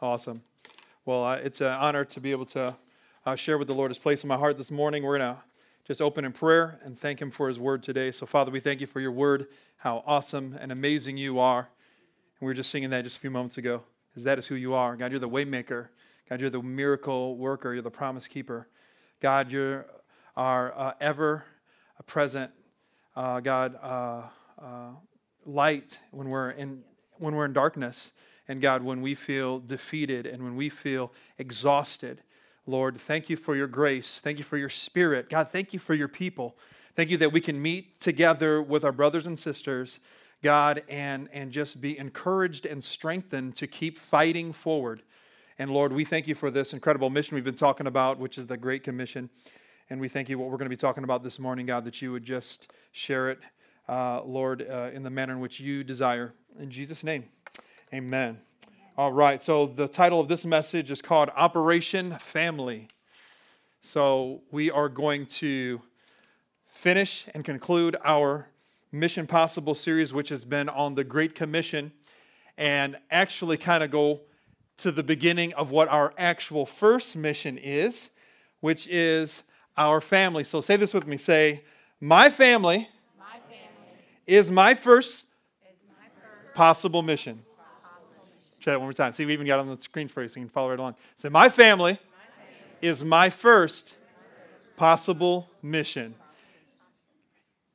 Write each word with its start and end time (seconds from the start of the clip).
Awesome. 0.00 0.42
Well, 1.04 1.24
uh, 1.24 1.36
it's 1.38 1.60
an 1.60 1.72
honor 1.72 2.04
to 2.04 2.20
be 2.20 2.30
able 2.30 2.46
to 2.46 2.76
uh, 3.26 3.34
share 3.34 3.58
what 3.58 3.66
the 3.66 3.74
Lord 3.74 3.90
has 3.90 3.98
placed 3.98 4.22
in 4.22 4.28
my 4.28 4.36
heart 4.36 4.56
this 4.56 4.70
morning. 4.70 5.02
We're 5.02 5.18
going 5.18 5.34
to 5.34 5.42
just 5.88 6.00
open 6.00 6.24
in 6.24 6.30
prayer 6.30 6.78
and 6.84 6.96
thank 6.96 7.20
Him 7.20 7.32
for 7.32 7.48
His 7.48 7.58
word 7.58 7.82
today. 7.82 8.12
So, 8.12 8.24
Father, 8.24 8.52
we 8.52 8.60
thank 8.60 8.80
you 8.80 8.86
for 8.86 9.00
your 9.00 9.10
word, 9.10 9.48
how 9.78 10.04
awesome 10.06 10.56
and 10.60 10.70
amazing 10.70 11.16
you 11.16 11.40
are. 11.40 11.58
And 11.58 11.66
we 12.42 12.46
were 12.46 12.54
just 12.54 12.70
singing 12.70 12.90
that 12.90 13.02
just 13.02 13.16
a 13.16 13.20
few 13.20 13.32
moments 13.32 13.58
ago, 13.58 13.82
because 14.08 14.22
that 14.22 14.38
is 14.38 14.46
who 14.46 14.54
you 14.54 14.72
are. 14.72 14.94
God, 14.94 15.10
you're 15.10 15.18
the 15.18 15.28
waymaker. 15.28 15.88
God, 16.30 16.40
you're 16.40 16.48
the 16.48 16.62
miracle 16.62 17.36
worker. 17.36 17.72
You're 17.72 17.82
the 17.82 17.90
promise 17.90 18.28
keeper. 18.28 18.68
God, 19.18 19.50
you're 19.50 19.84
our 20.36 20.72
uh, 20.78 20.92
ever 21.00 21.44
present, 22.06 22.52
uh, 23.16 23.40
God, 23.40 23.76
uh, 23.82 24.22
uh, 24.62 24.90
light 25.44 25.98
when 26.12 26.28
we're 26.28 26.50
in 26.50 26.84
when 27.18 27.34
we're 27.34 27.46
in 27.46 27.52
darkness. 27.52 28.12
And 28.48 28.62
God, 28.62 28.82
when 28.82 29.02
we 29.02 29.14
feel 29.14 29.60
defeated 29.60 30.26
and 30.26 30.42
when 30.42 30.56
we 30.56 30.70
feel 30.70 31.12
exhausted, 31.36 32.22
Lord, 32.66 32.96
thank 32.96 33.28
you 33.28 33.36
for 33.36 33.54
your 33.54 33.66
grace. 33.66 34.20
Thank 34.20 34.38
you 34.38 34.44
for 34.44 34.56
your 34.56 34.68
spirit. 34.68 35.28
God, 35.28 35.50
thank 35.52 35.72
you 35.72 35.78
for 35.78 35.94
your 35.94 36.08
people. 36.08 36.56
Thank 36.96 37.10
you 37.10 37.16
that 37.18 37.32
we 37.32 37.40
can 37.40 37.60
meet 37.60 38.00
together 38.00 38.60
with 38.60 38.84
our 38.84 38.92
brothers 38.92 39.26
and 39.26 39.38
sisters, 39.38 40.00
God, 40.42 40.82
and, 40.88 41.28
and 41.32 41.52
just 41.52 41.80
be 41.80 41.96
encouraged 41.98 42.66
and 42.66 42.82
strengthened 42.82 43.54
to 43.56 43.66
keep 43.66 43.96
fighting 43.96 44.52
forward. 44.52 45.02
And 45.58 45.70
Lord, 45.70 45.92
we 45.92 46.04
thank 46.04 46.26
you 46.26 46.34
for 46.34 46.50
this 46.50 46.72
incredible 46.72 47.10
mission 47.10 47.34
we've 47.34 47.44
been 47.44 47.54
talking 47.54 47.86
about, 47.86 48.18
which 48.18 48.38
is 48.38 48.46
the 48.46 48.56
Great 48.56 48.82
Commission. 48.82 49.30
And 49.90 50.00
we 50.00 50.08
thank 50.08 50.28
you 50.28 50.38
what 50.38 50.50
we're 50.50 50.58
going 50.58 50.66
to 50.66 50.70
be 50.70 50.76
talking 50.76 51.04
about 51.04 51.22
this 51.22 51.38
morning, 51.38 51.66
God, 51.66 51.84
that 51.84 52.02
you 52.02 52.12
would 52.12 52.24
just 52.24 52.72
share 52.92 53.30
it, 53.30 53.38
uh, 53.88 54.22
Lord, 54.22 54.66
uh, 54.68 54.90
in 54.92 55.02
the 55.02 55.10
manner 55.10 55.32
in 55.32 55.40
which 55.40 55.60
you 55.60 55.84
desire. 55.84 56.34
In 56.58 56.70
Jesus' 56.70 57.02
name. 57.02 57.24
Amen. 57.92 58.38
All 58.98 59.12
right, 59.12 59.40
so 59.40 59.66
the 59.66 59.86
title 59.86 60.18
of 60.18 60.26
this 60.26 60.44
message 60.44 60.90
is 60.90 61.00
called 61.00 61.30
Operation 61.36 62.16
Family. 62.18 62.88
So 63.80 64.42
we 64.50 64.72
are 64.72 64.88
going 64.88 65.26
to 65.26 65.80
finish 66.66 67.28
and 67.32 67.44
conclude 67.44 67.96
our 68.02 68.48
Mission 68.90 69.28
Possible 69.28 69.76
series, 69.76 70.12
which 70.12 70.30
has 70.30 70.44
been 70.44 70.68
on 70.68 70.96
the 70.96 71.04
Great 71.04 71.36
Commission, 71.36 71.92
and 72.56 72.96
actually 73.08 73.56
kind 73.56 73.84
of 73.84 73.92
go 73.92 74.22
to 74.78 74.90
the 74.90 75.04
beginning 75.04 75.54
of 75.54 75.70
what 75.70 75.86
our 75.86 76.12
actual 76.18 76.66
first 76.66 77.14
mission 77.14 77.56
is, 77.56 78.10
which 78.58 78.88
is 78.88 79.44
our 79.76 80.00
family. 80.00 80.42
So 80.42 80.60
say 80.60 80.74
this 80.74 80.92
with 80.92 81.06
me 81.06 81.18
say, 81.18 81.62
My 82.00 82.30
family, 82.30 82.88
my 83.16 83.38
family 83.48 83.92
is 84.26 84.50
my 84.50 84.74
first, 84.74 85.24
is 85.70 85.76
my 85.86 86.08
first 86.20 86.54
possible 86.56 87.02
mission. 87.02 87.44
Try 88.68 88.74
that 88.74 88.80
one 88.80 88.88
more 88.88 88.92
time. 88.92 89.14
See, 89.14 89.24
we 89.24 89.32
even 89.32 89.46
got 89.46 89.60
on 89.60 89.66
the 89.66 89.80
screen 89.80 90.08
for 90.08 90.20
you 90.20 90.28
so 90.28 90.38
you 90.38 90.44
can 90.44 90.50
follow 90.50 90.68
right 90.68 90.78
along. 90.78 90.94
Say, 91.16 91.30
my 91.30 91.48
family, 91.48 91.92
my 91.92 91.98
family 92.44 92.86
is 92.86 93.02
my 93.02 93.30
first 93.30 93.94
possible 94.76 95.48
mission. 95.62 96.14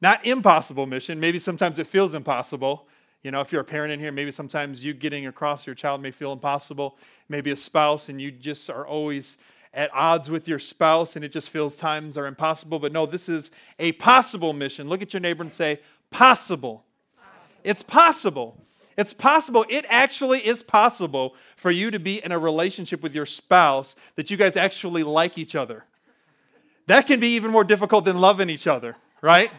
Not 0.01 0.23
impossible 0.23 0.85
mission. 0.85 1.19
Maybe 1.19 1.39
sometimes 1.39 1.79
it 1.79 1.87
feels 1.87 2.13
impossible. 2.13 2.87
You 3.23 3.31
know, 3.31 3.41
if 3.41 3.51
you're 3.51 3.61
a 3.61 3.65
parent 3.65 3.91
in 3.91 3.99
here, 3.99 4.11
maybe 4.11 4.29
sometimes 4.29 4.85
you 4.85 4.93
getting 4.93 5.25
across 5.25 5.65
your 5.65 5.73
child 5.73 5.99
may 5.99 6.11
feel 6.11 6.31
impossible. 6.31 6.99
Maybe 7.27 7.49
a 7.49 7.55
spouse 7.55 8.07
and 8.07 8.21
you 8.21 8.29
just 8.29 8.69
are 8.69 8.85
always 8.85 9.39
at 9.73 9.89
odds 9.95 10.29
with 10.29 10.47
your 10.47 10.59
spouse 10.59 11.15
and 11.15 11.25
it 11.25 11.29
just 11.29 11.49
feels 11.49 11.75
times 11.75 12.17
are 12.17 12.27
impossible. 12.27 12.77
But 12.77 12.91
no, 12.91 13.07
this 13.07 13.27
is 13.27 13.49
a 13.79 13.93
possible 13.93 14.53
mission. 14.53 14.87
Look 14.89 15.01
at 15.01 15.11
your 15.11 15.21
neighbor 15.21 15.41
and 15.41 15.51
say, 15.51 15.79
possible. 16.11 16.85
It's 17.63 17.81
possible. 17.81 18.59
It's 18.97 19.13
possible, 19.13 19.65
it 19.69 19.85
actually 19.89 20.39
is 20.45 20.61
possible 20.61 21.35
for 21.55 21.71
you 21.71 21.91
to 21.91 21.99
be 21.99 22.23
in 22.23 22.31
a 22.31 22.39
relationship 22.39 23.01
with 23.01 23.15
your 23.15 23.25
spouse 23.25 23.95
that 24.15 24.29
you 24.29 24.37
guys 24.37 24.55
actually 24.55 25.03
like 25.03 25.37
each 25.37 25.55
other. 25.55 25.85
That 26.87 27.07
can 27.07 27.19
be 27.19 27.35
even 27.35 27.51
more 27.51 27.63
difficult 27.63 28.05
than 28.05 28.19
loving 28.19 28.49
each 28.49 28.67
other, 28.67 28.95
right? 29.21 29.49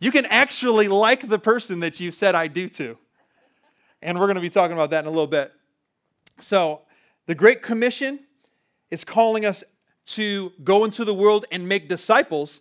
You 0.00 0.10
can 0.10 0.26
actually 0.26 0.88
like 0.88 1.28
the 1.28 1.38
person 1.38 1.80
that 1.80 1.98
you've 1.98 2.14
said 2.14 2.34
I 2.34 2.46
do 2.46 2.68
to. 2.70 2.98
And 4.00 4.18
we're 4.18 4.26
going 4.26 4.36
to 4.36 4.42
be 4.42 4.50
talking 4.50 4.74
about 4.74 4.90
that 4.90 5.00
in 5.00 5.06
a 5.06 5.10
little 5.10 5.26
bit. 5.26 5.52
So, 6.38 6.82
the 7.26 7.34
Great 7.34 7.62
Commission 7.62 8.20
is 8.90 9.04
calling 9.04 9.44
us 9.44 9.62
to 10.04 10.52
go 10.64 10.84
into 10.84 11.04
the 11.04 11.14
world 11.14 11.46
and 11.52 11.68
make 11.68 11.88
disciples, 11.88 12.60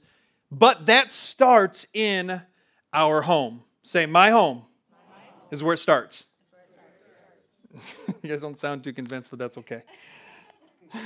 but 0.51 0.85
that 0.85 1.11
starts 1.11 1.87
in 1.93 2.41
our 2.93 3.23
home. 3.23 3.63
Say, 3.81 4.05
my 4.05 4.29
home 4.29 4.65
is 5.51 5.61
where 5.61 5.73
it 5.73 5.77
starts. 5.77 6.25
you 8.21 8.29
guys 8.29 8.41
don't 8.41 8.59
sound 8.59 8.83
too 8.83 8.93
convinced, 8.93 9.29
but 9.29 9.39
that's 9.39 9.57
okay. 9.57 9.83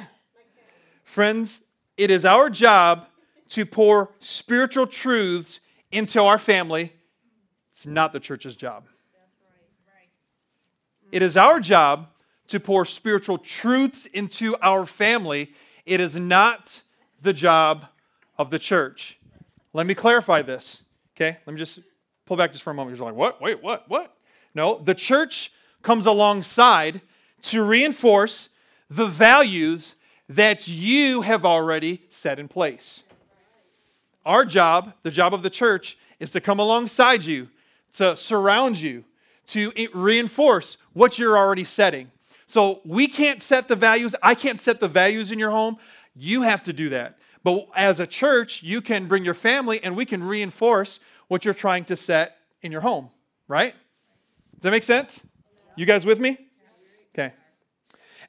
Friends, 1.03 1.61
it 1.97 2.09
is 2.09 2.25
our 2.25 2.49
job 2.49 3.07
to 3.49 3.65
pour 3.65 4.11
spiritual 4.19 4.87
truths 4.87 5.59
into 5.91 6.21
our 6.21 6.37
family. 6.37 6.93
It's 7.71 7.85
not 7.85 8.13
the 8.13 8.19
church's 8.19 8.55
job. 8.55 8.85
It 11.11 11.21
is 11.21 11.37
our 11.37 11.59
job 11.59 12.07
to 12.47 12.59
pour 12.59 12.85
spiritual 12.85 13.37
truths 13.37 14.05
into 14.07 14.55
our 14.61 14.85
family. 14.85 15.53
It 15.85 15.99
is 15.99 16.15
not 16.15 16.81
the 17.21 17.33
job 17.33 17.85
of 18.37 18.49
the 18.49 18.59
church. 18.59 19.19
Let 19.73 19.85
me 19.85 19.93
clarify 19.93 20.41
this. 20.41 20.83
Okay? 21.15 21.37
Let 21.45 21.53
me 21.53 21.59
just 21.59 21.79
pull 22.25 22.37
back 22.37 22.51
just 22.51 22.63
for 22.63 22.71
a 22.71 22.73
moment. 22.73 22.97
You're 22.97 23.05
like, 23.05 23.15
what? 23.15 23.41
Wait, 23.41 23.61
what? 23.63 23.87
What? 23.87 24.14
No, 24.55 24.79
the 24.79 24.95
church 24.95 25.51
comes 25.83 26.05
alongside 26.05 27.01
to 27.43 27.63
reinforce 27.63 28.49
the 28.89 29.05
values 29.05 29.95
that 30.27 30.67
you 30.67 31.21
have 31.21 31.45
already 31.45 32.01
set 32.09 32.39
in 32.39 32.47
place. 32.47 33.03
Our 34.25 34.45
job, 34.45 34.93
the 35.03 35.11
job 35.11 35.33
of 35.33 35.43
the 35.43 35.49
church, 35.49 35.97
is 36.19 36.31
to 36.31 36.41
come 36.41 36.59
alongside 36.59 37.25
you, 37.25 37.49
to 37.93 38.17
surround 38.17 38.79
you, 38.79 39.03
to 39.47 39.71
reinforce 39.93 40.77
what 40.93 41.19
you're 41.19 41.37
already 41.37 41.63
setting. 41.63 42.09
So 42.47 42.81
we 42.85 43.07
can't 43.07 43.41
set 43.41 43.67
the 43.67 43.75
values. 43.75 44.15
I 44.23 44.33
can't 44.33 44.61
set 44.61 44.79
the 44.79 44.87
values 44.87 45.31
in 45.31 45.37
your 45.37 45.51
home. 45.51 45.77
You 46.15 46.41
have 46.41 46.63
to 46.63 46.73
do 46.73 46.89
that. 46.89 47.17
But 47.43 47.67
as 47.75 47.99
a 47.99 48.07
church, 48.07 48.63
you 48.63 48.81
can 48.81 49.05
bring 49.05 49.23
your 49.23 49.35
family 49.35 49.83
and 49.83 49.95
we 49.95 50.05
can 50.05 50.23
reinforce 50.23 50.99
what 51.27 51.45
you're 51.45 51.53
trying 51.53 51.85
to 51.85 51.95
set 51.95 52.37
in 52.61 52.71
your 52.71 52.81
home, 52.81 53.09
right? 53.47 53.75
Does 54.55 54.61
that 54.61 54.71
make 54.71 54.83
sense? 54.83 55.23
You 55.75 55.85
guys 55.85 56.05
with 56.05 56.19
me? 56.19 56.37
Okay. 57.13 57.33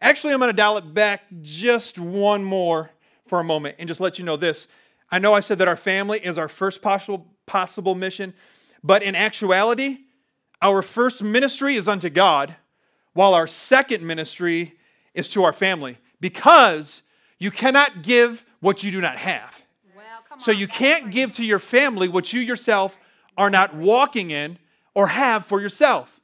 Actually, 0.00 0.34
I'm 0.34 0.40
going 0.40 0.50
to 0.50 0.56
dial 0.56 0.76
it 0.76 0.92
back 0.92 1.22
just 1.40 1.98
one 1.98 2.44
more 2.44 2.90
for 3.26 3.40
a 3.40 3.44
moment 3.44 3.76
and 3.78 3.88
just 3.88 4.00
let 4.00 4.18
you 4.18 4.24
know 4.24 4.36
this. 4.36 4.66
I 5.10 5.18
know 5.18 5.34
I 5.34 5.40
said 5.40 5.58
that 5.58 5.68
our 5.68 5.76
family 5.76 6.18
is 6.18 6.36
our 6.38 6.48
first 6.48 6.82
possible, 6.82 7.26
possible 7.46 7.94
mission, 7.94 8.34
but 8.82 9.02
in 9.02 9.14
actuality, 9.14 9.98
our 10.60 10.82
first 10.82 11.22
ministry 11.22 11.76
is 11.76 11.88
unto 11.88 12.10
God, 12.10 12.56
while 13.12 13.34
our 13.34 13.46
second 13.46 14.04
ministry 14.04 14.74
is 15.14 15.28
to 15.30 15.44
our 15.44 15.52
family 15.52 15.98
because 16.20 17.02
you 17.38 17.50
cannot 17.50 18.02
give 18.02 18.44
what 18.60 18.82
you 18.82 18.90
do 18.90 19.00
not 19.00 19.16
have. 19.16 19.64
Well, 19.94 20.04
so 20.38 20.50
you 20.50 20.66
can't 20.66 21.10
give 21.10 21.32
to 21.34 21.44
your 21.44 21.58
family 21.58 22.08
what 22.08 22.32
you 22.32 22.40
yourself 22.40 22.98
are 23.38 23.50
not 23.50 23.74
walking 23.74 24.30
in 24.30 24.58
or 24.94 25.08
have 25.08 25.46
for 25.46 25.60
yourself. 25.60 26.15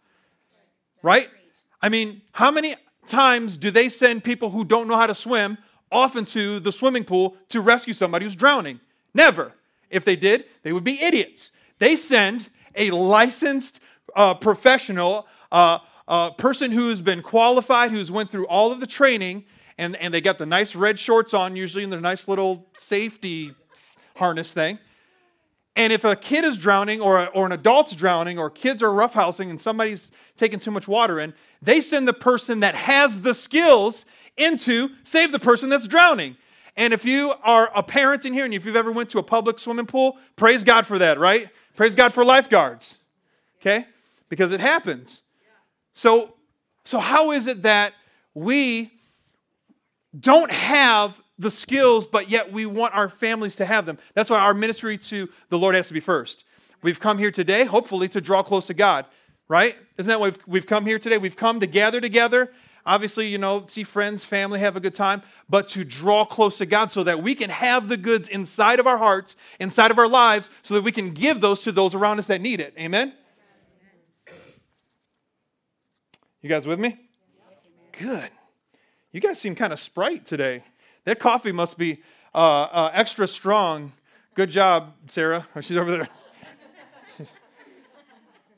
Right? 1.03 1.29
I 1.81 1.89
mean, 1.89 2.23
how 2.33 2.51
many 2.51 2.77
times 3.07 3.57
do 3.57 3.71
they 3.71 3.89
send 3.89 4.25
people 4.25 4.51
who 4.51 4.65
don't 4.65 4.89
know 4.89 4.97
how 4.97 5.07
to 5.07 5.15
swim 5.15 5.59
off 5.91 6.17
into 6.17 6.61
the 6.61 6.73
swimming 6.73 7.05
pool 7.05 7.37
to 7.49 7.61
rescue 7.61 7.93
somebody 7.93 8.25
who's 8.25 8.37
drowning? 8.37 8.81
Never. 9.15 9.53
If 9.91 10.05
they 10.05 10.17
did, 10.17 10.47
they 10.63 10.73
would 10.73 10.85
be 10.85 11.01
idiots. 11.03 11.51
They 11.79 11.97
send 11.97 12.49
a 12.75 12.91
licensed 12.93 13.81
uh, 14.15 14.35
professional, 14.35 15.27
uh, 15.51 15.79
uh, 16.09 16.31
person 16.31 16.71
who's 16.71 17.03
been 17.03 17.23
qualified, 17.23 17.91
who's 17.91 18.11
went 18.11 18.31
through 18.31 18.47
all 18.47 18.73
of 18.73 18.81
the 18.81 18.87
training, 18.87 19.45
and, 19.79 19.97
and 19.97 20.15
they 20.15 20.21
got 20.21 20.39
the 20.39 20.47
nice 20.47 20.75
red 20.75 20.99
shorts 20.99 21.35
on, 21.35 21.57
usually 21.57 21.85
in 21.85 21.91
their 21.91 22.01
nice 22.01 22.29
little 22.29 22.67
safety 22.75 23.55
harness 24.17 24.53
thing. 24.53 24.79
And 25.75 25.93
if 25.93 26.05
a 26.05 26.15
kid 26.15 26.45
is 26.45 26.57
drowning 26.57 27.01
or, 27.01 27.29
or 27.29 27.47
an 27.47 27.53
adult's 27.53 27.97
drowning 27.97 28.39
or 28.39 28.51
kids 28.51 28.83
are 28.83 28.91
roughhousing 28.91 29.49
and 29.49 29.61
somebody's 29.61 30.11
taking 30.37 30.59
too 30.59 30.71
much 30.71 30.87
water 30.87 31.19
in, 31.19 31.33
they 31.63 31.81
send 31.81 32.07
the 32.07 32.13
person 32.13 32.61
that 32.61 32.75
has 32.75 33.23
the 33.23 33.35
skills 33.35 34.05
into 34.37 34.91
save 35.05 35.33
the 35.33 35.39
person 35.39 35.69
that's 35.69 35.89
drowning. 35.89 36.37
And 36.77 36.93
if 36.93 37.05
you 37.05 37.35
are 37.43 37.71
a 37.75 37.83
parent 37.83 38.25
in 38.25 38.33
here 38.33 38.45
and 38.45 38.53
if 38.53 38.67
you've 38.67 38.77
ever 38.77 38.93
went 38.93 39.11
to 39.11 39.19
a 39.19 39.23
public 39.23 39.59
swimming 39.59 39.87
pool, 39.87 40.19
praise 40.37 40.65
God 40.65 40.87
for 40.87 40.99
that, 40.99 41.19
right? 41.19 41.49
Praise 41.77 41.95
God 41.95 42.13
for 42.13 42.25
lifeguards. 42.25 42.99
Okay? 43.61 43.87
Because 44.29 44.53
it 44.53 44.61
happens. 44.61 45.23
So 45.95 46.35
so 46.85 46.99
how 46.99 47.31
is 47.31 47.47
it 47.47 47.63
that 47.63 47.95
we 48.35 48.91
don't 50.19 50.51
have 50.51 51.22
the 51.43 51.51
skills, 51.51 52.07
but 52.07 52.31
yet 52.31 52.53
we 52.53 52.65
want 52.65 52.95
our 52.95 53.09
families 53.09 53.57
to 53.57 53.67
have 53.67 53.85
them. 53.85 53.99
That's 54.15 54.31
why 54.31 54.39
our 54.39 54.55
ministry 54.55 54.97
to 54.99 55.29
the 55.51 55.59
Lord 55.59 55.75
has 55.75 55.89
to 55.89 55.95
be 55.95 56.01
first. 56.01 56.45
We've 56.83 56.99
come 57.01 57.19
here 57.19 57.31
today, 57.31 57.65
hopefully, 57.65 58.09
to 58.09 58.21
draw 58.21 58.43
close 58.43 58.67
to 58.69 58.75
God, 58.75 59.07
right? 59.49 59.77
Isn't 59.99 60.09
that 60.09 60.21
why 60.21 60.29
we've, 60.29 60.39
we've 60.47 60.67
come 60.67 60.87
here 60.87 60.99
today? 60.99 61.19
We've 61.19 61.37
come 61.37 61.61
to 61.61 61.67
gather 61.67 62.01
together 62.01 62.51
obviously, 62.85 63.29
you 63.29 63.39
know, 63.39 63.65
see 63.67 63.85
friends, 63.85 64.25
family, 64.25 64.61
have 64.61 64.77
a 64.77 64.81
good 64.81 64.95
time, 64.95 65.23
but 65.49 65.69
to 65.69 65.85
draw 65.85 66.25
close 66.25 66.59
to 66.59 66.67
God 66.67 66.93
so 66.93 67.05
that 67.05 67.23
we 67.23 67.35
can 67.35 67.51
have 67.51 67.89
the 67.89 67.97
goods 67.97 68.29
inside 68.29 68.81
of 68.81 68.87
our 68.87 68.99
hearts, 68.99 69.37
inside 69.61 69.91
of 69.91 69.99
our 69.99 70.09
lives, 70.09 70.51
so 70.63 70.75
that 70.75 70.83
we 70.83 70.93
can 70.93 71.11
give 71.11 71.41
those 71.41 71.63
to 71.63 71.73
those 71.73 71.95
around 71.95 72.19
us 72.19 72.27
that 72.27 72.41
need 72.41 72.61
it. 72.61 72.75
Amen? 72.79 73.13
You 76.41 76.49
guys 76.49 76.67
with 76.67 76.81
me? 76.81 76.99
Good. 77.93 78.31
You 79.13 79.21
guys 79.21 79.39
seem 79.39 79.55
kind 79.55 79.73
of 79.73 79.79
sprite 79.79 80.27
today. 80.27 80.65
That 81.05 81.19
coffee 81.19 81.53
must 81.53 81.79
be 81.79 82.03
uh, 82.35 82.39
uh, 82.39 82.91
extra 82.93 83.27
strong. 83.27 83.93
Good 84.35 84.51
job, 84.51 84.95
Sarah. 85.07 85.47
Oh, 85.55 85.61
she's 85.61 85.77
over 85.77 85.91
there. 85.91 86.09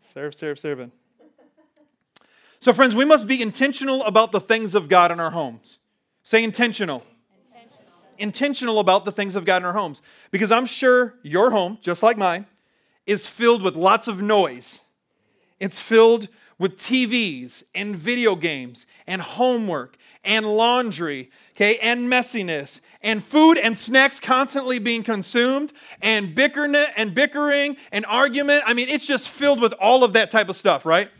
serve, 0.00 0.34
serve, 0.34 0.58
serving. 0.58 0.92
So, 2.60 2.72
friends, 2.72 2.94
we 2.94 3.04
must 3.04 3.26
be 3.26 3.42
intentional 3.42 4.02
about 4.04 4.32
the 4.32 4.40
things 4.40 4.74
of 4.74 4.88
God 4.88 5.10
in 5.10 5.20
our 5.20 5.32
homes. 5.32 5.78
Say 6.22 6.42
intentional. 6.42 7.04
intentional. 7.52 7.92
Intentional 8.18 8.78
about 8.78 9.04
the 9.04 9.12
things 9.12 9.34
of 9.36 9.44
God 9.44 9.58
in 9.62 9.66
our 9.66 9.74
homes. 9.74 10.00
Because 10.30 10.50
I'm 10.50 10.66
sure 10.66 11.14
your 11.22 11.50
home, 11.50 11.78
just 11.82 12.02
like 12.02 12.16
mine, 12.16 12.46
is 13.06 13.28
filled 13.28 13.62
with 13.62 13.76
lots 13.76 14.08
of 14.08 14.22
noise. 14.22 14.80
It's 15.60 15.78
filled 15.78 16.28
with 16.64 16.78
TVs 16.78 17.62
and 17.74 17.94
video 17.94 18.34
games 18.34 18.86
and 19.06 19.20
homework 19.20 19.98
and 20.24 20.46
laundry, 20.46 21.30
okay, 21.54 21.76
and 21.76 22.10
messiness 22.10 22.80
and 23.02 23.22
food 23.22 23.58
and 23.58 23.76
snacks 23.76 24.18
constantly 24.18 24.78
being 24.78 25.02
consumed 25.02 25.74
and 26.00 26.34
bickering 26.34 26.74
and 26.96 27.14
bickering 27.14 27.76
and 27.92 28.06
argument. 28.06 28.62
I 28.64 28.72
mean, 28.72 28.88
it's 28.88 29.04
just 29.04 29.28
filled 29.28 29.60
with 29.60 29.74
all 29.74 30.04
of 30.04 30.14
that 30.14 30.30
type 30.30 30.48
of 30.48 30.56
stuff, 30.56 30.86
right? 30.86 31.10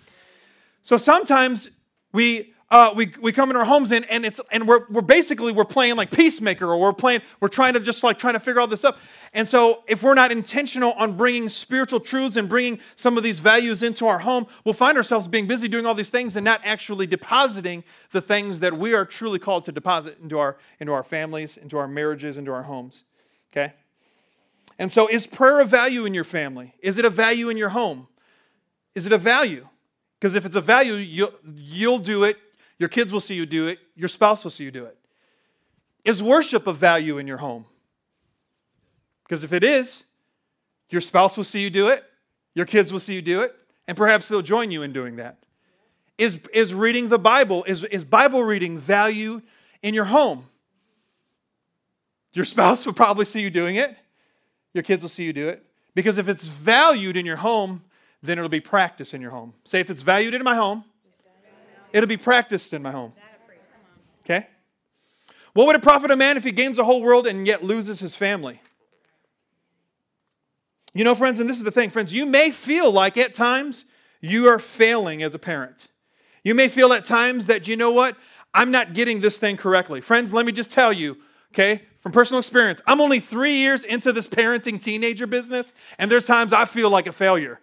So 0.83 0.97
sometimes 0.97 1.69
we 2.15 2.54
uh, 2.75 2.93
we, 2.93 3.13
we 3.21 3.31
come 3.31 3.51
in 3.51 3.57
our 3.57 3.65
homes 3.65 3.93
and, 3.93 4.05
and 4.11 4.27
it's 4.27 4.41
and 4.51 4.67
we're, 4.67 4.85
we're 4.91 5.01
basically 5.01 5.53
we're 5.53 5.65
playing 5.65 5.95
like 5.95 6.11
peacemaker 6.11 6.67
or 6.67 6.81
we're 6.81 6.93
playing 6.93 7.23
we're 7.39 7.47
trying 7.47 7.73
to 7.73 7.79
just 7.79 8.03
like 8.03 8.19
trying 8.19 8.35
to 8.35 8.41
figure 8.41 8.61
all 8.61 8.67
this 8.67 8.81
stuff 8.81 9.01
and 9.33 9.49
so 9.49 9.85
if 9.87 10.03
we're 10.03 10.15
not 10.15 10.33
intentional 10.33 10.91
on 10.95 11.13
bringing 11.13 11.49
spiritual 11.49 12.01
truths 12.01 12.37
and 12.37 12.49
bringing 12.49 12.81
some 12.97 13.17
of 13.17 13.23
these 13.23 13.39
values 13.39 13.85
into 13.85 14.09
our 14.09 14.19
home 14.19 14.45
we'll 14.65 14.73
find 14.73 14.97
ourselves 14.97 15.29
being 15.29 15.47
busy 15.47 15.69
doing 15.69 15.87
all 15.87 15.95
these 15.95 16.11
things 16.11 16.35
and 16.35 16.45
not 16.45 16.61
actually 16.65 17.07
depositing 17.07 17.85
the 18.11 18.21
things 18.21 18.59
that 18.59 18.77
we 18.77 18.93
are 18.93 19.05
truly 19.05 19.39
called 19.39 19.65
to 19.65 19.71
deposit 19.71 20.19
into 20.21 20.37
our 20.37 20.57
into 20.81 20.93
our 20.93 21.05
families 21.05 21.57
into 21.57 21.79
our 21.79 21.87
marriages 21.87 22.37
into 22.37 22.51
our 22.51 22.65
homes 22.65 23.05
okay? 23.53 23.73
And 24.81 24.91
so 24.91 25.07
is 25.07 25.29
prayer 25.29 25.61
a 25.61 25.65
value 25.65 26.07
in 26.07 26.13
your 26.13 26.25
family? 26.25 26.75
Is 26.81 26.99
it 26.99 27.05
a 27.05 27.11
value 27.11 27.51
in 27.51 27.57
your 27.57 27.69
home? 27.69 28.09
Is 28.97 29.07
it 29.07 29.13
a 29.13 29.19
value? 29.19 29.69
Because 30.19 30.35
if 30.35 30.45
it's 30.45 30.57
a 30.57 30.61
value 30.61 30.95
you'll, 30.95 31.35
you'll 31.55 32.01
do 32.01 32.25
it 32.25 32.37
your 32.79 32.89
kids 32.89 33.13
will 33.13 33.21
see 33.21 33.35
you 33.35 33.47
do 33.47 33.69
it. 33.69 33.79
Your 33.95 34.09
spouse 34.09 34.45
will 34.45 34.51
see 34.51 34.65
you 34.65 34.71
do 34.71 34.85
it. 34.85 34.97
Is 36.05 36.23
worship 36.23 36.67
of 36.67 36.77
value 36.77 37.19
in 37.19 37.27
your 37.27 37.39
home? 37.39 37.67
Because 39.25 39.43
if 39.43 39.53
it 39.53 39.65
is, 39.65 40.05
your 40.91 41.01
spouse 41.01 41.37
will 41.37 41.45
see 41.45 41.61
you 41.61 41.71
do 41.71 41.89
it, 41.89 42.05
your 42.55 42.67
kids 42.67 42.93
will 42.93 43.01
see 43.01 43.15
you 43.15 43.23
do 43.23 43.41
it, 43.41 43.55
and 43.89 43.97
perhaps 43.97 44.29
they'll 44.29 44.43
join 44.43 44.71
you 44.71 44.83
in 44.83 44.93
doing 44.93 45.17
that. 45.17 45.39
Is, 46.19 46.39
is 46.53 46.75
reading 46.75 47.09
the 47.09 47.19
Bible, 47.19 47.65
is, 47.67 47.85
is 47.85 48.05
Bible 48.05 48.45
reading 48.45 48.79
value 48.79 49.43
in 49.83 49.95
your 49.95 50.05
home? 50.05 50.47
Your 52.33 52.45
spouse 52.45 52.85
will 52.85 52.93
probably 52.93 53.25
see 53.25 53.41
you 53.41 53.51
doing 53.51 53.77
it, 53.77 53.97
your 54.75 54.83
kids 54.83 55.03
will 55.03 55.09
see 55.09 55.25
you 55.25 55.33
do 55.33 55.49
it. 55.49 55.65
Because 55.95 56.19
if 56.19 56.29
it's 56.29 56.45
valued 56.45 57.17
in 57.17 57.25
your 57.25 57.37
home, 57.37 57.85
then 58.23 58.39
it'll 58.39 58.49
be 58.49 58.61
practice 58.61 59.15
in 59.15 59.21
your 59.21 59.31
home. 59.31 59.55
Say, 59.65 59.81
if 59.81 59.91
it's 59.91 60.03
valued 60.03 60.35
in 60.35 60.43
my 60.43 60.57
home, 60.57 60.85
It'll 61.95 62.09
be 62.09 62.17
practiced 62.17 62.75
in 62.75 62.83
my 62.83 62.91
home. 62.91 63.13
Okay? 64.25 64.49
What 65.53 65.69
would 65.69 65.77
it 65.77 65.83
profit 65.83 66.11
a 66.11 66.17
man 66.17 66.37
if 66.37 66.43
he 66.43 66.51
gains 66.51 66.77
the 66.77 66.85
whole 66.85 67.01
world 67.01 67.27
and 67.29 67.47
yet 67.47 67.63
loses 67.63 68.01
his 68.01 68.17
family? 68.17 68.61
You 70.93 71.05
know, 71.05 71.15
friends, 71.15 71.39
and 71.39 71.49
this 71.49 71.57
is 71.57 71.63
the 71.63 71.71
thing, 71.71 71.91
friends, 71.91 72.13
you 72.13 72.27
may 72.27 72.51
feel 72.51 72.91
like 72.91 73.17
at 73.17 73.33
times 73.33 73.85
you 74.21 74.49
are 74.49 74.59
failing 74.59 75.23
as 75.23 75.37
a 75.37 75.39
parent. 75.39 75.87
You 76.43 76.55
may 76.55 76.69
feel 76.69 76.93
at 76.93 77.05
times 77.05 77.47
that, 77.47 77.69
you 77.69 77.77
know 77.77 77.93
what, 77.93 78.17
I'm 78.53 78.73
not 78.73 78.93
getting 78.93 79.21
this 79.21 79.39
thing 79.39 79.57
correctly. 79.57 80.01
Friends, 80.01 80.33
let 80.33 80.47
me 80.47 80.53
just 80.53 80.71
tell 80.71 80.93
you, 80.93 81.17
okay, 81.53 81.83
from 82.01 82.11
personal 82.11 82.41
experience, 82.41 82.81
I'm 82.89 83.01
only 83.01 83.21
three 83.21 83.55
years 83.55 83.85
into 83.85 84.13
this 84.13 84.27
parenting 84.27 84.83
teenager 84.83 85.29
business, 85.29 85.73
and 85.99 86.11
there's 86.11 86.27
times 86.27 86.53
I 86.53 86.65
feel 86.65 86.91
like 86.91 87.07
a 87.07 87.13
failure. 87.13 87.61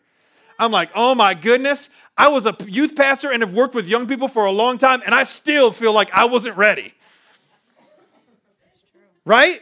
I'm 0.62 0.72
like, 0.72 0.92
oh 0.94 1.16
my 1.16 1.34
goodness, 1.34 1.90
I 2.16 2.28
was 2.28 2.46
a 2.46 2.56
youth 2.68 2.96
pastor 2.96 3.32
and 3.32 3.42
have 3.42 3.56
worked 3.56 3.74
with 3.74 3.88
young 3.88 4.06
people 4.06 4.28
for 4.28 4.46
a 4.46 4.52
long 4.52 4.78
time, 4.78 5.02
and 5.04 5.16
I 5.16 5.24
still 5.24 5.72
feel 5.72 5.92
like 5.92 6.14
I 6.14 6.26
wasn't 6.26 6.56
ready. 6.56 6.94
Right? 9.26 9.60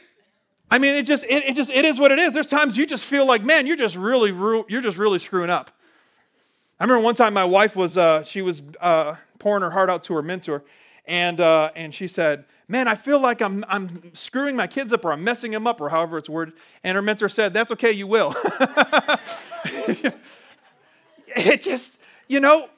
I 0.69 0.77
mean, 0.77 0.95
it 0.95 1.03
just 1.03 1.23
it, 1.23 1.45
it, 1.45 1.55
just 1.55 1.69
it 1.69 1.85
is 1.85 2.01
what 2.01 2.11
it 2.11 2.19
is. 2.19 2.33
There's 2.33 2.47
times 2.47 2.77
you 2.77 2.85
just 2.85 3.05
feel 3.05 3.25
like, 3.25 3.43
man, 3.43 3.65
you're 3.65 3.77
just 3.77 3.95
really 3.95 4.31
you're 4.67 4.81
just 4.81 4.97
really 4.97 5.19
screwing 5.19 5.49
up. 5.49 5.71
I 6.81 6.83
remember 6.83 7.01
one 7.01 7.15
time 7.15 7.33
my 7.33 7.45
wife 7.45 7.77
was 7.77 7.97
uh, 7.97 8.23
she 8.23 8.41
was 8.41 8.61
uh, 8.81 9.15
pouring 9.39 9.63
her 9.63 9.71
heart 9.71 9.89
out 9.89 10.03
to 10.03 10.13
her 10.15 10.21
mentor, 10.21 10.65
and 11.05 11.39
uh, 11.39 11.71
and 11.77 11.95
she 11.95 12.09
said, 12.09 12.43
"Man, 12.67 12.89
I 12.89 12.95
feel 12.95 13.21
like 13.21 13.41
I'm 13.41 13.63
I'm 13.69 14.13
screwing 14.13 14.57
my 14.57 14.67
kids 14.67 14.91
up 14.91 15.05
or 15.05 15.13
I'm 15.13 15.23
messing 15.23 15.51
them 15.51 15.65
up 15.65 15.79
or 15.79 15.87
however 15.87 16.17
it's 16.17 16.29
worded." 16.29 16.55
And 16.83 16.95
her 16.95 17.01
mentor 17.01 17.29
said, 17.29 17.53
"That's 17.53 17.71
okay, 17.71 17.93
you 17.93 18.05
will." 18.05 18.35
it 21.35 21.61
just 21.61 21.99
you 22.29 22.39
know, 22.39 22.69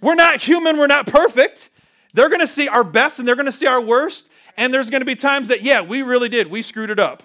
we're 0.00 0.16
not 0.16 0.42
human, 0.42 0.78
we're 0.78 0.88
not 0.88 1.06
perfect. 1.06 1.68
They're 2.14 2.30
going 2.30 2.40
to 2.40 2.48
see 2.48 2.66
our 2.66 2.82
best 2.82 3.20
and 3.20 3.28
they're 3.28 3.36
going 3.36 3.46
to 3.46 3.52
see 3.52 3.66
our 3.66 3.80
worst. 3.80 4.28
And 4.56 4.72
there's 4.72 4.88
going 4.90 5.02
to 5.02 5.06
be 5.06 5.14
times 5.14 5.48
that, 5.48 5.62
yeah, 5.62 5.82
we 5.82 6.02
really 6.02 6.30
did. 6.30 6.50
We 6.50 6.62
screwed 6.62 6.90
it 6.90 6.98
up. 6.98 7.22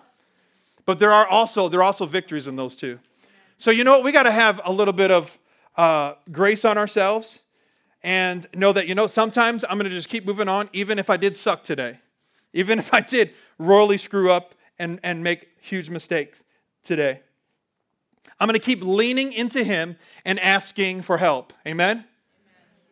But 0.85 0.99
there 0.99 1.13
are 1.13 1.25
also 1.25 1.69
there 1.69 1.79
are 1.79 1.83
also 1.83 2.05
victories 2.05 2.47
in 2.47 2.57
those 2.57 2.75
too. 2.75 2.99
So 3.57 3.71
you 3.71 3.83
know 3.83 3.93
what? 3.93 4.03
We 4.03 4.11
got 4.11 4.23
to 4.23 4.31
have 4.31 4.59
a 4.65 4.71
little 4.71 4.93
bit 4.93 5.11
of 5.11 5.39
uh, 5.77 6.15
grace 6.31 6.65
on 6.65 6.77
ourselves 6.77 7.39
and 8.03 8.47
know 8.53 8.73
that 8.73 8.87
you 8.87 8.95
know 8.95 9.07
sometimes 9.07 9.63
I'm 9.63 9.77
going 9.77 9.89
to 9.89 9.95
just 9.95 10.09
keep 10.09 10.25
moving 10.25 10.49
on, 10.49 10.69
even 10.73 10.99
if 10.99 11.09
I 11.09 11.17
did 11.17 11.37
suck 11.37 11.63
today, 11.63 11.99
even 12.51 12.79
if 12.79 12.93
I 12.93 12.99
did 12.99 13.31
royally 13.59 13.97
screw 13.97 14.31
up 14.31 14.55
and 14.79 14.99
and 15.03 15.23
make 15.23 15.49
huge 15.61 15.89
mistakes 15.89 16.43
today. 16.83 17.21
I'm 18.41 18.47
going 18.47 18.59
to 18.59 18.65
keep 18.65 18.81
leaning 18.81 19.33
into 19.33 19.63
Him 19.63 19.97
and 20.25 20.39
asking 20.39 21.03
for 21.03 21.19
help. 21.19 21.53
Amen? 21.67 21.97
Amen? 21.97 22.05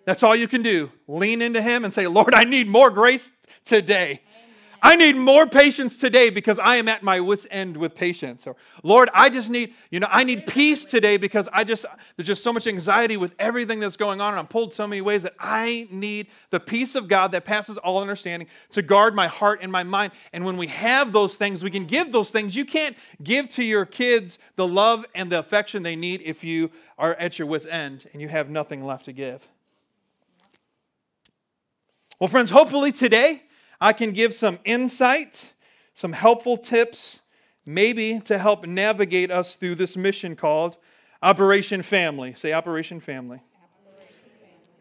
That's 0.06 0.22
all 0.22 0.36
you 0.36 0.48
can 0.48 0.62
do. 0.62 0.92
Lean 1.08 1.42
into 1.42 1.60
Him 1.60 1.84
and 1.84 1.92
say, 1.92 2.06
Lord, 2.06 2.36
I 2.36 2.44
need 2.44 2.68
more 2.68 2.92
grace 2.92 3.32
today. 3.66 4.22
I 4.82 4.96
need 4.96 5.16
more 5.16 5.46
patience 5.46 5.98
today 5.98 6.30
because 6.30 6.60
I 6.60 6.78
am 6.78 6.88
at 6.88 7.04
my 7.04 7.20
wits' 7.20 7.46
end 7.52 7.78
with 7.78 7.96
patience. 7.96 8.48
Or, 8.48 8.56
Lord, 8.84 9.10
I 9.14 9.30
just 9.30 9.50
need, 9.50 9.74
you 9.90 10.00
know, 10.00 10.08
I 10.10 10.24
need 10.24 10.48
peace 10.48 10.86
today 10.86 11.18
because 11.18 11.50
I 11.52 11.64
just, 11.64 11.86
there's 12.16 12.28
just 12.28 12.44
so 12.44 12.54
much 12.54 12.68
anxiety 12.68 13.18
with 13.18 13.36
everything 13.40 13.80
that's 13.80 13.98
going 13.98 14.22
on, 14.22 14.34
and 14.34 14.40
I'm 14.40 14.48
pulled 14.48 14.74
so 14.74 14.88
many 14.88 15.02
ways 15.02 15.24
that 15.24 15.34
I 15.40 15.88
need 15.92 16.28
the 16.50 16.60
peace 16.60 16.96
of 16.96 17.08
God 17.08 17.32
that 17.32 17.46
passes 17.46 17.78
all 17.78 18.02
understanding 18.02 18.48
to 18.72 18.82
guard 18.82 19.16
my 19.16 19.28
heart 19.28 19.60
and 19.62 19.72
my 19.72 19.84
mind. 19.84 20.12
And 20.34 20.46
when 20.46 20.58
we 20.58 20.68
have 20.68 21.12
those 21.12 21.36
things, 21.36 21.64
we 21.64 21.72
can 21.72 21.86
give 21.86 22.12
those 22.12 22.30
things. 22.30 22.56
You 22.56 22.66
can't 22.66 22.96
give 23.22 23.50
to 23.50 23.64
your 23.64 23.86
kids 23.86 24.40
the 24.56 24.68
love 24.68 25.06
and 25.16 25.32
the 25.32 25.40
affection 25.40 25.84
they 25.84 25.96
need 25.96 26.22
if 26.24 26.44
you 26.44 26.72
are 26.98 27.16
at 27.16 27.40
your 27.40 27.48
wits' 27.48 27.66
end 27.66 28.08
and 28.14 28.22
you 28.22 28.28
have 28.28 28.50
nothing 28.50 28.86
left 28.86 29.06
to 29.06 29.14
give. 29.14 29.48
Well, 32.20 32.28
friends, 32.28 32.50
hopefully 32.50 32.92
today, 32.92 33.44
I 33.82 33.94
can 33.94 34.12
give 34.12 34.34
some 34.34 34.60
insight, 34.66 35.54
some 35.94 36.14
helpful 36.14 36.58
tips, 36.58 37.22
maybe 37.66 38.20
to 38.26 38.38
help 38.38 38.66
navigate 38.66 39.32
us 39.32 39.56
through 39.56 39.76
this 39.76 39.96
mission 39.96 40.36
called 40.36 40.78
Operation 41.22 41.82
Family. 41.82 42.34
Say 42.34 42.52
Operation 42.52 43.00
Family. 43.00 43.42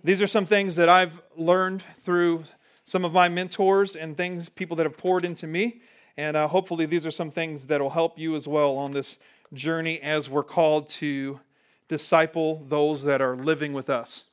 These 0.02 0.22
are 0.22 0.26
some 0.26 0.46
things 0.46 0.76
that 0.76 0.88
I've 0.88 1.20
learned 1.36 1.82
through 2.00 2.44
some 2.84 3.04
of 3.04 3.12
my 3.12 3.28
mentors 3.28 3.94
and 3.94 4.16
things, 4.16 4.48
people 4.48 4.76
that 4.76 4.86
have 4.86 4.96
poured 4.96 5.24
into 5.24 5.46
me. 5.46 5.80
And 6.16 6.36
uh, 6.36 6.48
hopefully, 6.48 6.86
these 6.86 7.06
are 7.06 7.10
some 7.10 7.30
things 7.30 7.66
that 7.66 7.80
will 7.80 7.90
help 7.90 8.18
you 8.18 8.34
as 8.34 8.48
well 8.48 8.76
on 8.76 8.92
this 8.92 9.18
journey 9.52 10.00
as 10.00 10.28
we're 10.28 10.42
called 10.42 10.88
to 10.88 11.40
disciple 11.88 12.64
those 12.68 13.04
that 13.04 13.20
are 13.20 13.36
living 13.36 13.72
with 13.72 13.88
us. 13.88 14.24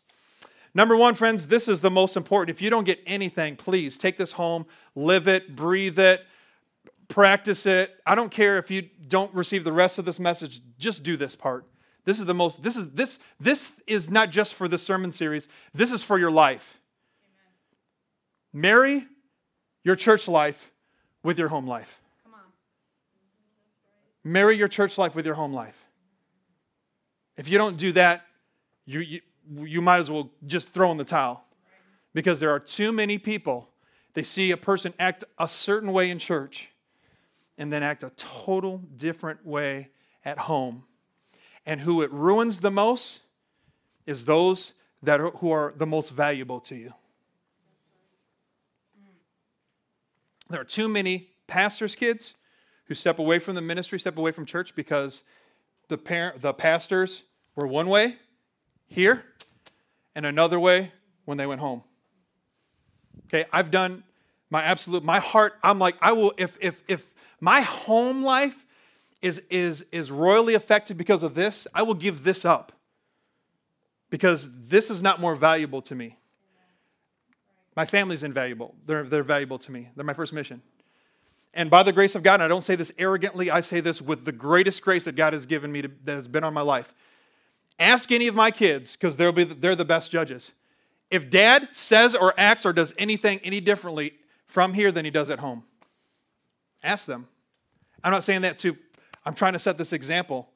Number 0.75 0.97
one, 0.97 1.15
friends, 1.15 1.47
this 1.47 1.69
is 1.69 1.79
the 1.79 1.89
most 1.89 2.17
important. 2.17 2.55
If 2.55 2.61
you 2.61 2.69
don't 2.69 2.83
get 2.83 2.99
anything, 3.07 3.55
please 3.55 3.97
take 3.97 4.17
this 4.17 4.33
home, 4.33 4.65
live 4.93 5.25
it, 5.25 5.55
breathe 5.55 5.97
it, 5.97 6.21
practice 7.07 7.65
it. 7.65 7.95
I 8.05 8.13
don't 8.13 8.29
care 8.29 8.57
if 8.57 8.69
you 8.69 8.81
don't 9.07 9.33
receive 9.33 9.63
the 9.63 9.71
rest 9.71 9.97
of 9.97 10.03
this 10.03 10.19
message, 10.19 10.61
just 10.77 11.01
do 11.01 11.15
this 11.15 11.33
part. 11.33 11.65
This 12.03 12.19
is 12.19 12.25
the 12.25 12.33
most, 12.33 12.61
this 12.61 12.75
is 12.75 12.91
this 12.91 13.19
this 13.39 13.71
is 13.87 14.09
not 14.11 14.29
just 14.29 14.53
for 14.53 14.67
the 14.67 14.77
sermon 14.77 15.11
series, 15.11 15.47
this 15.73 15.91
is 15.91 16.03
for 16.03 16.19
your 16.19 16.29
life. 16.29 16.77
Amen. 18.53 18.61
Marry 18.61 19.07
your 19.83 19.95
church 19.95 20.27
life 20.27 20.71
with 21.23 21.39
your 21.39 21.47
home 21.47 21.65
life. 21.65 22.01
Marry 24.25 24.57
your 24.57 24.67
church 24.67 24.97
life 24.97 25.15
with 25.15 25.25
your 25.25 25.35
home 25.35 25.53
life. 25.53 25.79
If 27.37 27.47
you 27.47 27.57
don't 27.57 27.77
do 27.77 27.91
that, 27.93 28.25
you, 28.85 28.99
you 28.99 29.21
you 29.51 29.81
might 29.81 29.97
as 29.97 30.11
well 30.11 30.31
just 30.45 30.69
throw 30.69 30.91
in 30.91 30.97
the 30.97 31.03
towel. 31.03 31.45
Because 32.13 32.39
there 32.39 32.49
are 32.49 32.59
too 32.59 32.91
many 32.91 33.17
people, 33.17 33.69
they 34.13 34.23
see 34.23 34.51
a 34.51 34.57
person 34.57 34.93
act 34.97 35.25
a 35.37 35.47
certain 35.47 35.91
way 35.91 36.09
in 36.09 36.17
church 36.17 36.69
and 37.57 37.71
then 37.71 37.83
act 37.83 38.03
a 38.03 38.11
total 38.15 38.77
different 38.97 39.45
way 39.45 39.89
at 40.23 40.39
home. 40.39 40.83
And 41.65 41.81
who 41.81 42.01
it 42.01 42.11
ruins 42.11 42.59
the 42.59 42.71
most 42.71 43.21
is 44.05 44.25
those 44.25 44.73
that 45.03 45.19
are, 45.19 45.31
who 45.31 45.51
are 45.51 45.73
the 45.75 45.85
most 45.85 46.11
valuable 46.11 46.59
to 46.61 46.75
you. 46.75 46.93
There 50.49 50.61
are 50.61 50.65
too 50.65 50.87
many 50.87 51.29
pastors' 51.47 51.95
kids 51.95 52.35
who 52.85 52.93
step 52.93 53.19
away 53.19 53.39
from 53.39 53.55
the 53.55 53.61
ministry, 53.61 53.99
step 53.99 54.17
away 54.17 54.31
from 54.31 54.45
church 54.45 54.75
because 54.75 55.23
the 55.87 55.97
parent, 55.97 56.41
the 56.41 56.53
pastors 56.53 57.23
were 57.55 57.67
one 57.67 57.87
way 57.87 58.17
here 58.87 59.23
and 60.15 60.25
another 60.25 60.59
way 60.59 60.91
when 61.25 61.37
they 61.37 61.45
went 61.45 61.61
home. 61.61 61.83
Okay, 63.27 63.45
I've 63.51 63.71
done 63.71 64.03
my 64.49 64.63
absolute 64.63 65.03
my 65.03 65.19
heart 65.19 65.53
I'm 65.63 65.79
like 65.79 65.95
I 66.01 66.13
will 66.13 66.33
if 66.37 66.57
if 66.61 66.83
if 66.87 67.13
my 67.39 67.61
home 67.61 68.23
life 68.23 68.65
is 69.21 69.41
is 69.49 69.85
is 69.91 70.11
royally 70.11 70.53
affected 70.53 70.97
because 70.97 71.23
of 71.23 71.35
this, 71.35 71.67
I 71.73 71.83
will 71.83 71.93
give 71.93 72.23
this 72.23 72.45
up. 72.45 72.71
Because 74.09 74.47
this 74.67 74.89
is 74.89 75.01
not 75.01 75.19
more 75.19 75.35
valuable 75.35 75.81
to 75.83 75.95
me. 75.95 76.17
My 77.75 77.85
family's 77.85 78.23
invaluable. 78.23 78.75
They're, 78.85 79.03
they're 79.03 79.23
valuable 79.23 79.57
to 79.59 79.71
me. 79.71 79.89
They're 79.95 80.05
my 80.05 80.13
first 80.13 80.31
mission. 80.31 80.61
And 81.53 81.69
by 81.69 81.83
the 81.83 81.91
grace 81.91 82.15
of 82.15 82.23
God, 82.23 82.35
and 82.35 82.43
I 82.43 82.47
don't 82.47 82.63
say 82.63 82.75
this 82.75 82.91
arrogantly, 82.97 83.49
I 83.49 83.61
say 83.61 83.81
this 83.81 84.01
with 84.01 84.25
the 84.25 84.31
greatest 84.31 84.81
grace 84.81 85.05
that 85.05 85.15
God 85.15 85.33
has 85.33 85.45
given 85.45 85.71
me 85.71 85.81
to, 85.81 85.91
that 86.03 86.15
has 86.15 86.27
been 86.27 86.43
on 86.43 86.53
my 86.53 86.61
life. 86.61 86.93
Ask 87.79 88.11
any 88.11 88.27
of 88.27 88.35
my 88.35 88.51
kids, 88.51 88.93
because 88.93 89.17
they'll 89.17 89.31
be 89.31 89.43
they're 89.43 89.75
the 89.75 89.85
best 89.85 90.11
judges. 90.11 90.51
If 91.11 91.29
dad 91.29 91.69
says 91.71 92.15
or 92.15 92.33
acts 92.37 92.65
or 92.65 92.73
does 92.73 92.93
anything 92.97 93.39
any 93.43 93.59
differently 93.59 94.13
from 94.47 94.73
here 94.73 94.91
than 94.91 95.05
he 95.05 95.11
does 95.11 95.29
at 95.29 95.39
home, 95.39 95.63
ask 96.83 97.05
them. 97.05 97.27
I'm 98.03 98.11
not 98.11 98.23
saying 98.23 98.41
that 98.41 98.57
to, 98.59 98.77
I'm 99.25 99.33
trying 99.33 99.53
to 99.53 99.59
set 99.59 99.77
this 99.77 99.93
example. 99.93 100.49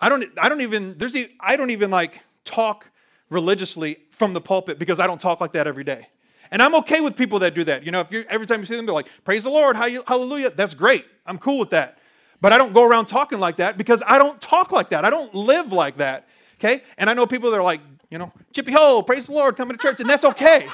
I 0.00 0.08
don't, 0.08 0.24
I 0.38 0.48
don't 0.48 0.60
even, 0.60 0.96
there's, 0.98 1.14
I 1.40 1.56
don't 1.56 1.70
even 1.70 1.90
like 1.90 2.22
talk 2.44 2.90
religiously 3.30 3.98
from 4.10 4.32
the 4.32 4.40
pulpit 4.40 4.78
because 4.78 5.00
I 5.00 5.06
don't 5.06 5.20
talk 5.20 5.40
like 5.40 5.52
that 5.52 5.66
every 5.66 5.84
day. 5.84 6.08
And 6.50 6.62
I'm 6.62 6.74
okay 6.76 7.00
with 7.00 7.16
people 7.16 7.38
that 7.40 7.54
do 7.54 7.64
that. 7.64 7.84
You 7.84 7.90
know, 7.90 8.00
if 8.00 8.12
you 8.12 8.24
every 8.28 8.46
time 8.46 8.60
you 8.60 8.66
see 8.66 8.76
them, 8.76 8.86
they're 8.86 8.94
like, 8.94 9.08
"Praise 9.24 9.42
the 9.42 9.50
Lord, 9.50 9.74
hallelujah." 9.74 10.50
That's 10.50 10.74
great. 10.74 11.04
I'm 11.26 11.38
cool 11.38 11.58
with 11.58 11.70
that. 11.70 11.98
But 12.40 12.52
I 12.52 12.58
don't 12.58 12.72
go 12.72 12.84
around 12.84 13.06
talking 13.06 13.40
like 13.40 13.56
that 13.56 13.76
because 13.76 14.02
I 14.06 14.18
don't 14.18 14.40
talk 14.40 14.70
like 14.70 14.90
that. 14.90 15.04
I 15.04 15.10
don't 15.10 15.34
live 15.34 15.72
like 15.72 15.96
that. 15.96 16.28
Okay? 16.58 16.82
And 16.98 17.10
I 17.10 17.14
know 17.14 17.26
people 17.26 17.50
that 17.50 17.58
are 17.58 17.62
like, 17.62 17.80
you 18.10 18.18
know, 18.18 18.32
Chippy 18.52 18.72
Ho, 18.72 19.02
praise 19.02 19.26
the 19.26 19.32
Lord, 19.32 19.56
coming 19.56 19.76
to 19.76 19.82
church, 19.82 20.00
and 20.00 20.08
that's 20.08 20.24
okay. 20.24 20.68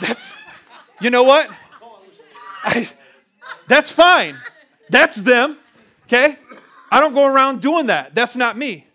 That's, 0.00 0.32
you 1.00 1.10
know 1.10 1.22
what? 1.22 1.50
I, 2.64 2.88
that's 3.66 3.90
fine. 3.90 4.36
That's 4.90 5.16
them. 5.16 5.56
Okay? 6.06 6.38
I 6.90 7.00
don't 7.00 7.14
go 7.14 7.26
around 7.26 7.62
doing 7.62 7.86
that. 7.86 8.14
That's 8.14 8.36
not 8.36 8.56
me. 8.56 8.86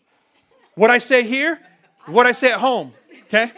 What 0.75 0.91
I 0.91 0.99
say 0.99 1.23
here, 1.23 1.59
what 2.05 2.27
I 2.27 2.31
say 2.31 2.51
at 2.51 2.59
home. 2.59 2.93
Okay? 3.25 3.51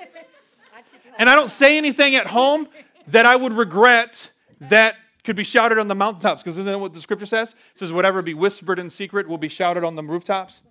And 1.17 1.29
I 1.29 1.35
don't 1.35 1.49
say 1.49 1.77
anything 1.77 2.15
at 2.15 2.27
home 2.27 2.67
that 3.07 3.25
I 3.25 3.35
would 3.35 3.53
regret 3.53 4.31
that 4.61 4.95
could 5.25 5.35
be 5.35 5.43
shouted 5.43 5.77
on 5.77 5.87
the 5.87 5.95
mountaintops, 5.95 6.41
because 6.41 6.57
isn't 6.57 6.71
that 6.71 6.79
what 6.79 6.93
the 6.93 7.01
scripture 7.01 7.25
says? 7.25 7.53
It 7.73 7.79
says, 7.79 7.91
whatever 7.91 8.21
be 8.21 8.33
whispered 8.33 8.79
in 8.79 8.89
secret 8.89 9.27
will 9.27 9.37
be 9.37 9.49
shouted 9.49 9.83
on 9.83 9.95
the 9.95 10.03
rooftops. 10.03 10.61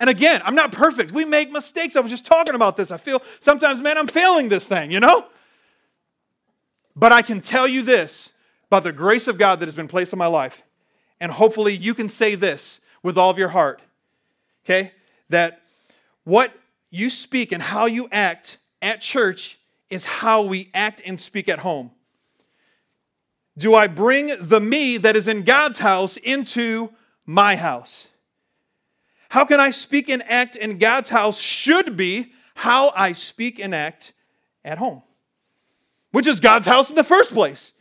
And 0.00 0.10
again, 0.10 0.42
I'm 0.44 0.54
not 0.54 0.72
perfect. 0.72 1.12
We 1.12 1.24
make 1.24 1.52
mistakes. 1.52 1.96
I 1.96 2.00
was 2.00 2.10
just 2.10 2.26
talking 2.26 2.54
about 2.54 2.76
this. 2.76 2.90
I 2.90 2.96
feel 2.96 3.22
sometimes, 3.40 3.80
man, 3.80 3.96
I'm 3.96 4.06
failing 4.06 4.48
this 4.48 4.66
thing, 4.66 4.90
you 4.90 5.00
know? 5.00 5.26
But 6.96 7.12
I 7.12 7.22
can 7.22 7.40
tell 7.40 7.66
you 7.66 7.82
this 7.82 8.30
by 8.70 8.80
the 8.80 8.92
grace 8.92 9.28
of 9.28 9.38
God 9.38 9.60
that 9.60 9.66
has 9.66 9.74
been 9.74 9.88
placed 9.88 10.12
in 10.12 10.18
my 10.18 10.26
life. 10.26 10.62
And 11.20 11.30
hopefully 11.30 11.76
you 11.76 11.94
can 11.94 12.08
say 12.08 12.34
this 12.34 12.80
with 13.02 13.16
all 13.16 13.30
of 13.30 13.38
your 13.38 13.48
heart, 13.48 13.80
okay? 14.64 14.92
That 15.28 15.62
what 16.24 16.52
you 16.90 17.08
speak 17.10 17.52
and 17.52 17.62
how 17.62 17.86
you 17.86 18.08
act 18.10 18.58
at 18.82 19.00
church 19.00 19.58
is 19.90 20.04
how 20.04 20.42
we 20.42 20.70
act 20.74 21.02
and 21.04 21.18
speak 21.18 21.48
at 21.48 21.60
home. 21.60 21.90
Do 23.56 23.74
I 23.74 23.86
bring 23.86 24.32
the 24.40 24.60
me 24.60 24.96
that 24.96 25.14
is 25.14 25.28
in 25.28 25.42
God's 25.42 25.78
house 25.78 26.16
into 26.16 26.90
my 27.24 27.54
house? 27.56 28.08
How 29.34 29.44
can 29.44 29.58
I 29.58 29.70
speak 29.70 30.08
and 30.08 30.22
act 30.30 30.54
in 30.54 30.78
God's 30.78 31.08
house 31.08 31.40
should 31.40 31.96
be 31.96 32.30
how 32.54 32.92
I 32.94 33.10
speak 33.10 33.58
and 33.58 33.74
act 33.74 34.12
at 34.64 34.78
home, 34.78 35.02
which 36.12 36.28
is 36.28 36.38
God's 36.38 36.66
house 36.66 36.88
in 36.88 36.94
the 36.94 37.02
first 37.02 37.32
place. 37.32 37.72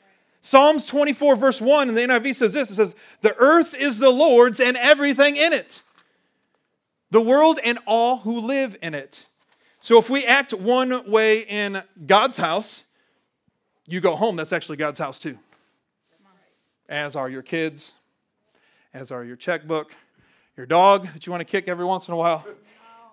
Psalms 0.41 0.83
24, 0.83 1.35
verse 1.35 1.61
1 1.61 1.89
in 1.89 1.93
the 1.93 2.01
NIV 2.01 2.33
says 2.33 2.53
this 2.53 2.71
it 2.71 2.75
says, 2.77 2.95
The 3.21 3.35
earth 3.37 3.75
is 3.75 3.99
the 3.99 4.09
Lord's 4.09 4.59
and 4.59 4.75
everything 4.77 5.35
in 5.35 5.53
it, 5.53 5.83
the 7.11 7.21
world 7.21 7.59
and 7.63 7.77
all 7.85 8.17
who 8.21 8.39
live 8.39 8.75
in 8.81 8.95
it. 8.95 9.27
So 9.79 9.99
if 9.99 10.09
we 10.09 10.25
act 10.25 10.55
one 10.55 11.07
way 11.07 11.41
in 11.41 11.83
God's 12.07 12.37
house, 12.37 12.83
you 13.85 14.01
go 14.01 14.15
home, 14.15 14.37
that's 14.37 14.53
actually 14.53 14.77
God's 14.77 14.97
house 14.97 15.19
too. 15.19 15.37
As 16.89 17.15
are 17.15 17.29
your 17.29 17.43
kids, 17.43 17.93
as 18.91 19.11
are 19.11 19.23
your 19.23 19.35
checkbook, 19.35 19.93
your 20.55 20.65
dog 20.65 21.07
that 21.13 21.25
you 21.25 21.31
want 21.31 21.41
to 21.41 21.45
kick 21.45 21.67
every 21.67 21.85
once 21.85 22.07
in 22.07 22.13
a 22.13 22.17
while. 22.17 22.45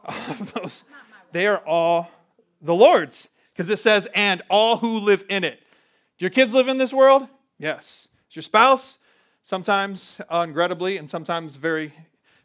Of 0.02 0.54
those, 0.54 0.85
they 1.30 1.47
are 1.47 1.59
all 1.59 2.11
the 2.62 2.75
Lord's 2.75 3.28
because 3.52 3.68
it 3.68 3.78
says, 3.78 4.09
and 4.14 4.40
all 4.49 4.78
who 4.78 4.99
live 4.99 5.26
in 5.28 5.44
it. 5.44 5.61
Do 6.18 6.25
your 6.25 6.30
kids 6.30 6.54
live 6.54 6.68
in 6.68 6.78
this 6.78 6.90
world? 6.90 7.28
Yes. 7.59 8.09
Is 8.30 8.37
your 8.37 8.42
spouse? 8.42 8.97
Sometimes 9.42 10.18
unregrettably 10.30 10.99
and 10.99 11.09
sometimes 11.09 11.56
very 11.56 11.92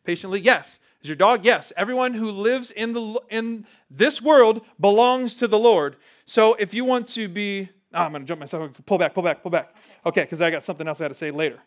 patiently? 0.04 0.42
Yes. 0.42 0.80
Is 1.02 1.08
your 1.08 1.16
dog? 1.16 1.46
Yes. 1.46 1.72
Everyone 1.78 2.14
who 2.14 2.30
lives 2.30 2.72
in, 2.72 2.92
the, 2.92 3.22
in 3.30 3.66
this 3.90 4.22
world 4.22 4.66
belongs 4.80 5.36
to 5.36 5.48
the 5.48 5.58
Lord. 5.58 5.96
So 6.26 6.56
if 6.56 6.74
you 6.74 6.84
want 6.84 7.08
to 7.10 7.30
be, 7.30 7.70
oh, 7.94 8.02
I'm 8.02 8.12
going 8.12 8.24
to 8.24 8.28
jump 8.28 8.42
myself, 8.42 8.72
pull 8.86 8.98
back, 8.98 9.14
pull 9.14 9.24
back, 9.24 9.42
pull 9.42 9.52
back. 9.52 9.74
Okay, 10.06 10.24
because 10.24 10.42
I 10.42 10.52
got 10.52 10.66
something 10.66 10.88
else 10.88 11.00
I 11.00 11.06
got 11.06 11.10
to 11.10 11.14
say 11.14 11.32
later. 11.32 11.60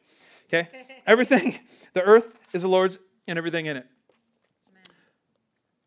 Okay? 0.49 0.69
Everything, 1.07 1.59
the 1.95 2.03
earth 2.03 2.35
is 2.53 2.63
the 2.63 2.69
Lord's 2.69 2.99
and 3.29 3.39
everything 3.39 3.67
in 3.67 3.77
it. 3.77 3.87
Amen. 4.69 4.97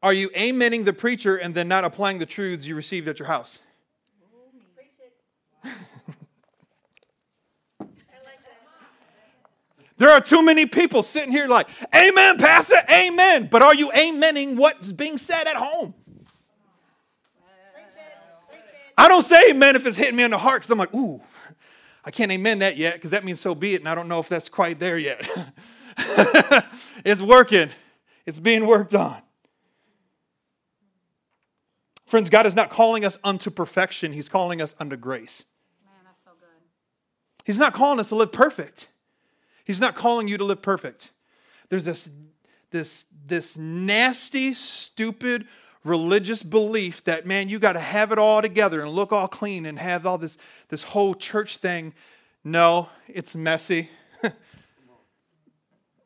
Are 0.03 0.13
you 0.13 0.29
amening 0.29 0.85
the 0.85 0.93
preacher 0.93 1.35
and 1.35 1.53
then 1.53 1.67
not 1.67 1.83
applying 1.83 2.19
the 2.19 2.25
truths 2.25 2.65
you 2.65 2.75
received 2.75 3.07
at 3.07 3.19
your 3.19 3.27
house? 3.27 3.59
There 9.97 10.09
are 10.09 10.19
too 10.19 10.41
many 10.41 10.65
people 10.65 11.03
sitting 11.03 11.31
here 11.31 11.47
like, 11.47 11.67
Amen, 11.95 12.39
Pastor, 12.39 12.81
Amen. 12.89 13.47
But 13.51 13.61
are 13.61 13.75
you 13.75 13.89
amening 13.91 14.55
what's 14.55 14.91
being 14.91 15.19
said 15.19 15.45
at 15.45 15.55
home? 15.55 15.93
I 18.97 19.07
don't 19.07 19.25
say 19.25 19.49
amen 19.49 19.75
if 19.75 19.87
it's 19.87 19.97
hitting 19.97 20.15
me 20.15 20.21
in 20.21 20.29
the 20.29 20.37
heart 20.37 20.61
because 20.61 20.69
I'm 20.71 20.77
like, 20.77 20.93
ooh, 20.93 21.21
I 22.05 22.11
can't 22.11 22.31
amen 22.31 22.59
that 22.59 22.77
yet 22.77 22.93
because 22.95 23.11
that 23.11 23.25
means 23.25 23.39
so 23.39 23.55
be 23.55 23.73
it, 23.73 23.81
and 23.81 23.89
I 23.89 23.95
don't 23.95 24.07
know 24.07 24.19
if 24.19 24.29
that's 24.29 24.47
quite 24.49 24.79
there 24.79 24.97
yet. 24.97 25.27
it's 27.05 27.21
working, 27.21 27.69
it's 28.25 28.39
being 28.39 28.65
worked 28.65 28.93
on. 28.93 29.21
Friends, 32.05 32.29
God 32.29 32.45
is 32.45 32.55
not 32.55 32.69
calling 32.69 33.05
us 33.05 33.17
unto 33.23 33.49
perfection, 33.49 34.13
He's 34.13 34.29
calling 34.29 34.61
us 34.61 34.75
unto 34.79 34.97
grace. 34.97 35.45
Man, 35.85 35.93
that's 36.03 36.23
so 36.23 36.31
good. 36.31 37.45
He's 37.45 37.57
not 37.57 37.73
calling 37.73 37.99
us 37.99 38.09
to 38.09 38.15
live 38.15 38.31
perfect. 38.31 38.89
He's 39.63 39.79
not 39.79 39.95
calling 39.95 40.27
you 40.27 40.37
to 40.37 40.43
live 40.43 40.61
perfect. 40.61 41.11
There's 41.69 41.85
this, 41.85 42.09
this, 42.71 43.05
this 43.25 43.57
nasty, 43.57 44.53
stupid 44.53 45.47
religious 45.83 46.43
belief 46.43 47.03
that, 47.05 47.25
man, 47.25 47.49
you 47.49 47.59
got 47.59 47.73
to 47.73 47.79
have 47.79 48.11
it 48.11 48.19
all 48.19 48.41
together 48.41 48.81
and 48.81 48.91
look 48.91 49.11
all 49.11 49.27
clean 49.27 49.65
and 49.65 49.79
have 49.79 50.05
all 50.05 50.17
this, 50.17 50.37
this 50.69 50.83
whole 50.83 51.13
church 51.13 51.57
thing. 51.57 51.93
No, 52.43 52.89
it's 53.07 53.35
messy. 53.35 53.89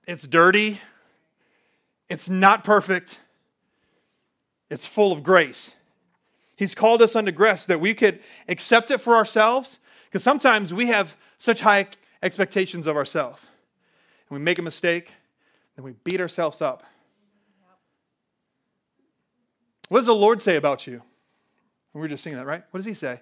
it's 0.07 0.27
dirty. 0.27 0.79
It's 2.09 2.29
not 2.29 2.63
perfect. 2.63 3.19
It's 4.69 4.85
full 4.85 5.11
of 5.11 5.23
grace. 5.23 5.75
He's 6.55 6.75
called 6.75 7.01
us 7.01 7.15
unto 7.15 7.31
grace 7.31 7.65
that 7.65 7.81
we 7.81 7.93
could 7.93 8.19
accept 8.47 8.91
it 8.91 8.99
for 8.99 9.15
ourselves 9.15 9.79
because 10.05 10.23
sometimes 10.23 10.73
we 10.73 10.87
have 10.87 11.17
such 11.37 11.61
high 11.61 11.87
expectations 12.23 12.87
of 12.87 12.95
ourselves. 12.95 13.41
And 14.29 14.39
we 14.39 14.43
make 14.43 14.57
a 14.59 14.61
mistake, 14.61 15.11
then 15.75 15.83
we 15.83 15.93
beat 16.03 16.21
ourselves 16.21 16.61
up. 16.61 16.83
What 19.89 19.99
does 19.99 20.07
the 20.07 20.15
Lord 20.15 20.41
say 20.41 20.55
about 20.55 20.87
you? 20.87 21.01
we 21.93 22.01
were 22.01 22.07
just 22.09 22.23
singing 22.23 22.37
that, 22.37 22.45
right? 22.45 22.63
What 22.71 22.79
does 22.79 22.85
he 22.85 22.93
say? 22.93 23.21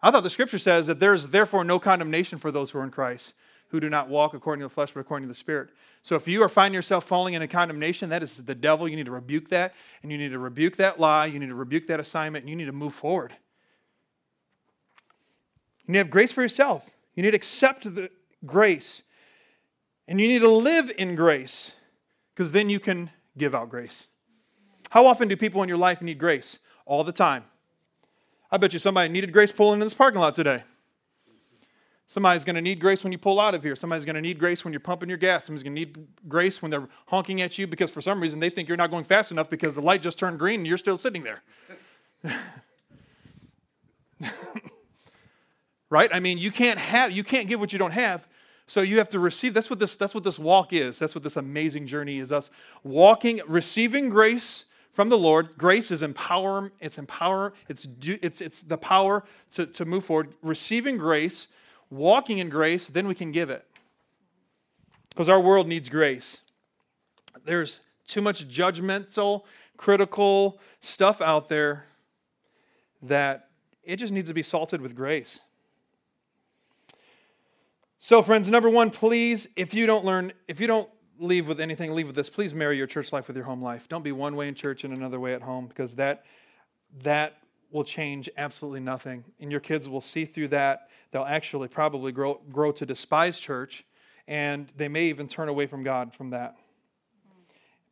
I 0.00 0.10
thought 0.10 0.22
the 0.22 0.30
scripture 0.30 0.58
says 0.58 0.86
that 0.86 1.00
there 1.00 1.12
is 1.12 1.28
therefore 1.28 1.64
no 1.64 1.78
condemnation 1.78 2.38
for 2.38 2.50
those 2.50 2.70
who 2.70 2.78
are 2.78 2.84
in 2.84 2.90
Christ, 2.90 3.34
who 3.68 3.80
do 3.80 3.90
not 3.90 4.08
walk 4.08 4.34
according 4.34 4.60
to 4.60 4.66
the 4.66 4.74
flesh, 4.74 4.92
but 4.92 5.00
according 5.00 5.28
to 5.28 5.32
the 5.32 5.38
Spirit. 5.38 5.70
So 6.02 6.16
if 6.16 6.26
you 6.26 6.42
are 6.42 6.48
finding 6.48 6.74
yourself 6.74 7.04
falling 7.04 7.34
into 7.34 7.46
condemnation, 7.48 8.08
that 8.10 8.22
is 8.22 8.38
the 8.38 8.54
devil. 8.54 8.88
You 8.88 8.96
need 8.96 9.06
to 9.06 9.12
rebuke 9.12 9.50
that, 9.50 9.74
and 10.02 10.10
you 10.10 10.18
need 10.18 10.30
to 10.30 10.38
rebuke 10.38 10.76
that 10.76 10.98
lie, 10.98 11.26
you 11.26 11.38
need 11.38 11.48
to 11.48 11.54
rebuke 11.54 11.86
that 11.88 12.00
assignment, 12.00 12.44
and 12.44 12.50
you 12.50 12.56
need 12.56 12.66
to 12.66 12.72
move 12.72 12.94
forward. 12.94 13.34
You 15.86 15.92
need 15.92 15.98
to 15.98 16.04
have 16.04 16.10
grace 16.10 16.32
for 16.32 16.42
yourself. 16.42 16.90
You 17.14 17.22
need 17.22 17.32
to 17.32 17.36
accept 17.36 17.94
the 17.94 18.10
grace. 18.44 19.02
And 20.06 20.20
you 20.20 20.28
need 20.28 20.40
to 20.40 20.48
live 20.48 20.90
in 20.96 21.14
grace 21.14 21.72
because 22.34 22.52
then 22.52 22.70
you 22.70 22.80
can 22.80 23.10
give 23.36 23.54
out 23.54 23.68
grace. 23.68 24.06
How 24.90 25.04
often 25.06 25.28
do 25.28 25.36
people 25.36 25.62
in 25.62 25.68
your 25.68 25.78
life 25.78 26.00
need 26.00 26.18
grace? 26.18 26.58
All 26.86 27.04
the 27.04 27.12
time. 27.12 27.44
I 28.50 28.56
bet 28.56 28.72
you 28.72 28.78
somebody 28.78 29.10
needed 29.10 29.32
grace 29.32 29.52
pulling 29.52 29.74
in 29.74 29.86
this 29.86 29.92
parking 29.92 30.20
lot 30.20 30.34
today. 30.34 30.64
Somebody's 32.08 32.42
going 32.42 32.56
to 32.56 32.62
need 32.62 32.80
grace 32.80 33.04
when 33.04 33.12
you 33.12 33.18
pull 33.18 33.38
out 33.38 33.54
of 33.54 33.62
here. 33.62 33.76
Somebody's 33.76 34.06
going 34.06 34.16
to 34.16 34.22
need 34.22 34.38
grace 34.38 34.64
when 34.64 34.72
you're 34.72 34.80
pumping 34.80 35.10
your 35.10 35.18
gas. 35.18 35.44
Somebody's 35.44 35.62
going 35.62 35.74
to 35.74 35.80
need 35.80 36.06
grace 36.26 36.62
when 36.62 36.70
they're 36.70 36.88
honking 37.06 37.42
at 37.42 37.58
you 37.58 37.66
because 37.66 37.90
for 37.90 38.00
some 38.00 38.18
reason 38.18 38.40
they 38.40 38.48
think 38.48 38.66
you're 38.66 38.78
not 38.78 38.90
going 38.90 39.04
fast 39.04 39.30
enough 39.30 39.50
because 39.50 39.74
the 39.74 39.82
light 39.82 40.00
just 40.00 40.18
turned 40.18 40.38
green 40.38 40.60
and 40.60 40.66
you're 40.66 40.78
still 40.78 40.96
sitting 40.96 41.22
there. 41.22 41.42
right? 45.90 46.08
I 46.10 46.18
mean, 46.18 46.38
you 46.38 46.50
can't 46.50 46.78
have 46.78 47.12
you 47.12 47.22
can't 47.22 47.46
give 47.46 47.60
what 47.60 47.74
you 47.74 47.78
don't 47.78 47.92
have. 47.92 48.26
So 48.66 48.80
you 48.80 48.98
have 48.98 49.10
to 49.10 49.18
receive. 49.18 49.52
That's 49.52 49.68
what 49.68 49.78
this 49.78 49.94
that's 49.94 50.14
what 50.14 50.24
this 50.24 50.38
walk 50.38 50.72
is. 50.72 50.98
That's 50.98 51.14
what 51.14 51.24
this 51.24 51.36
amazing 51.36 51.86
journey 51.86 52.18
is 52.20 52.32
us 52.32 52.48
walking 52.82 53.42
receiving 53.46 54.08
grace 54.08 54.64
from 54.92 55.10
the 55.10 55.18
Lord. 55.18 55.58
Grace 55.58 55.90
is 55.90 56.00
empower, 56.00 56.72
it's 56.80 56.96
empower, 56.96 57.52
it's 57.68 57.86
it's 58.02 58.40
it's 58.40 58.62
the 58.62 58.78
power 58.78 59.24
to, 59.52 59.66
to 59.66 59.84
move 59.84 60.04
forward. 60.04 60.34
Receiving 60.42 60.96
grace, 60.96 61.48
walking 61.90 62.38
in 62.38 62.48
grace, 62.48 62.86
then 62.86 63.06
we 63.06 63.14
can 63.14 63.32
give 63.32 63.50
it. 63.50 63.64
Because 65.10 65.28
our 65.28 65.40
world 65.40 65.66
needs 65.66 65.88
grace. 65.88 66.42
There's 67.44 67.80
too 68.06 68.22
much 68.22 68.48
judgmental, 68.48 69.44
critical 69.76 70.60
stuff 70.80 71.20
out 71.20 71.48
there 71.48 71.86
that 73.02 73.48
it 73.82 73.96
just 73.96 74.12
needs 74.12 74.28
to 74.28 74.34
be 74.34 74.42
salted 74.42 74.80
with 74.80 74.94
grace. 74.94 75.40
So, 77.98 78.22
friends, 78.22 78.48
number 78.48 78.70
one, 78.70 78.90
please, 78.90 79.48
if 79.56 79.74
you 79.74 79.86
don't 79.86 80.04
learn, 80.04 80.32
if 80.46 80.60
you 80.60 80.66
don't 80.66 80.88
leave 81.18 81.48
with 81.48 81.60
anything, 81.60 81.92
leave 81.92 82.06
with 82.06 82.14
this. 82.14 82.30
Please 82.30 82.54
marry 82.54 82.76
your 82.76 82.86
church 82.86 83.12
life 83.12 83.26
with 83.26 83.36
your 83.36 83.44
home 83.44 83.60
life. 83.60 83.88
Don't 83.88 84.04
be 84.04 84.12
one 84.12 84.36
way 84.36 84.46
in 84.46 84.54
church 84.54 84.84
and 84.84 84.94
another 84.94 85.18
way 85.18 85.34
at 85.34 85.42
home 85.42 85.66
because 85.66 85.96
that 85.96 86.24
that 87.02 87.38
will 87.70 87.84
change 87.84 88.28
absolutely 88.36 88.80
nothing. 88.80 89.24
And 89.40 89.50
your 89.50 89.60
kids 89.60 89.88
will 89.88 90.00
see 90.00 90.24
through 90.24 90.48
that. 90.48 90.88
They'll 91.10 91.24
actually 91.24 91.68
probably 91.68 92.12
grow 92.12 92.40
grow 92.50 92.72
to 92.72 92.86
despise 92.86 93.40
church 93.40 93.84
and 94.28 94.70
they 94.76 94.88
may 94.88 95.06
even 95.06 95.26
turn 95.26 95.48
away 95.48 95.66
from 95.66 95.82
God 95.82 96.14
from 96.14 96.30
that. 96.30 96.54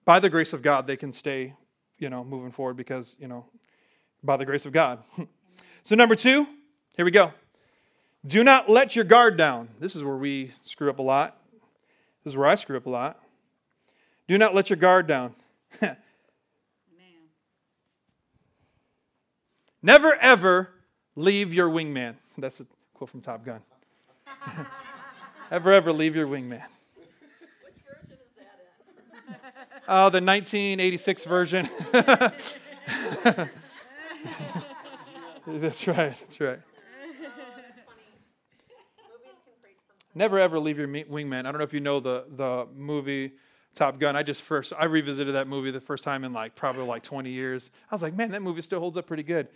By 0.05 0.21
the 0.21 0.31
grace 0.31 0.53
of 0.53 0.63
God, 0.63 0.87
they 0.87 0.97
can 0.97 1.13
stay, 1.13 1.55
you 1.99 2.11
know, 2.11 2.23
moving 2.23 2.53
forward 2.53 2.77
because, 2.77 3.17
you 3.19 3.27
know, 3.27 3.47
by 4.23 4.37
the 4.37 4.45
grace 4.45 4.67
of 4.67 4.73
God. 4.73 5.03
so 5.83 5.97
number 5.97 6.15
2, 6.15 6.47
here 6.95 7.05
we 7.05 7.11
go. 7.11 7.33
Do 8.25 8.45
not 8.45 8.69
let 8.69 8.95
your 8.95 9.05
guard 9.05 9.37
down. 9.37 9.71
This 9.81 9.97
is 9.97 10.05
where 10.05 10.17
we 10.17 10.53
screw 10.63 10.91
up 10.91 10.99
a 10.99 11.03
lot. 11.03 11.41
This 12.23 12.33
is 12.33 12.37
where 12.37 12.47
I 12.47 12.55
screw 12.55 12.77
up 12.77 12.87
a 12.87 12.91
lot. 12.91 13.21
Do 14.29 14.37
not 14.37 14.55
let 14.55 14.69
your 14.69 14.77
guard 14.77 15.07
down. 15.07 15.35
Never 19.87 20.15
ever 20.17 20.69
leave 21.15 21.55
your 21.55 21.71
wingman. 21.71 22.17
That's 22.37 22.59
a 22.59 22.67
quote 22.93 23.09
from 23.09 23.21
Top 23.21 23.45
Gun. 23.45 23.61
Ever, 25.53 25.73
ever 25.73 25.93
leave 25.93 26.17
your 26.17 26.27
wingman. 26.27 26.61
Which 26.97 27.07
version 27.87 28.11
is 28.11 28.19
that 28.37 28.59
in? 29.29 29.37
Oh, 29.87 30.07
the 30.11 30.21
1986 30.21 31.25
version. 31.25 31.71
that's 31.93 32.59
right, 35.87 36.17
that's 36.19 36.41
right. 36.41 36.59
Never 40.17 40.41
ever 40.41 40.59
leave 40.59 40.79
your 40.79 40.89
wingman. 40.89 41.47
I 41.47 41.53
don't 41.53 41.59
know 41.59 41.65
if 41.65 41.73
you 41.73 41.79
know 41.79 42.01
the, 42.01 42.25
the 42.29 42.67
movie 42.75 43.35
Top 43.77 44.01
Gun. 44.01 44.17
I 44.17 44.25
just 44.25 44.43
first, 44.43 44.73
I 44.77 44.87
revisited 44.87 45.35
that 45.35 45.47
movie 45.47 45.71
the 45.71 45.81
first 45.81 46.03
time 46.03 46.25
in 46.25 46.33
like 46.33 46.57
probably 46.57 46.87
like 46.87 47.05
20 47.05 47.31
years. 47.31 47.71
I 47.89 47.95
was 47.95 48.03
like, 48.03 48.15
man, 48.15 48.33
that 48.33 48.43
movie 48.43 48.63
still 48.63 48.81
holds 48.81 48.97
up 48.97 49.07
pretty 49.07 49.23
good. 49.23 49.47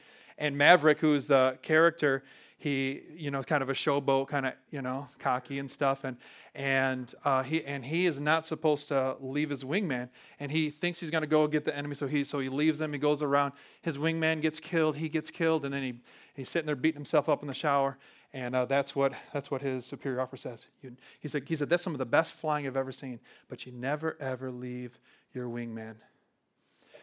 And 0.41 0.57
Maverick, 0.57 0.99
who's 1.01 1.27
the 1.27 1.59
character, 1.61 2.25
he, 2.57 3.03
you 3.15 3.31
know, 3.31 3.43
kind 3.43 3.63
of 3.63 3.69
a 3.69 3.75
showboat, 3.75 4.29
kind 4.29 4.47
of, 4.47 4.55
you 4.71 4.83
know, 4.83 5.07
cocky 5.19 5.59
and 5.59 5.71
stuff. 5.71 6.03
And, 6.03 6.17
and, 6.55 7.15
uh, 7.25 7.43
he, 7.43 7.65
and 7.65 7.85
he 7.85 8.07
is 8.07 8.19
not 8.19 8.45
supposed 8.45 8.89
to 8.89 9.17
leave 9.21 9.51
his 9.51 9.65
wingman. 9.65 10.09
And 10.39 10.51
he 10.51 10.71
thinks 10.71 11.01
he's 11.01 11.11
going 11.11 11.23
to 11.23 11.29
go 11.29 11.47
get 11.47 11.65
the 11.65 11.77
enemy. 11.77 11.95
So 11.95 12.07
he, 12.07 12.25
so 12.25 12.39
he 12.39 12.49
leaves 12.49 12.79
them. 12.79 12.93
He 12.93 12.99
goes 12.99 13.23
around. 13.23 13.53
His 13.83 13.99
wingman 13.99 14.41
gets 14.41 14.61
killed. 14.61 14.97
He 14.97 15.09
gets 15.09 15.31
killed. 15.31 15.65
And 15.65 15.73
then 15.73 15.83
he, 15.83 15.95
he's 16.35 16.49
sitting 16.49 16.67
there 16.67 16.77
beating 16.77 16.99
himself 16.99 17.29
up 17.29 17.43
in 17.43 17.49
the 17.49 17.55
shower. 17.55 17.99
And 18.33 18.55
uh, 18.55 18.65
that's, 18.65 18.97
what, 18.97 19.13
that's 19.33 19.51
what 19.51 19.61
his 19.61 19.85
superior 19.85 20.21
officer 20.21 20.51
says. 20.51 20.67
You, 20.83 20.97
he, 21.19 21.29
said, 21.29 21.45
he 21.47 21.57
said, 21.57 21.69
That's 21.69 21.83
some 21.83 21.95
of 21.95 21.99
the 21.99 22.07
best 22.07 22.33
flying 22.33 22.67
I've 22.67 22.77
ever 22.77 22.93
seen, 22.93 23.21
but 23.49 23.67
you 23.67 23.73
never, 23.73 24.17
ever 24.21 24.51
leave 24.51 24.99
your 25.35 25.49
wingman. 25.49 25.97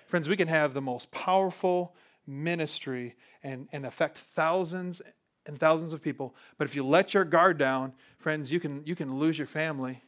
Friends, 0.07 0.29
we 0.29 0.37
can 0.37 0.47
have 0.47 0.73
the 0.73 0.81
most 0.81 1.11
powerful 1.11 1.93
ministry 2.27 3.15
and, 3.43 3.67
and 3.71 3.85
affect 3.85 4.17
thousands 4.17 5.01
and 5.45 5.57
thousands 5.57 5.93
of 5.93 6.01
people, 6.01 6.35
but 6.57 6.67
if 6.67 6.75
you 6.75 6.85
let 6.85 7.13
your 7.13 7.23
guard 7.23 7.57
down, 7.57 7.93
friends, 8.17 8.51
you 8.51 8.59
can, 8.59 8.83
you 8.85 8.95
can 8.95 9.17
lose 9.17 9.37
your 9.37 9.47
family. 9.47 10.03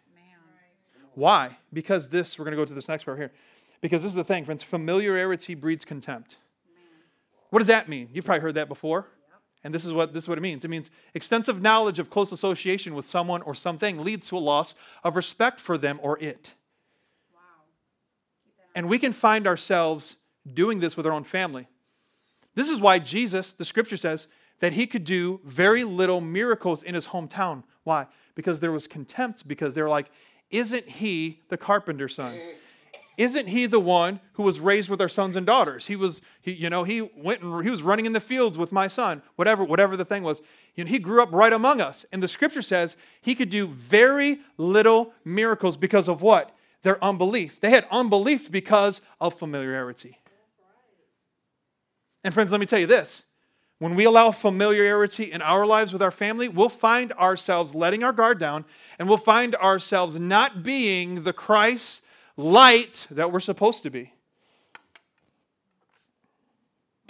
Why? 1.16 1.58
Because 1.74 2.10
this, 2.10 2.38
we're 2.38 2.46
going 2.46 2.56
to 2.56 2.62
go 2.62 2.66
to 2.66 2.74
this 2.74 2.88
next 2.88 3.06
part 3.06 3.18
here. 3.18 3.32
Because 3.82 4.02
this 4.04 4.10
is 4.10 4.16
the 4.16 4.24
thing, 4.24 4.46
friends 4.46 4.64
familiarity 4.64 5.56
breeds 5.56 5.86
contempt. 5.86 6.38
What 7.50 7.60
does 7.60 7.68
that 7.68 7.90
mean? 7.90 8.10
You've 8.14 8.26
probably 8.26 8.42
heard 8.42 8.56
that 8.56 8.68
before. 8.68 9.08
And 9.64 9.74
this 9.74 9.84
is 9.84 9.92
what 9.92 10.14
this 10.14 10.24
is 10.24 10.28
what 10.30 10.38
it 10.38 10.42
means. 10.42 10.64
It 10.64 10.70
means 10.70 10.90
extensive 11.14 11.62
knowledge 11.62 12.00
of 12.00 12.10
close 12.10 12.32
association 12.32 12.96
with 12.96 13.10
someone 13.10 13.42
or 13.42 13.54
something 13.54 14.02
leads 14.02 14.30
to 14.30 14.38
a 14.38 14.40
loss 14.40 14.74
of 15.04 15.16
respect 15.16 15.60
for 15.60 15.78
them 15.78 16.00
or 16.02 16.18
it. 16.20 16.54
Wow. 17.34 17.40
And 18.74 18.88
we 18.88 19.00
can 19.00 19.12
find 19.12 19.46
ourselves 19.46 20.16
doing 20.54 20.80
this 20.80 20.96
with 20.96 21.06
our 21.06 21.12
own 21.12 21.26
family. 21.26 21.68
This 22.56 22.70
is 22.70 22.80
why 22.82 23.00
Jesus, 23.00 23.54
the 23.54 23.66
scripture 23.66 23.98
says, 23.98 24.28
that 24.60 24.74
he 24.74 24.86
could 24.88 25.04
do 25.04 25.40
very 25.46 25.84
little 25.84 26.22
miracles 26.22 26.84
in 26.84 26.96
his 26.96 27.08
hometown. 27.08 27.64
Why? 27.84 28.08
Because 28.36 28.60
there 28.60 28.72
was 28.72 28.88
contempt, 28.88 29.48
because 29.48 29.74
they're 29.74 29.90
like, 29.90 30.12
isn't 30.50 30.90
he 30.90 31.42
the 31.50 31.58
carpenter's 31.58 32.16
son? 32.16 32.36
isn't 33.20 33.48
he 33.48 33.66
the 33.66 33.82
one 33.82 34.22
who 34.34 34.44
was 34.44 34.62
raised 34.62 34.90
with 34.90 35.02
our 35.02 35.10
sons 35.10 35.36
and 35.36 35.46
daughters 35.46 35.88
he 35.88 35.96
was 35.96 36.22
he, 36.42 36.54
you 36.54 36.70
know 36.70 36.84
he 36.86 37.02
went 37.02 37.42
and 37.44 37.64
he 37.64 37.70
was 37.70 37.84
running 37.84 38.06
in 38.06 38.14
the 38.14 38.20
fields 38.22 38.58
with 38.58 38.72
my 38.72 38.88
son 38.88 39.22
whatever 39.36 39.64
whatever 39.64 39.98
the 39.98 40.06
thing 40.06 40.24
was 40.24 40.42
you 40.76 40.86
know, 40.86 40.90
he 40.90 40.98
grew 40.98 41.22
up 41.22 41.30
right 41.34 41.52
among 41.52 41.82
us 41.82 42.06
and 42.14 42.24
the 42.24 42.28
scripture 42.30 42.62
says 42.62 42.96
he 43.22 43.36
could 43.36 43.50
do 43.50 43.68
very 43.68 44.40
little 44.58 45.14
miracles 45.26 45.76
because 45.76 46.08
of 46.08 46.22
what 46.22 46.56
their 46.84 47.04
unbelief 47.04 47.60
they 47.60 47.70
had 47.70 47.86
unbelief 47.92 48.50
because 48.50 49.02
of 49.20 49.34
familiarity 49.34 50.19
and 52.24 52.34
friends 52.34 52.52
let 52.52 52.60
me 52.60 52.66
tell 52.66 52.80
you 52.80 52.88
this 52.88 53.24
when 53.80 53.96
we 53.96 54.04
allow 54.04 54.32
familiarity 54.32 55.32
in 55.32 55.42
our 55.42 55.66
lives 55.66 55.94
with 55.94 56.02
our 56.02 56.12
family 56.12 56.48
we'll 56.48 56.70
find 56.70 57.14
ourselves 57.14 57.74
letting 57.74 58.04
our 58.04 58.14
guard 58.14 58.40
down 58.40 58.66
and 58.98 59.08
we'll 59.08 59.18
find 59.18 59.56
ourselves 59.56 60.20
not 60.20 60.64
being 60.64 61.24
the 61.24 61.34
christ 61.34 62.02
light 62.40 63.06
that 63.12 63.32
we're 63.32 63.42
supposed 63.42 63.84
to 63.84 63.90
be. 63.90 64.14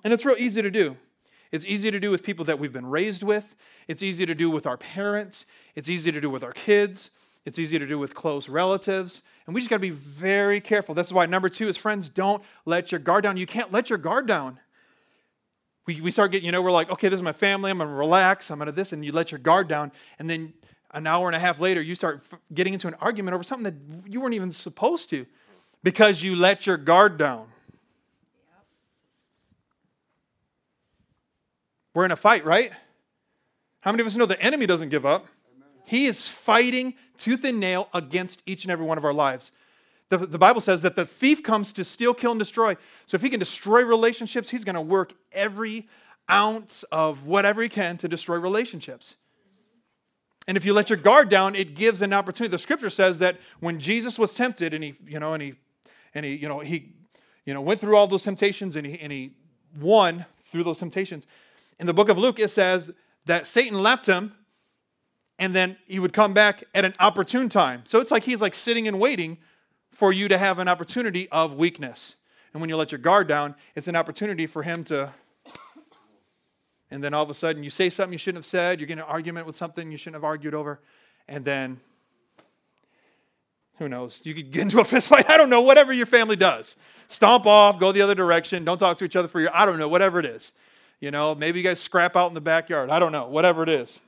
And 0.04 0.12
it's 0.12 0.26
real 0.26 0.36
easy 0.40 0.62
to 0.62 0.72
do. 0.72 0.98
It's 1.52 1.66
easy 1.66 1.92
to 1.92 2.00
do 2.00 2.10
with 2.10 2.24
people 2.24 2.46
that 2.46 2.58
we've 2.58 2.74
been 2.74 2.88
raised 2.88 3.22
with. 3.22 3.56
It's 3.88 4.02
easy 4.02 4.26
to 4.26 4.34
do 4.34 4.50
with 4.50 4.66
our 4.66 4.78
parents. 4.78 5.46
It's 5.76 5.88
easy 5.88 6.12
to 6.12 6.20
do 6.20 6.30
with 6.30 6.44
our 6.44 6.54
kids. 6.54 7.12
It's 7.46 7.60
easy 7.60 7.78
to 7.78 7.86
do 7.86 8.00
with 8.00 8.16
close 8.16 8.50
relatives. 8.50 9.22
And 9.46 9.54
we 9.54 9.62
just 9.62 9.70
got 9.70 9.78
to 9.78 9.82
be 9.82 9.90
very 9.90 10.60
careful. 10.60 10.96
That's 10.96 11.14
why 11.14 11.26
number 11.28 11.50
two 11.50 11.68
is 11.68 11.78
friends, 11.78 12.10
don't 12.10 12.44
let 12.66 12.92
your 12.92 13.00
guard 13.00 13.24
down. 13.24 13.38
You 13.38 13.46
can't 13.46 13.72
let 13.72 13.90
your 13.90 14.00
guard 14.00 14.28
down. 14.28 14.60
We, 15.90 16.02
we 16.02 16.12
start 16.12 16.32
getting, 16.32 16.46
you 16.46 16.52
know, 16.52 16.62
we're 16.62 16.70
like, 16.70 16.92
okay, 16.92 17.10
this 17.10 17.18
is 17.18 17.24
my 17.24 17.32
family. 17.32 17.72
I'm 17.72 17.80
going 17.80 17.90
to 17.90 17.96
relax. 17.96 18.52
I'm 18.52 18.60
going 18.60 18.68
to 18.68 18.72
this. 18.72 18.94
And 18.94 19.04
you 19.04 19.12
let 19.12 19.32
your 19.32 19.40
guard 19.40 19.68
down. 19.68 19.92
And 20.20 20.30
then 20.30 20.54
an 20.92 21.08
hour 21.08 21.26
and 21.26 21.36
a 21.36 21.40
half 21.40 21.60
later, 21.60 21.82
you 21.82 21.96
start 21.96 22.22
f- 22.32 22.40
getting 22.54 22.74
into 22.74 22.88
an 22.88 22.94
argument 23.02 23.34
over 23.34 23.42
something 23.42 23.64
that 23.64 24.08
you 24.08 24.22
weren't 24.22 24.36
even 24.36 24.52
supposed 24.52 25.10
to 25.10 25.26
because 25.82 26.22
you 26.22 26.36
let 26.36 26.68
your 26.68 26.78
guard 26.78 27.18
down. 27.18 27.48
We're 31.96 32.06
in 32.06 32.12
a 32.12 32.16
fight, 32.16 32.46
right? 32.46 32.72
How 33.82 33.92
many 33.92 34.02
of 34.02 34.06
us 34.06 34.16
know 34.16 34.28
the 34.28 34.40
enemy 34.40 34.68
doesn't 34.68 34.90
give 34.90 35.08
up? 35.08 35.26
He 35.86 36.06
is 36.06 36.28
fighting 36.28 36.94
tooth 37.18 37.44
and 37.44 37.60
nail 37.60 37.90
against 37.96 38.44
each 38.46 38.64
and 38.64 38.70
every 38.70 38.86
one 38.86 39.00
of 39.00 39.06
our 39.06 39.14
lives. 39.14 39.52
The, 40.10 40.18
the 40.18 40.40
Bible 40.40 40.60
says 40.60 40.82
that 40.82 40.96
the 40.96 41.06
thief 41.06 41.44
comes 41.44 41.72
to 41.74 41.84
steal, 41.84 42.14
kill, 42.14 42.32
and 42.32 42.40
destroy. 42.40 42.76
So 43.06 43.16
if 43.16 43.22
he 43.22 43.30
can 43.30 43.40
destroy 43.40 43.84
relationships, 43.84 44.50
he's 44.50 44.64
going 44.64 44.76
to 44.76 44.82
work 44.82 45.14
every 45.32 45.88
ounce 46.30 46.84
of 46.92 47.26
whatever 47.26 47.62
he 47.62 47.70
can 47.70 47.98
to 47.98 48.08
destroy 48.08 48.38
relationships. 48.38 49.16
And 50.48 50.58
if 50.58 50.66
you 50.66 50.74
let 50.74 50.90
your 50.90 50.98
guard 50.98 51.30
down, 51.30 51.56
it 51.56 51.76
gives 51.76 52.02
an 52.02 52.12
opportunity. 52.12 52.52
The 52.52 52.60
scripture 52.60 52.90
says 52.90 53.20
that 53.20 53.38
when 53.60 53.80
Jesus 53.80 54.18
was 54.18 54.34
tempted 54.34 54.74
and 54.74 54.84
he, 54.84 54.96
you 55.06 55.20
know, 55.20 55.34
and 55.34 55.44
he, 55.44 55.54
and 56.16 56.26
he, 56.26 56.36
you 56.36 56.48
know, 56.48 56.60
he, 56.60 56.96
you 57.46 57.54
know, 57.54 57.62
went 57.62 57.80
through 57.80 57.96
all 57.96 58.08
those 58.08 58.24
temptations 58.24 58.76
and 58.76 58.88
he, 58.88 59.00
and 59.00 59.12
he 59.12 59.34
won 59.80 60.26
through 60.46 60.64
those 60.64 60.80
temptations. 60.80 61.28
In 61.80 61.86
the 61.86 61.94
book 61.94 62.10
of 62.10 62.18
Luke, 62.18 62.40
it 62.40 62.50
says 62.50 62.92
that 63.26 63.46
Satan 63.46 63.78
left 63.80 64.08
him 64.08 64.34
and 65.38 65.54
then 65.54 65.78
he 65.86 66.00
would 66.00 66.14
come 66.14 66.34
back 66.34 66.64
at 66.74 66.84
an 66.84 66.96
opportune 67.00 67.48
time. 67.48 67.84
So 67.86 68.00
it's 68.00 68.10
like 68.10 68.24
he's 68.24 68.42
like 68.42 68.56
sitting 68.56 68.88
and 68.88 69.00
waiting 69.00 69.38
for 70.00 70.14
you 70.14 70.30
to 70.30 70.38
have 70.38 70.60
an 70.60 70.70
opportunity 70.70 71.28
of 71.30 71.56
weakness. 71.56 72.16
And 72.54 72.62
when 72.62 72.70
you 72.70 72.78
let 72.78 72.94
your 72.94 73.00
guard 73.00 73.28
down, 73.28 73.54
it's 73.76 73.90
an 73.90 73.98
opportunity 73.98 74.48
for 74.48 74.64
him 74.64 74.86
to. 74.86 75.12
And 76.90 77.04
then 77.04 77.14
all 77.14 77.22
of 77.22 77.30
a 77.30 77.34
sudden, 77.34 77.64
you 77.64 77.70
say 77.70 77.90
something 77.90 78.14
you 78.14 78.18
shouldn't 78.18 78.38
have 78.38 78.46
said. 78.46 78.80
You're 78.80 78.88
getting 78.88 79.04
an 79.04 79.10
argument 79.10 79.46
with 79.46 79.58
something 79.58 79.92
you 79.92 79.98
shouldn't 79.98 80.16
have 80.16 80.24
argued 80.24 80.54
over. 80.54 80.80
And 81.28 81.44
then, 81.44 81.82
who 83.78 83.90
knows? 83.90 84.22
You 84.24 84.34
could 84.34 84.52
get 84.52 84.62
into 84.62 84.80
a 84.80 84.84
fist 84.86 85.10
fight. 85.10 85.30
I 85.30 85.36
don't 85.36 85.50
know. 85.50 85.62
Whatever 85.62 85.92
your 85.92 86.06
family 86.06 86.38
does, 86.38 86.78
stomp 87.10 87.46
off, 87.46 87.78
go 87.78 87.92
the 87.92 88.02
other 88.02 88.16
direction. 88.16 88.64
Don't 88.64 88.78
talk 88.78 88.98
to 89.00 89.04
each 89.04 89.18
other 89.18 89.28
for 89.28 89.42
your. 89.42 89.54
I 89.54 89.66
don't 89.66 89.80
know. 89.80 89.90
Whatever 89.90 90.18
it 90.20 90.26
is, 90.26 90.54
you 91.02 91.12
know. 91.12 91.36
Maybe 91.36 91.60
you 91.60 91.64
guys 91.64 91.82
scrap 91.82 92.16
out 92.16 92.28
in 92.28 92.36
the 92.36 92.42
backyard. 92.42 92.90
I 92.90 93.00
don't 93.00 93.12
know. 93.12 93.28
Whatever 93.28 93.64
it 93.64 93.70
is. 93.70 94.00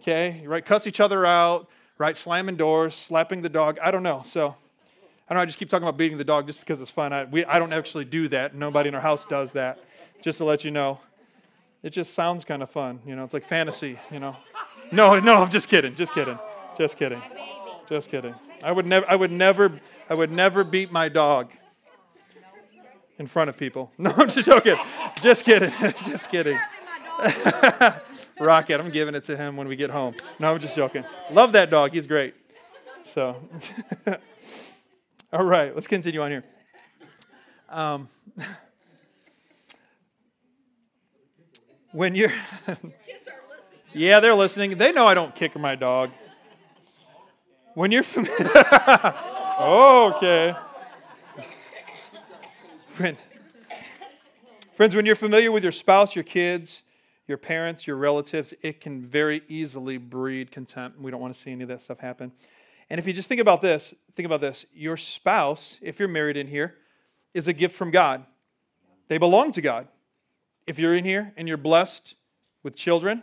Okay, 0.00 0.42
right? 0.44 0.66
Cuss 0.66 0.88
each 0.88 0.98
other 0.98 1.24
out. 1.24 1.68
Right? 1.98 2.16
Slamming 2.16 2.56
doors, 2.56 2.96
slapping 2.96 3.42
the 3.42 3.48
dog. 3.48 3.78
I 3.80 3.92
don't 3.92 4.02
know. 4.02 4.22
So. 4.24 4.56
I 5.28 5.34
don't 5.34 5.38
know, 5.38 5.42
I 5.42 5.46
just 5.46 5.58
keep 5.58 5.68
talking 5.68 5.86
about 5.86 5.96
beating 5.96 6.18
the 6.18 6.24
dog 6.24 6.46
just 6.46 6.60
because 6.60 6.80
it's 6.80 6.90
fun. 6.90 7.12
I, 7.12 7.24
we, 7.24 7.44
I 7.44 7.58
don't 7.58 7.72
actually 7.72 8.04
do 8.04 8.28
that. 8.28 8.54
Nobody 8.54 8.88
in 8.88 8.94
our 8.94 9.00
house 9.00 9.24
does 9.24 9.52
that, 9.52 9.80
just 10.22 10.38
to 10.38 10.44
let 10.44 10.64
you 10.64 10.70
know. 10.70 11.00
It 11.82 11.90
just 11.90 12.14
sounds 12.14 12.44
kind 12.44 12.62
of 12.62 12.70
fun. 12.70 13.00
You 13.04 13.16
know, 13.16 13.24
it's 13.24 13.34
like 13.34 13.44
fantasy, 13.44 13.98
you 14.10 14.20
know. 14.20 14.36
No, 14.92 15.18
no, 15.18 15.36
I'm 15.36 15.50
just 15.50 15.68
kidding. 15.68 15.94
Just 15.94 16.12
kidding. 16.12 16.38
Just 16.78 16.96
kidding. 16.96 17.22
Just 17.88 18.10
kidding. 18.10 18.34
I 18.62 18.72
would 18.72 18.86
never 18.86 19.08
I 19.08 19.16
would 19.16 19.30
never 19.30 19.80
I 20.08 20.14
would 20.14 20.30
never 20.30 20.64
beat 20.64 20.90
my 20.90 21.08
dog 21.08 21.50
in 23.18 23.26
front 23.26 23.50
of 23.50 23.56
people. 23.56 23.92
No, 23.98 24.12
I'm 24.16 24.28
just 24.28 24.48
joking. 24.48 24.76
Just 25.22 25.44
kidding. 25.44 25.72
just 26.06 26.30
kidding. 26.30 26.58
Rocket, 28.40 28.80
I'm 28.80 28.90
giving 28.90 29.14
it 29.14 29.24
to 29.24 29.36
him 29.36 29.56
when 29.56 29.68
we 29.68 29.76
get 29.76 29.90
home. 29.90 30.14
No, 30.38 30.52
I'm 30.52 30.60
just 30.60 30.76
joking. 30.76 31.04
Love 31.30 31.52
that 31.52 31.70
dog. 31.70 31.92
He's 31.92 32.06
great. 32.06 32.34
So 33.04 33.36
All 35.32 35.44
right, 35.44 35.74
let's 35.74 35.88
continue 35.88 36.22
on 36.22 36.30
here. 36.30 36.44
Um, 37.68 38.08
when 41.90 42.14
you're. 42.14 42.30
yeah, 43.92 44.20
they're 44.20 44.36
listening. 44.36 44.78
They 44.78 44.92
know 44.92 45.04
I 45.04 45.14
don't 45.14 45.34
kick 45.34 45.58
my 45.58 45.74
dog. 45.74 46.10
When 47.74 47.90
you're. 47.90 48.04
oh, 49.58 50.12
okay. 50.16 50.54
When, 52.98 53.16
friends, 54.74 54.94
when 54.94 55.06
you're 55.06 55.16
familiar 55.16 55.50
with 55.50 55.64
your 55.64 55.72
spouse, 55.72 56.14
your 56.14 56.22
kids, 56.22 56.82
your 57.26 57.36
parents, 57.36 57.84
your 57.84 57.96
relatives, 57.96 58.54
it 58.62 58.80
can 58.80 59.02
very 59.02 59.42
easily 59.48 59.98
breed 59.98 60.52
contempt. 60.52 61.00
We 61.00 61.10
don't 61.10 61.20
want 61.20 61.34
to 61.34 61.40
see 61.40 61.50
any 61.50 61.64
of 61.64 61.68
that 61.68 61.82
stuff 61.82 61.98
happen. 61.98 62.30
And 62.88 62.98
if 62.98 63.06
you 63.06 63.12
just 63.12 63.28
think 63.28 63.40
about 63.40 63.60
this, 63.60 63.94
think 64.14 64.26
about 64.26 64.40
this. 64.40 64.64
Your 64.72 64.96
spouse, 64.96 65.78
if 65.82 65.98
you're 65.98 66.08
married 66.08 66.36
in 66.36 66.46
here, 66.46 66.74
is 67.34 67.48
a 67.48 67.52
gift 67.52 67.74
from 67.74 67.90
God. 67.90 68.24
They 69.08 69.18
belong 69.18 69.52
to 69.52 69.60
God. 69.60 69.88
If 70.66 70.78
you're 70.78 70.94
in 70.94 71.04
here 71.04 71.32
and 71.36 71.46
you're 71.46 71.56
blessed 71.56 72.14
with 72.62 72.76
children, 72.76 73.22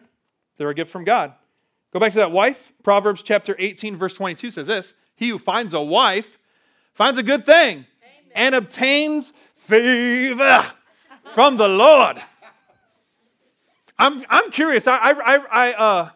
they're 0.57 0.69
a 0.69 0.75
gift 0.75 0.91
from 0.91 1.03
God. 1.03 1.33
Go 1.91 1.99
back 1.99 2.11
to 2.13 2.17
that 2.19 2.31
wife. 2.31 2.73
Proverbs 2.83 3.21
chapter 3.21 3.55
18, 3.59 3.95
verse 3.95 4.13
22 4.13 4.51
says 4.51 4.67
this 4.67 4.93
He 5.15 5.29
who 5.29 5.37
finds 5.37 5.73
a 5.73 5.81
wife 5.81 6.39
finds 6.93 7.19
a 7.19 7.23
good 7.23 7.45
thing 7.45 7.85
Amen. 8.01 8.31
and 8.35 8.55
obtains 8.55 9.33
favor 9.55 10.65
from 11.25 11.57
the 11.57 11.67
Lord. 11.67 12.21
I'm, 13.97 14.23
I'm 14.29 14.51
curious. 14.51 14.87
I, 14.87 14.97
I, 14.97 15.37
I, 15.51 15.73
uh, 15.73 16.09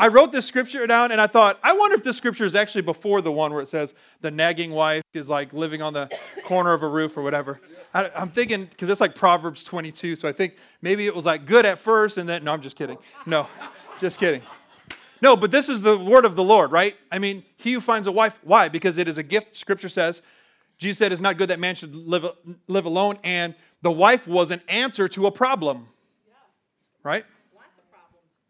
I 0.00 0.08
wrote 0.08 0.30
this 0.30 0.46
scripture 0.46 0.86
down 0.86 1.10
and 1.10 1.20
I 1.20 1.26
thought, 1.26 1.58
I 1.62 1.72
wonder 1.72 1.96
if 1.96 2.04
this 2.04 2.16
scripture 2.16 2.44
is 2.44 2.54
actually 2.54 2.82
before 2.82 3.20
the 3.20 3.32
one 3.32 3.52
where 3.52 3.62
it 3.62 3.68
says 3.68 3.94
the 4.20 4.30
nagging 4.30 4.70
wife 4.70 5.02
is 5.12 5.28
like 5.28 5.52
living 5.52 5.82
on 5.82 5.92
the 5.92 6.08
corner 6.44 6.72
of 6.72 6.82
a 6.82 6.88
roof 6.88 7.16
or 7.16 7.22
whatever. 7.22 7.60
I, 7.92 8.10
am 8.14 8.30
thinking, 8.30 8.66
because 8.66 8.88
it's 8.88 9.00
like 9.00 9.16
Proverbs 9.16 9.64
22, 9.64 10.14
so 10.14 10.28
I 10.28 10.32
think 10.32 10.54
maybe 10.82 11.06
it 11.06 11.14
was 11.14 11.26
like 11.26 11.46
good 11.46 11.66
at 11.66 11.78
first 11.78 12.16
and 12.16 12.28
then, 12.28 12.44
no, 12.44 12.52
I'm 12.52 12.60
just 12.60 12.76
kidding. 12.76 12.98
No, 13.26 13.48
just 14.00 14.20
kidding. 14.20 14.42
No, 15.20 15.34
but 15.34 15.50
this 15.50 15.68
is 15.68 15.80
the 15.80 15.98
word 15.98 16.24
of 16.24 16.36
the 16.36 16.44
Lord, 16.44 16.70
right? 16.70 16.94
I 17.10 17.18
mean, 17.18 17.44
he 17.56 17.72
who 17.72 17.80
finds 17.80 18.06
a 18.06 18.12
wife, 18.12 18.38
why? 18.44 18.68
Because 18.68 18.98
it 18.98 19.08
is 19.08 19.18
a 19.18 19.24
gift, 19.24 19.56
scripture 19.56 19.88
says. 19.88 20.22
Jesus 20.78 20.98
said 20.98 21.10
it's 21.10 21.20
not 21.20 21.38
good 21.38 21.50
that 21.50 21.58
man 21.58 21.74
should 21.74 21.94
live, 21.94 22.24
live 22.68 22.84
alone, 22.84 23.18
and 23.24 23.56
the 23.82 23.90
wife 23.90 24.28
was 24.28 24.52
an 24.52 24.62
answer 24.68 25.08
to 25.08 25.26
a 25.26 25.32
problem, 25.32 25.88
right? 27.02 27.24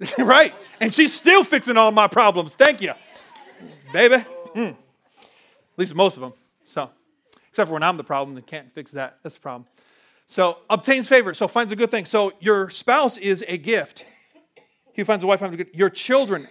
right. 0.18 0.54
And 0.80 0.92
she's 0.92 1.12
still 1.12 1.44
fixing 1.44 1.76
all 1.76 1.90
my 1.90 2.06
problems. 2.06 2.54
Thank 2.54 2.80
you, 2.80 2.92
baby. 3.92 4.24
Mm. 4.54 4.70
At 4.70 4.76
least 5.76 5.94
most 5.94 6.16
of 6.16 6.20
them. 6.22 6.32
So, 6.64 6.90
except 7.48 7.68
for 7.68 7.74
when 7.74 7.82
I'm 7.82 7.96
the 7.96 8.04
problem, 8.04 8.34
they 8.34 8.42
can't 8.42 8.72
fix 8.72 8.92
that. 8.92 9.18
That's 9.22 9.34
the 9.37 9.40
problem. 9.40 9.66
So, 10.26 10.58
obtains 10.70 11.08
favor. 11.08 11.34
So, 11.34 11.48
finds 11.48 11.72
a 11.72 11.76
good 11.76 11.90
thing. 11.90 12.04
So, 12.04 12.32
your 12.40 12.70
spouse 12.70 13.16
is 13.16 13.44
a 13.48 13.58
gift. 13.58 14.04
He 14.92 15.04
finds 15.04 15.24
a 15.24 15.26
wife 15.26 15.40
finds 15.40 15.54
a 15.54 15.56
good. 15.56 15.70
Your 15.72 15.90
children, 15.90 16.48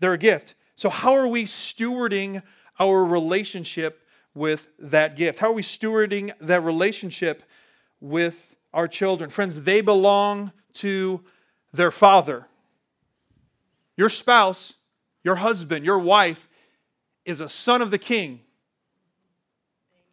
they're 0.00 0.12
a 0.12 0.18
gift. 0.18 0.54
So, 0.76 0.88
how 0.88 1.14
are 1.14 1.28
we 1.28 1.44
stewarding 1.44 2.42
our 2.78 3.04
relationship 3.04 4.06
with 4.34 4.68
that 4.78 5.16
gift? 5.16 5.40
How 5.40 5.48
are 5.48 5.54
we 5.54 5.62
stewarding 5.62 6.32
that 6.40 6.62
relationship 6.62 7.42
with 8.00 8.54
our 8.72 8.88
children? 8.88 9.30
Friends, 9.30 9.62
they 9.62 9.80
belong 9.80 10.52
to 10.74 11.22
their 11.72 11.90
father. 11.90 12.46
Your 13.98 14.08
spouse, 14.08 14.74
your 15.24 15.34
husband, 15.34 15.84
your 15.84 15.98
wife 15.98 16.48
is 17.24 17.40
a 17.40 17.48
son 17.48 17.82
of 17.82 17.90
the 17.90 17.98
king, 17.98 18.40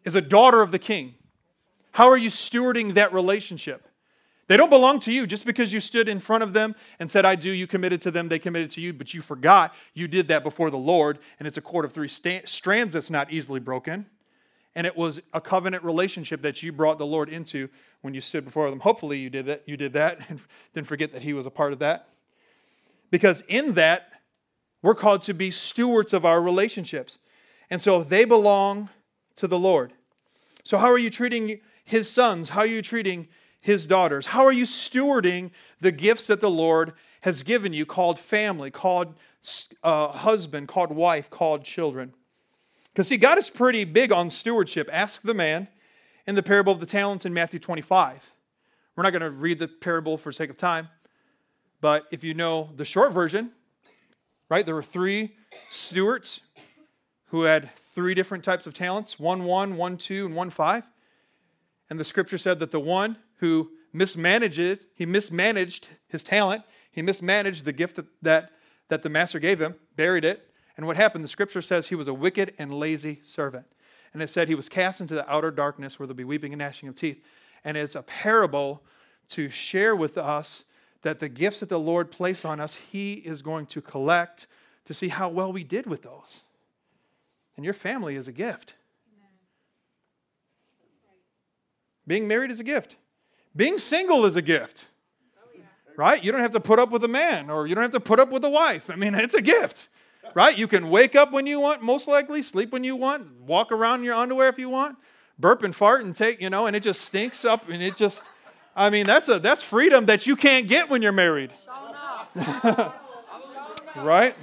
is 0.03 0.15
a 0.15 0.21
daughter 0.21 0.63
of 0.63 0.71
the 0.71 0.79
king. 0.79 1.13
How 1.91 2.09
are 2.09 2.17
you 2.17 2.29
stewarding 2.29 2.95
that 2.95 3.13
relationship? 3.13 3.87
They 4.47 4.57
don't 4.57 4.71
belong 4.71 4.99
to 5.01 5.13
you 5.13 5.27
just 5.27 5.45
because 5.45 5.71
you 5.71 5.79
stood 5.79 6.09
in 6.09 6.19
front 6.19 6.41
of 6.41 6.53
them 6.53 6.75
and 6.99 7.09
said, 7.09 7.25
I 7.25 7.35
do, 7.35 7.51
you 7.51 7.67
committed 7.67 8.01
to 8.01 8.11
them, 8.11 8.27
they 8.27 8.39
committed 8.39 8.71
to 8.71 8.81
you, 8.81 8.91
but 8.91 9.13
you 9.13 9.21
forgot 9.21 9.73
you 9.93 10.07
did 10.07 10.27
that 10.29 10.43
before 10.43 10.71
the 10.71 10.77
Lord, 10.77 11.19
and 11.39 11.47
it's 11.47 11.57
a 11.57 11.61
cord 11.61 11.85
of 11.85 11.91
three 11.91 12.07
strands 12.07 12.93
that's 12.93 13.11
not 13.11 13.31
easily 13.31 13.59
broken. 13.59 14.07
And 14.73 14.85
it 14.87 14.97
was 14.97 15.21
a 15.31 15.39
covenant 15.39 15.83
relationship 15.83 16.41
that 16.41 16.63
you 16.63 16.71
brought 16.71 16.97
the 16.97 17.05
Lord 17.05 17.29
into 17.29 17.69
when 18.01 18.15
you 18.15 18.21
stood 18.21 18.45
before 18.45 18.69
them. 18.71 18.79
Hopefully 18.79 19.19
you 19.19 19.29
did 19.29 19.45
that, 19.45 19.63
you 19.67 19.77
did 19.77 19.93
that 19.93 20.25
and 20.29 20.39
didn't 20.73 20.87
forget 20.87 21.13
that 21.13 21.21
He 21.21 21.33
was 21.33 21.45
a 21.45 21.51
part 21.51 21.71
of 21.71 21.79
that. 21.79 22.09
Because 23.15 23.43
in 23.47 23.75
that, 23.75 24.09
we're 24.81 24.93
called 24.93 25.21
to 25.21 25.33
be 25.33 25.49
stewards 25.49 26.11
of 26.11 26.25
our 26.25 26.41
relationships. 26.41 27.17
And 27.69 27.79
so 27.79 28.03
they 28.03 28.25
belong 28.25 28.89
to 29.37 29.47
the 29.47 29.57
Lord. 29.57 29.93
So, 30.65 30.77
how 30.77 30.87
are 30.87 30.97
you 30.97 31.09
treating 31.09 31.61
his 31.85 32.09
sons? 32.09 32.49
How 32.49 32.59
are 32.59 32.65
you 32.65 32.81
treating 32.81 33.29
his 33.61 33.87
daughters? 33.87 34.25
How 34.25 34.43
are 34.43 34.51
you 34.51 34.65
stewarding 34.65 35.51
the 35.79 35.93
gifts 35.93 36.27
that 36.27 36.41
the 36.41 36.49
Lord 36.49 36.91
has 37.21 37.41
given 37.41 37.71
you, 37.71 37.85
called 37.85 38.19
family, 38.19 38.69
called 38.69 39.13
uh, 39.81 40.09
husband, 40.09 40.67
called 40.67 40.91
wife, 40.91 41.29
called 41.29 41.63
children? 41.63 42.13
Because, 42.91 43.07
see, 43.07 43.15
God 43.15 43.37
is 43.37 43.49
pretty 43.49 43.85
big 43.85 44.11
on 44.11 44.29
stewardship. 44.29 44.89
Ask 44.91 45.21
the 45.21 45.33
man 45.33 45.69
in 46.27 46.35
the 46.35 46.43
parable 46.43 46.73
of 46.73 46.81
the 46.81 46.85
talents 46.85 47.25
in 47.25 47.33
Matthew 47.33 47.61
25. 47.61 48.33
We're 48.97 49.03
not 49.03 49.13
going 49.13 49.21
to 49.21 49.31
read 49.31 49.59
the 49.59 49.69
parable 49.69 50.17
for 50.17 50.33
sake 50.33 50.49
of 50.49 50.57
time. 50.57 50.89
But 51.85 52.07
if 52.09 52.23
you 52.23 52.33
know 52.33 52.71
the 52.75 52.83
short 52.83 53.13
version, 53.13 53.51
right, 54.49 54.65
there 54.65 54.73
were 54.73 54.81
three 54.81 55.35
stewards 55.69 56.41
who 57.25 57.43
had 57.43 57.69
three 57.75 58.15
different 58.15 58.43
types 58.43 58.65
of 58.65 58.73
talents 58.73 59.19
one, 59.19 59.43
one, 59.43 59.77
one, 59.77 59.95
two, 59.95 60.25
and 60.25 60.35
one, 60.35 60.49
five. 60.49 60.83
And 61.87 61.99
the 61.99 62.03
scripture 62.03 62.39
said 62.39 62.57
that 62.57 62.71
the 62.71 62.79
one 62.79 63.17
who 63.35 63.69
mismanaged 63.93 64.57
it, 64.57 64.85
he 64.95 65.05
mismanaged 65.05 65.89
his 66.07 66.23
talent, 66.23 66.63
he 66.91 67.03
mismanaged 67.03 67.65
the 67.65 67.71
gift 67.71 67.97
that, 67.97 68.07
that, 68.23 68.49
that 68.89 69.03
the 69.03 69.09
master 69.11 69.37
gave 69.37 69.61
him, 69.61 69.75
buried 69.95 70.25
it. 70.25 70.49
And 70.77 70.87
what 70.87 70.97
happened? 70.97 71.23
The 71.23 71.27
scripture 71.27 71.61
says 71.61 71.89
he 71.89 71.95
was 71.95 72.07
a 72.07 72.15
wicked 72.15 72.55
and 72.57 72.73
lazy 72.73 73.19
servant. 73.23 73.67
And 74.11 74.23
it 74.23 74.31
said 74.31 74.47
he 74.47 74.55
was 74.55 74.69
cast 74.69 75.01
into 75.01 75.13
the 75.13 75.31
outer 75.31 75.51
darkness 75.51 75.99
where 75.99 76.07
there'll 76.07 76.17
be 76.17 76.23
weeping 76.23 76.51
and 76.51 76.59
gnashing 76.61 76.89
of 76.89 76.95
teeth. 76.95 77.23
And 77.63 77.77
it's 77.77 77.93
a 77.93 78.01
parable 78.01 78.81
to 79.27 79.49
share 79.49 79.95
with 79.95 80.17
us 80.17 80.63
that 81.05 81.19
the 81.19 81.29
gifts 81.29 81.59
that 81.59 81.69
the 81.69 81.79
Lord 81.79 82.09
placed 82.09 82.43
on 82.43 82.59
us, 82.59 82.79
He 82.91 83.13
is 83.13 83.43
going 83.43 83.67
to 83.67 83.79
collect 83.79 84.47
to 84.85 84.93
see 84.93 85.09
how 85.09 85.29
well 85.29 85.53
we 85.53 85.63
did 85.63 85.85
with 85.85 86.01
those. 86.01 86.41
And 87.55 87.63
your 87.63 87.75
family 87.75 88.15
is 88.15 88.27
a 88.27 88.31
gift. 88.31 88.73
Being 92.07 92.27
married 92.27 92.49
is 92.49 92.59
a 92.59 92.63
gift. 92.63 92.95
Being 93.55 93.77
single 93.77 94.25
is 94.25 94.35
a 94.35 94.41
gift. 94.41 94.87
Right? 95.95 96.23
You 96.23 96.31
don't 96.31 96.41
have 96.41 96.51
to 96.51 96.59
put 96.59 96.79
up 96.79 96.89
with 96.89 97.03
a 97.03 97.07
man 97.07 97.51
or 97.51 97.67
you 97.67 97.75
don't 97.75 97.83
have 97.83 97.91
to 97.91 97.99
put 97.99 98.19
up 98.19 98.31
with 98.31 98.43
a 98.43 98.49
wife. 98.49 98.89
I 98.89 98.95
mean, 98.95 99.13
it's 99.15 99.35
a 99.35 99.43
gift. 99.43 99.89
Right? 100.33 100.57
You 100.57 100.67
can 100.67 100.89
wake 100.89 101.15
up 101.15 101.31
when 101.31 101.45
you 101.45 101.59
want, 101.59 101.83
most 101.83 102.07
likely, 102.07 102.41
sleep 102.41 102.73
when 102.73 102.83
you 102.83 102.95
want, 102.95 103.41
walk 103.41 103.71
around 103.71 103.99
in 103.99 104.05
your 104.05 104.15
underwear 104.15 104.49
if 104.49 104.57
you 104.57 104.69
want, 104.69 104.97
burp 105.37 105.61
and 105.61 105.75
fart 105.75 106.03
and 106.03 106.15
take, 106.15 106.41
you 106.41 106.49
know, 106.49 106.65
and 106.65 106.75
it 106.75 106.81
just 106.81 107.01
stinks 107.01 107.45
up 107.45 107.69
and 107.69 107.83
it 107.83 107.95
just 107.95 108.23
I 108.75 108.89
mean, 108.89 109.05
that's, 109.05 109.29
a, 109.29 109.39
that's 109.39 109.63
freedom 109.63 110.07
that 110.07 110.27
you 110.27 110.35
can't 110.35 110.67
get 110.67 110.89
when 110.89 111.01
you're 111.01 111.11
married. 111.11 111.51
right? 113.95 114.35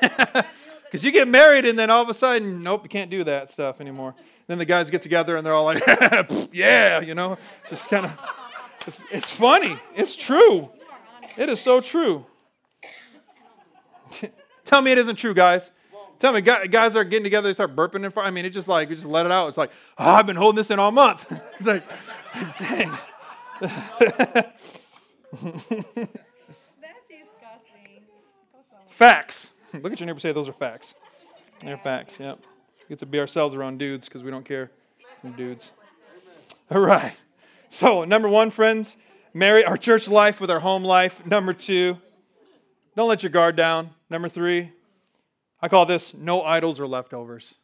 Because 0.00 0.44
you 1.04 1.10
get 1.10 1.26
married 1.26 1.64
and 1.64 1.78
then 1.78 1.90
all 1.90 2.02
of 2.02 2.08
a 2.08 2.14
sudden, 2.14 2.62
nope, 2.62 2.84
you 2.84 2.88
can't 2.88 3.10
do 3.10 3.24
that 3.24 3.50
stuff 3.50 3.80
anymore. 3.80 4.14
Then 4.46 4.58
the 4.58 4.64
guys 4.64 4.90
get 4.90 5.02
together 5.02 5.36
and 5.36 5.44
they're 5.44 5.54
all 5.54 5.64
like, 5.64 5.82
yeah, 6.52 7.00
you 7.00 7.14
know, 7.14 7.36
just 7.68 7.88
kind 7.88 8.06
of, 8.06 8.12
it's, 8.86 9.02
it's 9.10 9.30
funny. 9.30 9.76
It's 9.96 10.14
true. 10.14 10.70
It 11.36 11.48
is 11.48 11.60
so 11.60 11.80
true. 11.80 12.26
Tell 14.64 14.82
me 14.82 14.92
it 14.92 14.98
isn't 14.98 15.16
true, 15.16 15.34
guys. 15.34 15.70
Tell 16.18 16.32
me, 16.32 16.40
guys 16.40 16.94
are 16.94 17.02
getting 17.02 17.24
together, 17.24 17.48
they 17.48 17.52
start 17.52 17.74
burping 17.74 18.04
in 18.04 18.10
front. 18.12 18.28
I 18.28 18.30
mean, 18.30 18.44
it's 18.44 18.54
just 18.54 18.68
like, 18.68 18.88
we 18.88 18.94
just 18.94 19.08
let 19.08 19.26
it 19.26 19.32
out. 19.32 19.48
It's 19.48 19.56
like, 19.56 19.72
oh, 19.98 20.08
I've 20.08 20.26
been 20.26 20.36
holding 20.36 20.56
this 20.56 20.70
in 20.70 20.78
all 20.78 20.92
month. 20.92 21.26
it's 21.58 21.66
like, 21.66 21.82
dang. 22.58 22.92
Facts. 28.88 29.52
Look 29.72 29.92
at 29.92 30.00
your 30.00 30.06
neighbor 30.06 30.20
say 30.20 30.32
those 30.32 30.48
are 30.48 30.52
facts. 30.52 30.94
They're 31.60 31.76
facts, 31.76 32.20
yep. 32.20 32.38
We 32.78 32.90
get 32.90 32.98
to 33.00 33.06
be 33.06 33.18
ourselves 33.18 33.54
around 33.54 33.78
dudes 33.78 34.06
because 34.08 34.22
we 34.22 34.30
don't 34.30 34.44
care. 34.44 34.70
Some 35.22 35.32
dudes. 35.32 35.72
All 36.70 36.80
right. 36.80 37.14
So, 37.68 38.04
number 38.04 38.28
one, 38.28 38.50
friends, 38.50 38.96
marry 39.32 39.64
our 39.64 39.76
church 39.76 40.08
life 40.08 40.40
with 40.40 40.50
our 40.50 40.60
home 40.60 40.84
life. 40.84 41.24
Number 41.24 41.52
two, 41.52 41.98
don't 42.96 43.08
let 43.08 43.22
your 43.22 43.30
guard 43.30 43.56
down. 43.56 43.90
Number 44.10 44.28
three, 44.28 44.72
I 45.60 45.68
call 45.68 45.86
this 45.86 46.12
no 46.12 46.42
idols 46.42 46.78
or 46.78 46.86
leftovers. 46.86 47.54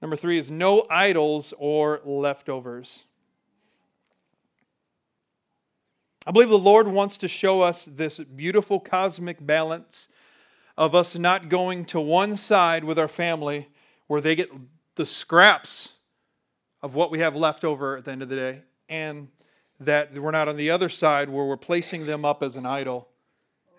Number 0.00 0.16
three 0.16 0.38
is 0.38 0.50
no 0.50 0.86
idols 0.88 1.52
or 1.58 2.00
leftovers. 2.04 3.04
I 6.26 6.30
believe 6.30 6.50
the 6.50 6.58
Lord 6.58 6.86
wants 6.88 7.16
to 7.18 7.28
show 7.28 7.62
us 7.62 7.86
this 7.90 8.18
beautiful 8.18 8.80
cosmic 8.80 9.44
balance 9.44 10.08
of 10.76 10.94
us 10.94 11.16
not 11.16 11.48
going 11.48 11.84
to 11.86 12.00
one 12.00 12.36
side 12.36 12.84
with 12.84 12.98
our 12.98 13.08
family 13.08 13.68
where 14.06 14.20
they 14.20 14.36
get 14.36 14.50
the 14.94 15.06
scraps 15.06 15.94
of 16.82 16.94
what 16.94 17.10
we 17.10 17.18
have 17.18 17.34
left 17.34 17.64
over 17.64 17.96
at 17.96 18.04
the 18.04 18.12
end 18.12 18.22
of 18.22 18.28
the 18.28 18.36
day, 18.36 18.62
and 18.88 19.28
that 19.80 20.12
we're 20.14 20.30
not 20.30 20.48
on 20.48 20.56
the 20.56 20.70
other 20.70 20.88
side 20.88 21.28
where 21.28 21.44
we're 21.44 21.56
placing 21.56 22.06
them 22.06 22.24
up 22.24 22.42
as 22.42 22.56
an 22.56 22.66
idol 22.66 23.08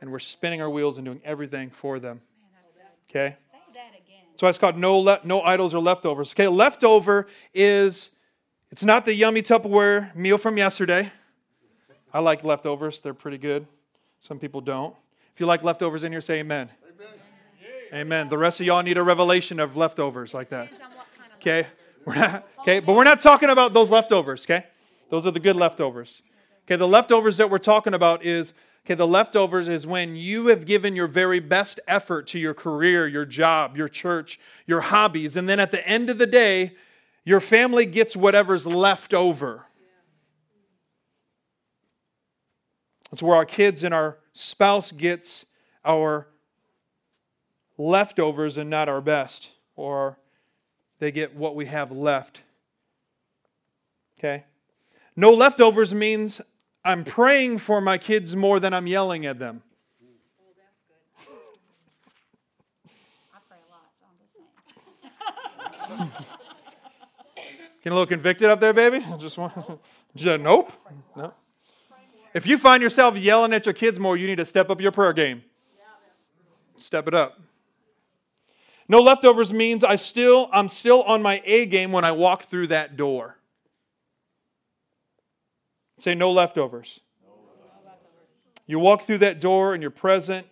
and 0.02 0.12
we're 0.12 0.20
spinning 0.20 0.62
our 0.62 0.70
wheels 0.70 0.98
and 0.98 1.06
doing 1.06 1.22
everything 1.24 1.70
for 1.70 2.00
them. 2.00 2.22
Okay? 3.10 3.36
So 4.40 4.48
it's 4.48 4.58
called 4.58 4.78
no, 4.78 4.98
le- 5.00 5.20
no 5.26 5.42
idols 5.42 5.74
or 5.74 5.82
leftovers. 5.82 6.32
Okay, 6.32 6.48
leftover 6.48 7.28
is, 7.54 8.10
it's 8.72 8.86
not 8.86 9.04
the 9.04 9.14
yummy 9.14 9.42
Tupperware 9.42 10.16
meal 10.16 10.38
from 10.38 10.56
yesterday. 10.56 11.12
I 12.14 12.22
like 12.22 12.46
leftovers, 12.46 13.02
they're 13.02 13.14
pretty 13.14 13.38
good. 13.38 13.68
Some 14.22 14.40
people 14.40 14.62
don't. 14.62 14.96
If 15.34 15.42
you 15.42 15.46
like 15.46 15.62
leftovers 15.62 16.06
in 16.06 16.14
here, 16.14 16.22
say 16.22 16.40
amen. 16.40 16.70
Amen. 17.94 18.30
The 18.30 18.38
rest 18.38 18.62
of 18.62 18.66
y'all 18.66 18.82
need 18.82 18.98
a 18.98 19.04
revelation 19.04 19.60
of 19.60 19.76
leftovers 19.76 20.34
like 20.34 20.48
that. 20.52 20.70
Okay? 21.42 21.68
We're 22.06 22.16
not, 22.16 22.48
okay, 22.62 22.80
but 22.80 22.96
we're 22.96 23.04
not 23.04 23.20
talking 23.20 23.50
about 23.50 23.74
those 23.74 23.92
leftovers, 23.92 24.46
okay? 24.46 24.68
Those 25.10 25.26
are 25.26 25.32
the 25.32 25.42
good 25.42 25.58
leftovers. 25.58 26.22
Okay, 26.66 26.78
the 26.78 26.88
leftovers 26.88 27.36
that 27.38 27.50
we're 27.50 27.58
talking 27.58 27.94
about 27.94 28.24
is 28.24 28.54
okay, 28.86 28.96
the 28.96 29.08
leftovers 29.08 29.68
is 29.68 29.86
when 29.86 30.16
you 30.16 30.48
have 30.48 30.66
given 30.66 30.96
your 30.96 31.08
very 31.08 31.40
best 31.40 31.80
effort 31.88 32.28
to 32.28 32.40
your 32.40 32.54
career, 32.54 33.08
your 33.08 33.26
job, 33.26 33.78
your 33.78 33.90
church, 33.90 34.40
your 34.66 34.82
hobbies, 34.82 35.36
and 35.36 35.48
then 35.48 35.60
at 35.60 35.72
the 35.72 35.86
end 35.88 36.10
of 36.10 36.18
the 36.18 36.28
day, 36.28 36.74
your 37.24 37.40
family 37.40 37.86
gets 37.86 38.16
whatever's 38.16 38.66
left 38.66 39.14
over. 39.14 39.66
That's 43.12 43.24
where 43.24 43.36
our 43.36 43.46
kids 43.46 43.84
and 43.84 43.94
our 43.94 44.18
spouse 44.34 44.92
gets 44.92 45.46
our 45.84 46.28
leftovers 47.78 48.58
and 48.58 48.70
not 48.70 48.90
our 48.90 49.02
best, 49.02 49.50
or 49.76 50.18
they 51.00 51.12
get 51.12 51.36
what 51.36 51.56
we 51.56 51.66
have 51.66 51.92
left. 51.92 52.44
Okay? 54.20 54.46
No 55.16 55.32
leftovers 55.32 55.94
means 55.94 56.42
I'm 56.84 57.04
praying 57.04 57.58
for 57.60 57.82
my 57.82 57.98
kids 57.98 58.36
more 58.36 58.60
than 58.60 58.74
I'm 58.74 58.88
yelling 58.88 59.26
at 59.26 59.40
them. 59.40 59.62
Getting 67.80 67.94
a 67.94 68.02
little 68.02 68.06
convicted 68.06 68.50
up 68.50 68.60
there, 68.60 68.74
baby? 68.74 69.06
Just 69.20 69.38
want, 69.38 69.54
just, 70.16 70.42
nope. 70.42 70.72
No. 71.16 71.34
If 72.34 72.46
you 72.46 72.58
find 72.58 72.84
yourself 72.84 73.18
yelling 73.18 73.54
at 73.54 73.66
your 73.66 73.74
kids 73.74 74.00
more, 74.00 74.18
you 74.18 74.28
need 74.28 74.38
to 74.38 74.46
step 74.46 74.70
up 74.70 74.82
your 74.82 74.92
prayer 74.92 75.14
game. 75.14 75.44
Step 76.78 77.08
it 77.08 77.14
up. 77.14 77.40
No 78.88 79.02
leftovers 79.02 79.54
means 79.54 79.84
I 79.84 79.96
still, 79.96 80.50
I'm 80.52 80.70
still 80.70 81.04
on 81.04 81.22
my 81.22 81.42
A 81.46 81.66
game 81.66 81.92
when 81.92 82.04
I 82.04 82.12
walk 82.12 82.44
through 82.44 82.68
that 82.68 82.98
door. 82.98 83.39
Say 86.00 86.16
no 86.16 86.32
leftovers. 86.32 87.02
You 88.66 88.80
walk 88.80 89.04
through 89.04 89.20
that 89.20 89.40
door 89.40 89.74
and 89.74 89.82
you're 89.82 89.92
present, 89.92 90.48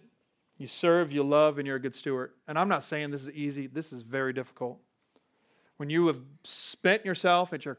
you 0.58 0.68
serve, 0.68 1.12
you 1.12 1.24
love, 1.24 1.58
and 1.58 1.66
you're 1.66 1.78
a 1.78 1.80
good 1.80 1.96
steward. 1.96 2.32
And 2.48 2.58
I'm 2.58 2.68
not 2.68 2.84
saying 2.84 3.12
this 3.12 3.24
is 3.24 3.30
easy, 3.32 3.68
this 3.68 3.94
is 3.94 4.02
very 4.02 4.34
difficult. 4.34 4.80
When 5.78 5.90
you 5.90 6.08
have 6.08 6.20
spent 6.44 7.06
yourself 7.06 7.54
at 7.54 7.64
your, 7.66 7.78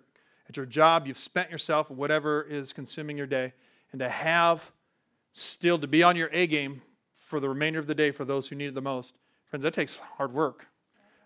at 0.48 0.56
your 0.56 0.66
job, 0.66 1.06
you've 1.06 1.18
spent 1.18 1.50
yourself 1.50 1.90
whatever 1.90 2.42
is 2.42 2.72
consuming 2.72 3.18
your 3.18 3.26
day, 3.26 3.52
and 3.92 3.98
to 3.98 4.08
have 4.08 4.72
still 5.32 5.78
to 5.78 5.86
be 5.86 6.02
on 6.02 6.16
your 6.16 6.30
A 6.32 6.46
game 6.46 6.82
for 7.14 7.40
the 7.40 7.48
remainder 7.48 7.78
of 7.78 7.86
the 7.86 7.94
day 7.94 8.12
for 8.12 8.24
those 8.24 8.48
who 8.48 8.56
need 8.56 8.66
it 8.66 8.74
the 8.74 8.80
most, 8.80 9.14
Friends, 9.48 9.62
that 9.62 9.72
takes 9.72 9.98
hard 9.98 10.34
work. 10.34 10.68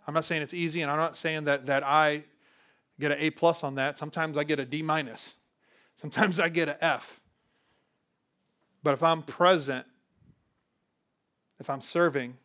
I'm 0.06 0.14
not 0.14 0.24
saying 0.24 0.42
it's 0.42 0.54
easy, 0.54 0.82
and 0.82 0.90
I'm 0.90 0.98
not 0.98 1.16
saying 1.16 1.44
that, 1.44 1.66
that 1.66 1.82
I 1.84 2.24
get 3.00 3.10
an 3.10 3.18
A 3.20 3.30
plus 3.30 3.64
on 3.64 3.74
that. 3.76 3.98
Sometimes 3.98 4.38
I 4.38 4.44
get 4.44 4.60
a 4.60 4.64
D 4.64 4.80
minus. 4.80 5.34
Sometimes 6.02 6.38
I 6.38 6.50
get 6.50 6.68
an 6.68 6.76
F. 6.80 7.20
But 8.82 8.92
if 8.92 9.02
I'm 9.02 9.22
present, 9.22 9.86
if 11.58 11.70
I'm 11.70 11.80
serving, 11.80 12.36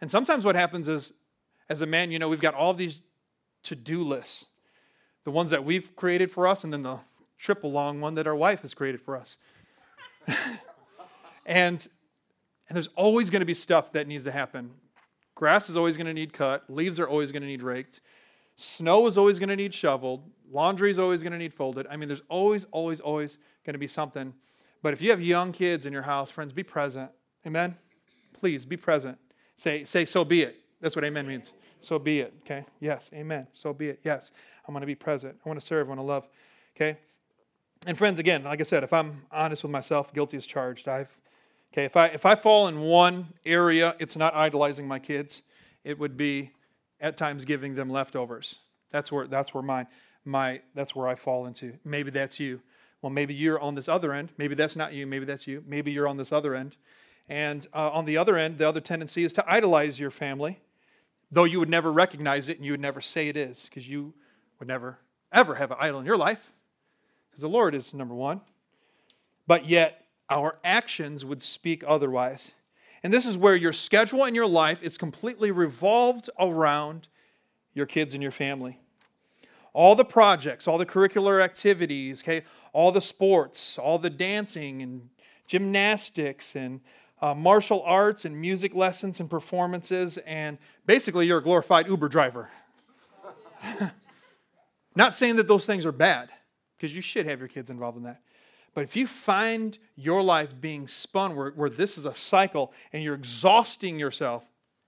and 0.00 0.10
sometimes 0.10 0.44
what 0.44 0.54
happens 0.54 0.86
is, 0.86 1.12
as 1.68 1.80
a 1.80 1.86
man, 1.86 2.12
you 2.12 2.18
know, 2.18 2.28
we've 2.28 2.40
got 2.40 2.54
all 2.54 2.74
these 2.74 3.00
to 3.64 3.74
do 3.74 4.02
lists 4.02 4.46
the 5.24 5.30
ones 5.30 5.50
that 5.50 5.64
we've 5.64 5.94
created 5.96 6.30
for 6.30 6.46
us, 6.46 6.64
and 6.64 6.72
then 6.72 6.82
the 6.82 6.98
triple 7.38 7.70
long 7.70 8.00
one 8.00 8.14
that 8.14 8.26
our 8.26 8.34
wife 8.34 8.62
has 8.62 8.74
created 8.74 9.00
for 9.00 9.16
us. 9.16 9.36
and, 11.46 11.86
and 12.68 12.76
there's 12.76 12.88
always 12.96 13.30
going 13.30 13.40
to 13.40 13.46
be 13.46 13.54
stuff 13.54 13.92
that 13.92 14.06
needs 14.06 14.24
to 14.24 14.32
happen. 14.32 14.72
Grass 15.34 15.70
is 15.70 15.76
always 15.76 15.96
going 15.96 16.06
to 16.06 16.12
need 16.12 16.32
cut. 16.32 16.68
Leaves 16.68 17.00
are 17.00 17.08
always 17.08 17.32
going 17.32 17.42
to 17.42 17.48
need 17.48 17.62
raked. 17.62 18.00
Snow 18.62 19.06
is 19.06 19.18
always 19.18 19.38
going 19.38 19.48
to 19.48 19.56
need 19.56 19.74
shoveled. 19.74 20.22
Laundry 20.50 20.90
is 20.90 20.98
always 20.98 21.22
going 21.22 21.32
to 21.32 21.38
need 21.38 21.54
folded. 21.54 21.86
I 21.90 21.96
mean, 21.96 22.08
there's 22.08 22.22
always, 22.28 22.64
always, 22.70 23.00
always 23.00 23.38
going 23.64 23.74
to 23.74 23.78
be 23.78 23.88
something. 23.88 24.34
But 24.82 24.92
if 24.92 25.02
you 25.02 25.10
have 25.10 25.20
young 25.20 25.52
kids 25.52 25.86
in 25.86 25.92
your 25.92 26.02
house, 26.02 26.30
friends, 26.30 26.52
be 26.52 26.62
present. 26.62 27.10
Amen? 27.46 27.76
Please 28.32 28.64
be 28.64 28.76
present. 28.76 29.18
Say, 29.56 29.84
say, 29.84 30.04
so 30.04 30.24
be 30.24 30.42
it. 30.42 30.60
That's 30.80 30.96
what 30.96 31.04
amen 31.04 31.26
means. 31.26 31.52
So 31.80 31.98
be 31.98 32.20
it. 32.20 32.34
Okay? 32.44 32.64
Yes. 32.80 33.10
Amen. 33.14 33.46
So 33.52 33.72
be 33.72 33.88
it. 33.88 34.00
Yes. 34.02 34.30
I'm 34.66 34.74
going 34.74 34.82
to 34.82 34.86
be 34.86 34.94
present. 34.94 35.36
I 35.44 35.48
want 35.48 35.60
to 35.60 35.66
serve. 35.66 35.86
I 35.86 35.90
want 35.90 36.00
to 36.00 36.04
love. 36.04 36.28
Okay? 36.76 36.98
And 37.86 37.96
friends, 37.96 38.18
again, 38.18 38.44
like 38.44 38.60
I 38.60 38.64
said, 38.64 38.84
if 38.84 38.92
I'm 38.92 39.22
honest 39.30 39.62
with 39.62 39.72
myself, 39.72 40.12
guilty 40.12 40.36
as 40.36 40.46
charged. 40.46 40.88
I've 40.88 41.16
Okay, 41.72 41.86
if 41.86 41.96
I, 41.96 42.08
if 42.08 42.26
I 42.26 42.34
fall 42.34 42.68
in 42.68 42.80
one 42.80 43.28
area, 43.46 43.96
it's 43.98 44.14
not 44.14 44.34
idolizing 44.34 44.86
my 44.86 44.98
kids. 44.98 45.40
It 45.84 45.98
would 45.98 46.18
be 46.18 46.50
at 47.02 47.18
times 47.18 47.44
giving 47.44 47.74
them 47.74 47.90
leftovers. 47.90 48.60
That's 48.90 49.12
where, 49.12 49.26
that's 49.26 49.52
where 49.52 49.62
my, 49.62 49.86
my, 50.24 50.62
that's 50.74 50.94
where 50.94 51.08
I 51.08 51.16
fall 51.16 51.46
into. 51.46 51.74
Maybe 51.84 52.10
that's 52.10 52.40
you. 52.40 52.62
Well, 53.02 53.10
maybe 53.10 53.34
you're 53.34 53.60
on 53.60 53.74
this 53.74 53.88
other 53.88 54.14
end. 54.14 54.30
Maybe 54.38 54.54
that's 54.54 54.76
not 54.76 54.92
you. 54.92 55.06
Maybe 55.06 55.24
that's 55.24 55.46
you. 55.46 55.64
Maybe 55.66 55.90
you're 55.90 56.06
on 56.06 56.16
this 56.16 56.30
other 56.30 56.54
end. 56.54 56.76
And 57.28 57.66
uh, 57.74 57.90
on 57.90 58.04
the 58.04 58.16
other 58.16 58.36
end, 58.36 58.58
the 58.58 58.68
other 58.68 58.80
tendency 58.80 59.24
is 59.24 59.32
to 59.34 59.52
idolize 59.52 59.98
your 59.98 60.12
family, 60.12 60.60
though 61.30 61.44
you 61.44 61.58
would 61.58 61.68
never 61.68 61.92
recognize 61.92 62.48
it 62.48 62.58
and 62.58 62.64
you 62.64 62.72
would 62.72 62.80
never 62.80 63.00
say 63.00 63.28
it 63.28 63.36
is, 63.36 63.64
because 63.64 63.88
you 63.88 64.14
would 64.58 64.68
never, 64.68 64.98
ever 65.32 65.56
have 65.56 65.72
an 65.72 65.78
idol 65.80 65.98
in 65.98 66.06
your 66.06 66.16
life, 66.16 66.52
because 67.30 67.42
the 67.42 67.48
Lord 67.48 67.74
is 67.74 67.92
number 67.92 68.14
one. 68.14 68.40
But 69.46 69.66
yet, 69.66 70.04
our 70.30 70.58
actions 70.62 71.24
would 71.24 71.42
speak 71.42 71.82
otherwise. 71.86 72.52
And 73.02 73.12
this 73.12 73.26
is 73.26 73.36
where 73.36 73.56
your 73.56 73.72
schedule 73.72 74.24
and 74.24 74.36
your 74.36 74.46
life 74.46 74.82
is 74.82 74.96
completely 74.96 75.50
revolved 75.50 76.30
around 76.38 77.08
your 77.74 77.86
kids 77.86 78.14
and 78.14 78.22
your 78.22 78.32
family. 78.32 78.78
All 79.72 79.94
the 79.94 80.04
projects, 80.04 80.68
all 80.68 80.78
the 80.78 80.86
curricular 80.86 81.42
activities, 81.42 82.22
okay, 82.22 82.42
all 82.72 82.92
the 82.92 83.00
sports, 83.00 83.78
all 83.78 83.98
the 83.98 84.10
dancing 84.10 84.82
and 84.82 85.08
gymnastics 85.46 86.54
and 86.54 86.80
uh, 87.20 87.34
martial 87.34 87.82
arts 87.82 88.24
and 88.24 88.38
music 88.38 88.74
lessons 88.74 89.20
and 89.20 89.30
performances, 89.30 90.18
and 90.18 90.58
basically 90.86 91.26
you're 91.26 91.38
a 91.38 91.42
glorified 91.42 91.86
Uber 91.86 92.08
driver. 92.08 92.50
Not 94.96 95.14
saying 95.14 95.36
that 95.36 95.48
those 95.48 95.64
things 95.64 95.86
are 95.86 95.92
bad, 95.92 96.30
because 96.76 96.94
you 96.94 97.00
should 97.00 97.26
have 97.26 97.38
your 97.38 97.48
kids 97.48 97.70
involved 97.70 97.96
in 97.96 98.02
that. 98.02 98.20
But 98.74 98.84
if 98.84 98.96
you 98.96 99.06
find 99.06 99.78
your 99.96 100.22
life 100.22 100.54
being 100.60 100.88
spun 100.88 101.36
where, 101.36 101.50
where 101.50 101.68
this 101.68 101.98
is 101.98 102.06
a 102.06 102.14
cycle 102.14 102.72
and 102.92 103.02
you're 103.02 103.14
exhausting 103.14 103.98
yourself, 103.98 104.44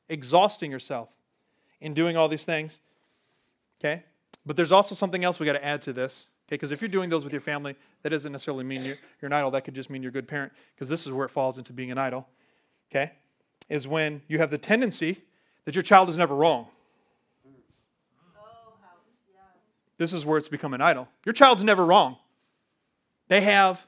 exhausting 0.08 0.70
yourself 0.70 1.10
in 1.80 1.92
doing 1.92 2.16
all 2.16 2.28
these 2.28 2.44
things, 2.44 2.80
okay? 3.78 4.04
But 4.46 4.56
there's 4.56 4.72
also 4.72 4.94
something 4.94 5.22
else 5.22 5.38
we 5.38 5.44
got 5.44 5.52
to 5.52 5.64
add 5.64 5.82
to 5.82 5.92
this, 5.92 6.28
okay? 6.46 6.54
Because 6.56 6.72
if 6.72 6.80
you're 6.80 6.88
doing 6.88 7.10
those 7.10 7.24
with 7.24 7.32
your 7.32 7.42
family, 7.42 7.76
that 8.02 8.08
doesn't 8.08 8.32
necessarily 8.32 8.64
mean 8.64 8.84
you're, 8.84 8.96
you're 9.20 9.26
an 9.26 9.34
idol. 9.34 9.50
That 9.50 9.64
could 9.64 9.74
just 9.74 9.90
mean 9.90 10.02
you're 10.02 10.10
a 10.10 10.12
good 10.12 10.28
parent, 10.28 10.52
because 10.74 10.88
this 10.88 11.06
is 11.06 11.12
where 11.12 11.26
it 11.26 11.30
falls 11.30 11.58
into 11.58 11.74
being 11.74 11.90
an 11.90 11.98
idol, 11.98 12.26
okay? 12.90 13.12
Is 13.68 13.86
when 13.86 14.22
you 14.28 14.38
have 14.38 14.50
the 14.50 14.58
tendency 14.58 15.22
that 15.66 15.74
your 15.74 15.82
child 15.82 16.08
is 16.08 16.16
never 16.16 16.34
wrong. 16.34 16.68
Oh, 17.46 18.74
this 19.98 20.12
is 20.14 20.24
where 20.24 20.38
it's 20.38 20.48
become 20.48 20.72
an 20.74 20.80
idol. 20.80 21.08
Your 21.24 21.32
child's 21.34 21.62
never 21.62 21.84
wrong. 21.84 22.16
They 23.28 23.40
have 23.42 23.86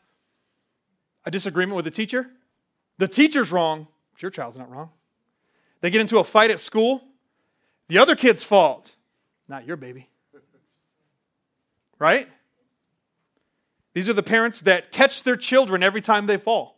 a 1.25 1.31
disagreement 1.31 1.77
with 1.77 1.85
the 1.85 1.91
teacher. 1.91 2.29
The 2.99 3.09
teacher's 3.09 3.53
wrong, 3.53 3.89
but 4.13 4.23
your 4.23 4.31
child's 4.31 4.57
not 4.57 4.71
wrong. 4.71 4.91
They 5.81 5.91
get 5.91 6.01
into 6.01 6.19
a 6.19 6.25
fight 6.25 6.51
at 6.51 6.61
school. 6.61 7.03
The 7.89 7.99
other 7.99 8.17
kid's 8.17 8.43
fault, 8.43 8.97
not 9.49 9.67
your 9.67 9.77
baby. 9.77 10.09
Right? 11.99 12.29
These 13.95 14.09
are 14.09 14.13
the 14.13 14.23
parents 14.23 14.61
that 14.63 14.93
catch 14.93 15.23
their 15.23 15.37
children 15.37 15.83
every 15.83 16.01
time 16.01 16.27
they 16.27 16.37
fall. 16.37 16.77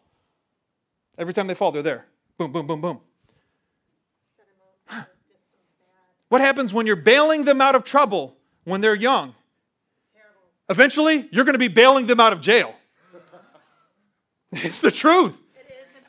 Every 1.16 1.34
time 1.34 1.46
they 1.46 1.54
fall, 1.54 1.72
they're 1.72 1.82
there. 1.82 2.06
Boom, 2.36 2.52
boom, 2.52 2.66
boom, 2.66 2.80
boom. 2.80 3.00
What 6.28 6.40
happens 6.40 6.74
when 6.74 6.86
you're 6.86 6.96
bailing 6.96 7.44
them 7.44 7.60
out 7.60 7.74
of 7.74 7.84
trouble 7.84 8.36
when 8.64 8.80
they're 8.80 8.94
young? 8.94 9.34
Eventually, 10.68 11.28
you're 11.30 11.44
going 11.44 11.54
to 11.54 11.58
be 11.58 11.68
bailing 11.68 12.06
them 12.06 12.20
out 12.20 12.32
of 12.32 12.40
jail. 12.40 12.74
It's 14.52 14.80
the 14.80 14.90
truth. 14.90 15.38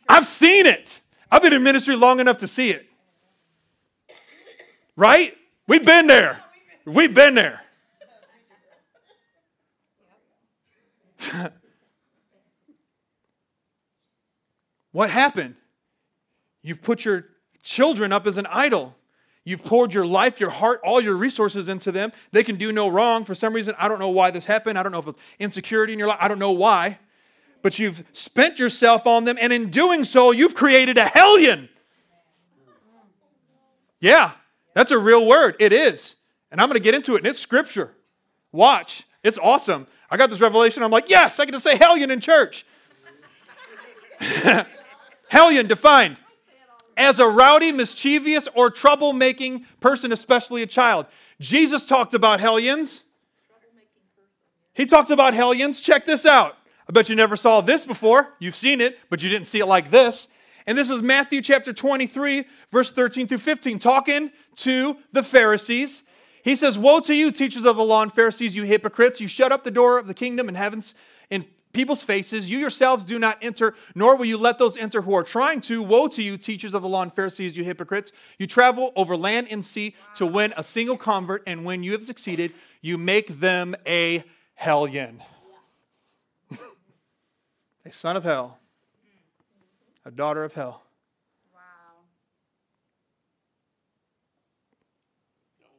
I've 0.08 0.26
seen 0.26 0.66
it. 0.66 1.02
I've 1.32 1.42
been 1.42 1.54
in 1.54 1.62
ministry 1.64 1.96
long 1.96 2.20
enough 2.20 2.40
to 2.40 2.48
see 2.48 2.72
it. 2.72 2.88
Right? 4.96 5.38
We've 5.68 5.86
been 5.86 6.08
there. 6.08 6.42
We've 6.86 7.14
been 7.14 7.36
there. 7.36 7.62
what 14.92 15.10
happened? 15.10 15.56
You've 16.62 16.82
put 16.82 17.06
your 17.06 17.26
children 17.62 18.12
up 18.12 18.26
as 18.26 18.38
an 18.38 18.48
idol. 18.48 18.96
You've 19.50 19.64
poured 19.64 19.96
your 19.96 20.06
life, 20.06 20.40
your 20.40 20.52
heart, 20.52 20.80
all 20.84 21.02
your 21.02 21.16
resources 21.16 21.70
into 21.70 21.92
them. 21.92 22.12
They 22.32 22.44
can 22.44 22.58
do 22.58 22.72
no 22.72 22.88
wrong. 22.88 23.26
For 23.26 23.34
some 23.34 23.52
reason, 23.52 23.74
I 23.80 23.88
don't 23.88 23.98
know 23.98 24.12
why 24.12 24.30
this 24.30 24.46
happened. 24.46 24.78
I 24.78 24.84
don't 24.84 24.92
know 24.92 25.00
if 25.00 25.08
it's 25.08 25.20
insecurity 25.40 25.92
in 25.92 25.98
your 25.98 26.08
life. 26.08 26.20
I 26.22 26.28
don't 26.28 26.38
know 26.38 26.52
why. 26.52 27.00
But 27.64 27.80
you've 27.80 28.04
spent 28.14 28.60
yourself 28.60 29.08
on 29.08 29.26
them, 29.26 29.40
and 29.42 29.52
in 29.52 29.72
doing 29.72 30.04
so, 30.04 30.30
you've 30.30 30.54
created 30.54 31.00
a 31.00 31.06
hellion. 31.06 31.68
Yeah, 34.00 34.34
that's 34.76 34.92
a 34.92 35.00
real 35.00 35.26
word. 35.26 35.56
It 35.58 35.74
is. 35.74 36.14
And 36.52 36.62
I'm 36.62 36.68
going 36.68 36.78
to 36.78 36.84
get 36.84 36.94
into 36.94 37.16
it, 37.16 37.18
and 37.18 37.26
it's 37.26 37.40
scripture. 37.40 37.92
Watch. 38.52 39.04
It's 39.24 39.40
awesome. 39.40 39.88
I 40.12 40.18
got 40.18 40.30
this 40.30 40.42
revelation. 40.42 40.84
I'm 40.84 40.92
like, 40.92 41.10
yes, 41.10 41.40
I 41.40 41.46
get 41.46 41.54
to 41.54 41.60
say 41.60 41.76
hellion 41.76 42.12
in 42.12 42.20
church. 42.20 42.68
hellion 45.28 45.66
defined 45.66 46.20
as 47.00 47.20
a 47.20 47.28
rowdy, 47.28 47.72
mischievous, 47.72 48.50
or 48.54 48.70
troublemaking 48.70 49.64
person, 49.80 50.12
especially 50.12 50.62
a 50.62 50.68
child. 50.68 51.06
Jesus 51.40 51.86
talked 51.86 52.14
about 52.14 52.42
hellions. 52.42 53.04
He 54.74 54.86
talked 54.86 55.10
about 55.10 55.34
hellions. 55.34 55.80
Check 55.80 56.06
this 56.06 56.26
out. 56.26 56.58
I 56.88 56.92
bet 56.92 57.08
you 57.08 57.16
never 57.16 57.38
saw 57.38 57.62
this 57.62 57.86
before. 57.86 58.34
You've 58.40 58.56
seen 58.56 58.82
it, 58.82 59.00
but 59.10 59.24
you 59.24 59.30
didn't 59.30 59.48
see 59.48 59.60
it 59.60 59.66
like 59.66 59.90
this. 59.92 60.28
And 60.68 60.78
this 60.78 60.90
is 60.90 61.02
Matthew 61.02 61.42
chapter 61.42 61.72
23, 61.72 62.46
verse 62.70 62.92
13 62.92 63.28
through 63.28 63.38
15, 63.38 63.80
talking 63.80 64.32
to 64.58 64.98
the 65.14 65.24
Pharisees. 65.24 66.04
He 66.44 66.56
says, 66.56 66.78
Woe 66.78 67.00
to 67.02 67.16
you, 67.16 67.32
teachers 67.32 67.66
of 67.66 67.78
the 67.78 67.84
law 67.84 68.02
and 68.02 68.14
Pharisees, 68.14 68.56
you 68.56 68.64
hypocrites! 68.64 69.22
You 69.22 69.28
shut 69.28 69.52
up 69.52 69.64
the 69.64 69.72
door 69.72 69.98
of 69.98 70.08
the 70.08 70.14
kingdom 70.14 70.50
in 70.50 70.56
heavens 70.56 70.94
people's 71.74 72.04
faces. 72.04 72.50
You 72.50 72.58
yourselves 72.58 73.04
do 73.04 73.20
not 73.20 73.38
enter, 73.42 73.76
nor 73.96 74.16
will 74.16 74.26
you 74.26 74.38
let 74.38 74.58
those 74.58 74.78
enter 74.78 75.02
who 75.02 75.14
are 75.14 75.24
trying 75.24 75.62
to. 75.62 75.82
Woe 75.84 76.08
to 76.10 76.24
you, 76.24 76.38
teachers 76.38 76.74
of 76.74 76.82
the 76.82 76.90
law 76.90 77.04
and 77.04 77.14
Pharisees, 77.14 77.56
you 77.56 77.64
hypocrites! 77.64 78.12
You 78.38 78.48
travel 78.48 78.92
over 78.96 79.16
land 79.16 79.48
and 79.52 79.66
sea 79.66 79.96
to 80.16 80.26
win 80.26 80.54
a 80.58 80.64
single 80.64 80.98
convert, 80.98 81.44
and 81.46 81.66
when 81.66 81.84
you 81.84 81.92
have 81.94 82.04
succeeded, 82.04 82.54
you 82.82 82.98
make 82.98 83.40
them 83.40 83.76
a 83.86 84.24
hellion. 84.56 85.22
a 87.86 87.92
son 87.92 88.18
of 88.18 88.24
hell, 88.24 88.60
a 90.06 90.12
daughter 90.12 90.44
of 90.44 90.54
hell. 90.54 90.84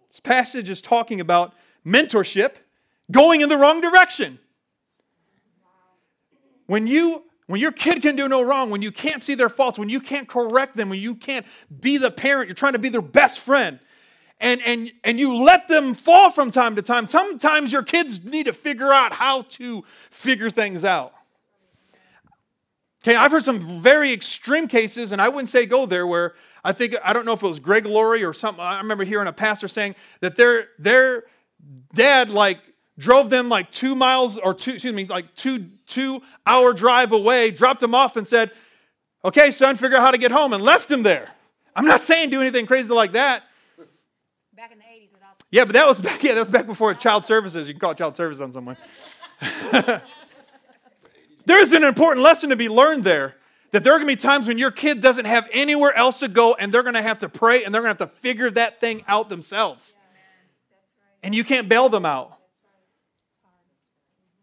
This 0.08 0.20
passage 0.20 0.68
is 0.68 0.82
talking 0.82 1.20
about 1.20 1.54
mentorship 1.86 2.54
going 3.10 3.42
in 3.42 3.48
the 3.48 3.56
wrong 3.56 3.80
direction. 3.80 4.40
When 6.70 6.86
you 6.86 7.24
when 7.48 7.60
your 7.60 7.72
kid 7.72 8.00
can 8.00 8.14
do 8.14 8.28
no 8.28 8.42
wrong, 8.42 8.70
when 8.70 8.80
you 8.80 8.92
can't 8.92 9.24
see 9.24 9.34
their 9.34 9.48
faults, 9.48 9.76
when 9.76 9.88
you 9.88 9.98
can't 9.98 10.28
correct 10.28 10.76
them, 10.76 10.88
when 10.88 11.00
you 11.00 11.16
can't 11.16 11.44
be 11.80 11.96
the 11.96 12.12
parent, 12.12 12.46
you're 12.46 12.54
trying 12.54 12.74
to 12.74 12.78
be 12.78 12.90
their 12.90 13.02
best 13.02 13.40
friend, 13.40 13.80
and, 14.38 14.62
and, 14.62 14.92
and 15.02 15.18
you 15.18 15.34
let 15.34 15.66
them 15.66 15.94
fall 15.94 16.30
from 16.30 16.52
time 16.52 16.76
to 16.76 16.82
time, 16.82 17.08
sometimes 17.08 17.72
your 17.72 17.82
kids 17.82 18.24
need 18.24 18.46
to 18.46 18.52
figure 18.52 18.92
out 18.92 19.12
how 19.12 19.42
to 19.42 19.82
figure 20.10 20.48
things 20.48 20.84
out. 20.84 21.12
Okay, 23.02 23.16
I've 23.16 23.32
heard 23.32 23.42
some 23.42 23.58
very 23.82 24.12
extreme 24.12 24.68
cases, 24.68 25.10
and 25.10 25.20
I 25.20 25.28
wouldn't 25.28 25.48
say 25.48 25.66
go 25.66 25.86
there, 25.86 26.06
where 26.06 26.34
I 26.62 26.70
think, 26.70 26.94
I 27.02 27.12
don't 27.12 27.26
know 27.26 27.32
if 27.32 27.42
it 27.42 27.48
was 27.48 27.58
Greg 27.58 27.84
Laurie 27.84 28.22
or 28.22 28.32
something. 28.32 28.62
I 28.62 28.78
remember 28.78 29.02
hearing 29.02 29.26
a 29.26 29.32
pastor 29.32 29.66
saying 29.66 29.96
that 30.20 30.36
their, 30.36 30.68
their 30.78 31.24
dad, 31.92 32.30
like, 32.30 32.60
drove 32.96 33.30
them 33.30 33.48
like 33.48 33.72
two 33.72 33.94
miles 33.94 34.36
or 34.38 34.54
two, 34.54 34.74
excuse 34.74 34.92
me, 34.92 35.06
like 35.06 35.34
two, 35.34 35.70
two 35.90 36.22
hour 36.46 36.72
drive 36.72 37.12
away, 37.12 37.50
dropped 37.50 37.80
them 37.80 37.94
off 37.94 38.16
and 38.16 38.26
said, 38.26 38.50
okay, 39.24 39.50
son, 39.50 39.76
figure 39.76 39.98
out 39.98 40.02
how 40.02 40.10
to 40.10 40.18
get 40.18 40.30
home 40.30 40.52
and 40.52 40.62
left 40.62 40.90
him 40.90 41.02
there. 41.02 41.28
I'm 41.76 41.86
not 41.86 42.00
saying 42.00 42.30
do 42.30 42.40
anything 42.40 42.66
crazy 42.66 42.92
like 42.92 43.12
that. 43.12 43.44
Back 44.54 44.72
in 44.72 44.78
the 44.78 44.84
80s. 44.84 45.08
Yeah, 45.52 45.64
but 45.64 45.72
that 45.72 45.86
was 45.86 46.00
back, 46.00 46.22
yeah, 46.22 46.34
that 46.34 46.40
was 46.40 46.50
back 46.50 46.66
before 46.66 46.94
child 46.94 47.26
services. 47.26 47.66
You 47.66 47.74
can 47.74 47.80
call 47.80 47.94
child 47.94 48.16
service 48.16 48.40
on 48.40 48.52
someone. 48.52 48.76
There's 51.44 51.72
an 51.72 51.82
important 51.82 52.22
lesson 52.22 52.50
to 52.50 52.56
be 52.56 52.68
learned 52.68 53.02
there 53.02 53.34
that 53.72 53.82
there 53.82 53.92
are 53.92 53.98
going 53.98 54.08
to 54.08 54.16
be 54.16 54.20
times 54.20 54.46
when 54.46 54.58
your 54.58 54.70
kid 54.70 55.00
doesn't 55.00 55.24
have 55.24 55.48
anywhere 55.52 55.92
else 55.96 56.20
to 56.20 56.28
go 56.28 56.54
and 56.54 56.72
they're 56.72 56.82
going 56.82 56.94
to 56.94 57.02
have 57.02 57.20
to 57.20 57.28
pray 57.28 57.64
and 57.64 57.74
they're 57.74 57.82
going 57.82 57.94
to 57.94 58.02
have 58.02 58.10
to 58.10 58.16
figure 58.18 58.50
that 58.50 58.80
thing 58.80 59.02
out 59.08 59.28
themselves. 59.28 59.96
And 61.22 61.34
you 61.34 61.42
can't 61.42 61.68
bail 61.68 61.88
them 61.88 62.06
out. 62.06 62.36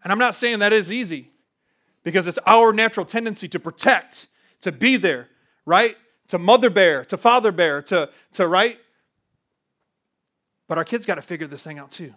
And 0.03 0.11
I'm 0.11 0.19
not 0.19 0.35
saying 0.35 0.59
that 0.59 0.73
is 0.73 0.91
easy 0.91 1.31
because 2.07 2.25
it's 2.25 2.39
our 2.47 2.71
natural 2.71 3.05
tendency 3.05 3.47
to 3.49 3.59
protect, 3.59 4.27
to 4.61 4.71
be 4.71 4.95
there, 4.95 5.27
right? 5.65 5.97
To 6.29 6.37
mother 6.37 6.69
bear, 6.69 7.03
to 7.05 7.17
father 7.17 7.51
bear, 7.51 7.81
to, 7.83 8.09
to 8.33 8.47
right? 8.47 8.79
But 10.67 10.77
our 10.77 10.85
kids 10.85 11.05
got 11.05 11.15
to 11.15 11.21
figure 11.21 11.47
this 11.47 11.63
thing 11.63 11.79
out 11.79 11.91
too. 11.91 12.13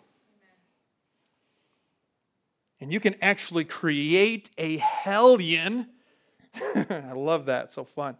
And 2.80 2.92
you 2.92 3.00
can 3.00 3.16
actually 3.20 3.64
create 3.64 4.50
a 4.56 4.76
hellion 4.76 5.88
I 6.74 7.12
love 7.14 7.46
that. 7.46 7.72
So 7.72 7.84
fun. 7.84 8.16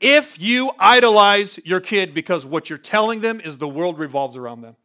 If 0.00 0.40
you 0.40 0.72
idolize 0.78 1.58
your 1.64 1.80
kid 1.80 2.12
because 2.12 2.44
what 2.44 2.68
you're 2.68 2.78
telling 2.78 3.20
them 3.20 3.40
is 3.40 3.58
the 3.58 3.68
world 3.68 3.98
revolves 3.98 4.34
around 4.34 4.62
them. 4.62 4.76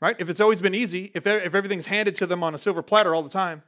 Right? 0.00 0.16
If 0.18 0.28
it's 0.28 0.40
always 0.40 0.60
been 0.60 0.74
easy, 0.74 1.10
if, 1.14 1.26
if 1.26 1.54
everything's 1.54 1.86
handed 1.86 2.14
to 2.16 2.26
them 2.26 2.42
on 2.42 2.54
a 2.54 2.58
silver 2.58 2.82
platter 2.82 3.14
all 3.14 3.22
the 3.22 3.30
time, 3.30 3.62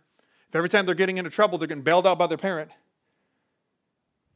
if 0.49 0.57
every 0.57 0.69
time 0.69 0.87
they're 0.87 0.95
getting 0.95 1.19
into 1.19 1.31
trouble, 1.31 1.59
they're 1.59 1.69
getting 1.69 1.83
bailed 1.83 2.07
out 2.07 2.19
by 2.19 2.27
their 2.27 2.39
parent, 2.39 2.71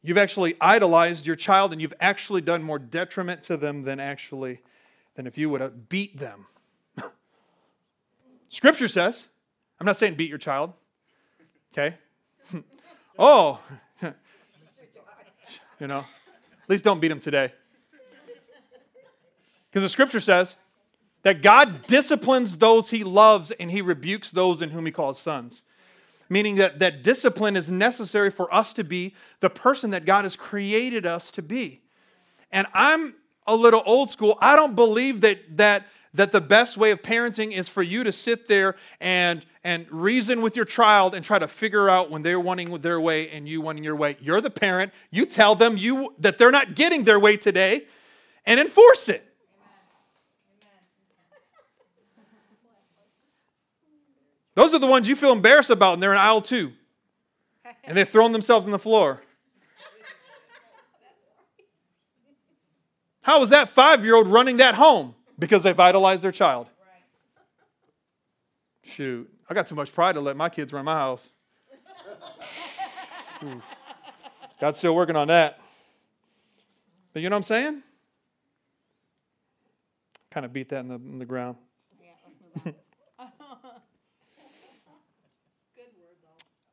you've 0.01 0.17
actually 0.17 0.55
idolized 0.59 1.27
your 1.27 1.35
child 1.35 1.71
and 1.71 1.81
you've 1.81 1.93
actually 1.99 2.41
done 2.41 2.63
more 2.63 2.79
detriment 2.79 3.43
to 3.43 3.57
them 3.57 3.83
than 3.83 3.99
actually 3.99 4.61
than 5.15 5.27
if 5.27 5.37
you 5.37 5.49
would 5.49 5.61
have 5.61 5.89
beat 5.89 6.17
them. 6.17 6.47
Scripture 8.49 8.87
says 8.87 9.27
I'm 9.79 9.85
not 9.85 9.97
saying 9.97 10.15
beat 10.15 10.29
your 10.29 10.37
child, 10.37 10.71
okay? 11.73 11.97
oh, 13.19 13.59
you 14.01 15.87
know, 15.87 15.99
at 15.99 16.69
least 16.69 16.85
don't 16.85 17.01
beat 17.01 17.11
him 17.11 17.19
today. 17.19 17.51
Because 19.69 19.83
the 19.83 19.89
scripture 19.89 20.21
says 20.21 20.55
that 21.23 21.41
God 21.41 21.87
disciplines 21.87 22.57
those 22.57 22.89
he 22.89 23.03
loves 23.03 23.51
and 23.51 23.71
he 23.71 23.81
rebukes 23.81 24.31
those 24.31 24.61
in 24.61 24.69
whom 24.69 24.85
he 24.85 24.91
calls 24.91 25.19
sons. 25.19 25.63
Meaning 26.29 26.55
that, 26.55 26.79
that 26.79 27.03
discipline 27.03 27.55
is 27.55 27.69
necessary 27.69 28.31
for 28.31 28.53
us 28.53 28.73
to 28.73 28.83
be 28.83 29.13
the 29.39 29.49
person 29.49 29.89
that 29.91 30.05
God 30.05 30.23
has 30.25 30.35
created 30.35 31.05
us 31.05 31.31
to 31.31 31.41
be. 31.41 31.81
And 32.51 32.67
I'm 32.73 33.15
a 33.45 33.55
little 33.55 33.83
old 33.85 34.11
school. 34.11 34.37
I 34.41 34.55
don't 34.55 34.75
believe 34.75 35.21
that, 35.21 35.57
that 35.57 35.85
that 36.13 36.31
the 36.31 36.41
best 36.41 36.77
way 36.77 36.91
of 36.91 37.01
parenting 37.01 37.51
is 37.51 37.67
for 37.67 37.81
you 37.81 38.03
to 38.03 38.11
sit 38.11 38.47
there 38.47 38.75
and, 38.99 39.45
and 39.63 39.87
reason 39.91 40.41
with 40.41 40.55
your 40.55 40.65
child 40.65 41.15
and 41.15 41.25
try 41.25 41.39
to 41.39 41.47
figure 41.47 41.89
out 41.89 42.11
when 42.11 42.21
they're 42.21 42.39
wanting 42.39 42.71
their 42.79 43.01
way 43.01 43.29
and 43.29 43.49
you 43.49 43.61
wanting 43.61 43.83
your 43.83 43.95
way. 43.95 44.17
You're 44.21 44.41
the 44.41 44.51
parent. 44.51 44.93
You 45.09 45.25
tell 45.25 45.55
them 45.55 45.75
you, 45.75 46.13
that 46.19 46.37
they're 46.37 46.51
not 46.51 46.75
getting 46.75 47.03
their 47.03 47.19
way 47.19 47.35
today 47.37 47.85
and 48.45 48.59
enforce 48.59 49.09
it. 49.09 49.27
Those 54.55 54.73
are 54.73 54.79
the 54.79 54.87
ones 54.87 55.07
you 55.07 55.15
feel 55.15 55.31
embarrassed 55.31 55.69
about, 55.69 55.93
and 55.93 56.03
they're 56.03 56.13
in 56.13 56.19
aisle 56.19 56.41
two. 56.41 56.73
And 57.85 57.97
they're 57.97 58.05
throwing 58.05 58.31
themselves 58.31 58.65
on 58.65 58.71
the 58.71 58.79
floor. 58.79 59.21
How 63.23 63.41
is 63.41 63.49
that 63.49 63.67
five 63.67 64.05
year 64.05 64.15
old 64.15 64.27
running 64.27 64.57
that 64.57 64.75
home? 64.75 65.15
Because 65.37 65.63
they've 65.63 65.77
idolized 65.77 66.21
their 66.21 66.31
child. 66.31 66.67
Shoot, 68.83 69.29
I 69.49 69.53
got 69.53 69.67
too 69.67 69.75
much 69.75 69.93
pride 69.93 70.13
to 70.13 70.21
let 70.21 70.37
my 70.37 70.49
kids 70.49 70.71
run 70.71 70.85
my 70.85 70.93
house. 70.93 71.29
God's 74.61 74.77
still 74.77 74.95
working 74.95 75.15
on 75.15 75.27
that. 75.29 75.59
But 77.13 77.21
you 77.21 77.29
know 77.29 77.35
what 77.35 77.39
I'm 77.39 77.43
saying? 77.43 77.83
Kind 80.31 80.45
of 80.45 80.53
beat 80.53 80.69
that 80.69 80.79
in 80.79 80.87
the, 80.87 80.95
in 80.95 81.19
the 81.19 81.25
ground. 81.25 81.57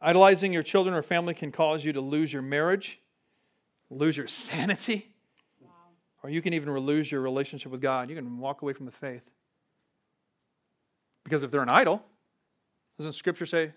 Idolizing 0.03 0.53
your 0.53 0.63
children 0.63 0.95
or 0.95 1.03
family 1.03 1.35
can 1.35 1.53
cause 1.53 1.85
you 1.85 1.93
to 1.93 2.01
lose 2.01 2.33
your 2.33 2.43
marriage, 2.43 3.01
lose 3.91 4.17
your 4.17 4.27
sanity, 4.27 5.09
wow. 5.61 5.71
or 6.23 6.31
you 6.31 6.41
can 6.41 6.55
even 6.55 6.75
lose 6.75 7.13
your 7.13 7.21
relationship 7.21 7.71
with 7.71 7.83
God. 7.83 8.09
You 8.09 8.17
can 8.17 8.39
walk 8.39 8.63
away 8.63 8.73
from 8.73 8.87
the 8.87 8.93
faith. 8.93 9.29
Because 11.25 11.43
if 11.43 11.51
they're 11.51 11.63
an 11.63 11.69
idol, 11.69 12.03
doesn't 12.97 13.13
Scripture 13.13 13.47
say 13.47 13.73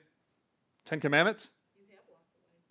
Ten 0.85 0.99
Commandments? 0.99 1.49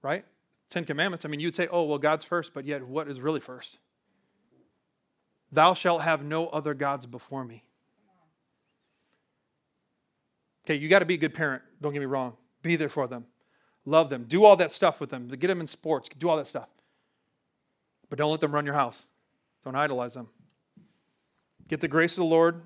Right? 0.01 0.25
Ten 0.71 0.85
Commandments. 0.85 1.25
I 1.25 1.29
mean, 1.29 1.41
you'd 1.41 1.55
say, 1.55 1.69
oh, 1.71 1.85
well, 1.85 1.99
God's 1.99 2.25
first, 2.25 2.55
but 2.55 2.65
yet 2.65 2.87
what 2.87 3.07
is 3.09 3.21
really 3.21 3.41
first? 3.41 3.79
Thou 5.53 5.75
shalt 5.75 6.03
have 6.03 6.25
no 6.25 6.49
other 6.49 6.73
gods 6.73 7.05
before 7.05 7.45
me. 7.45 7.65
Okay, 10.65 10.77
you 10.77 10.89
got 10.89 11.01
to 11.01 11.07
be 11.07 11.15
a 11.15 11.19
good 11.19 11.35
parent. 11.35 11.63
Don't 11.83 11.93
get 11.93 12.01
me 12.01 12.07
wrong. 12.07 12.35
Be 12.63 12.77
there 12.77 12.89
for 12.89 13.07
them. 13.07 13.27
Love 13.85 14.11
them. 14.11 14.25
Do 14.29 14.45
all 14.45 14.57
that 14.57 14.71
stuff 14.71 15.01
with 15.01 15.11
them. 15.11 15.29
Get 15.29 15.49
them 15.49 15.61
in 15.61 15.67
sports. 15.67 16.09
Do 16.19 16.29
all 16.29 16.37
that 16.37 16.47
stuff. 16.47 16.69
But 18.09 18.19
don't 18.19 18.31
let 18.31 18.41
them 18.41 18.53
run 18.53 18.65
your 18.65 18.75
house. 18.75 19.05
Don't 19.65 19.75
idolize 19.75 20.15
them. 20.15 20.29
Get 21.69 21.81
the 21.81 21.89
grace 21.89 22.13
of 22.13 22.19
the 22.19 22.25
Lord 22.25 22.63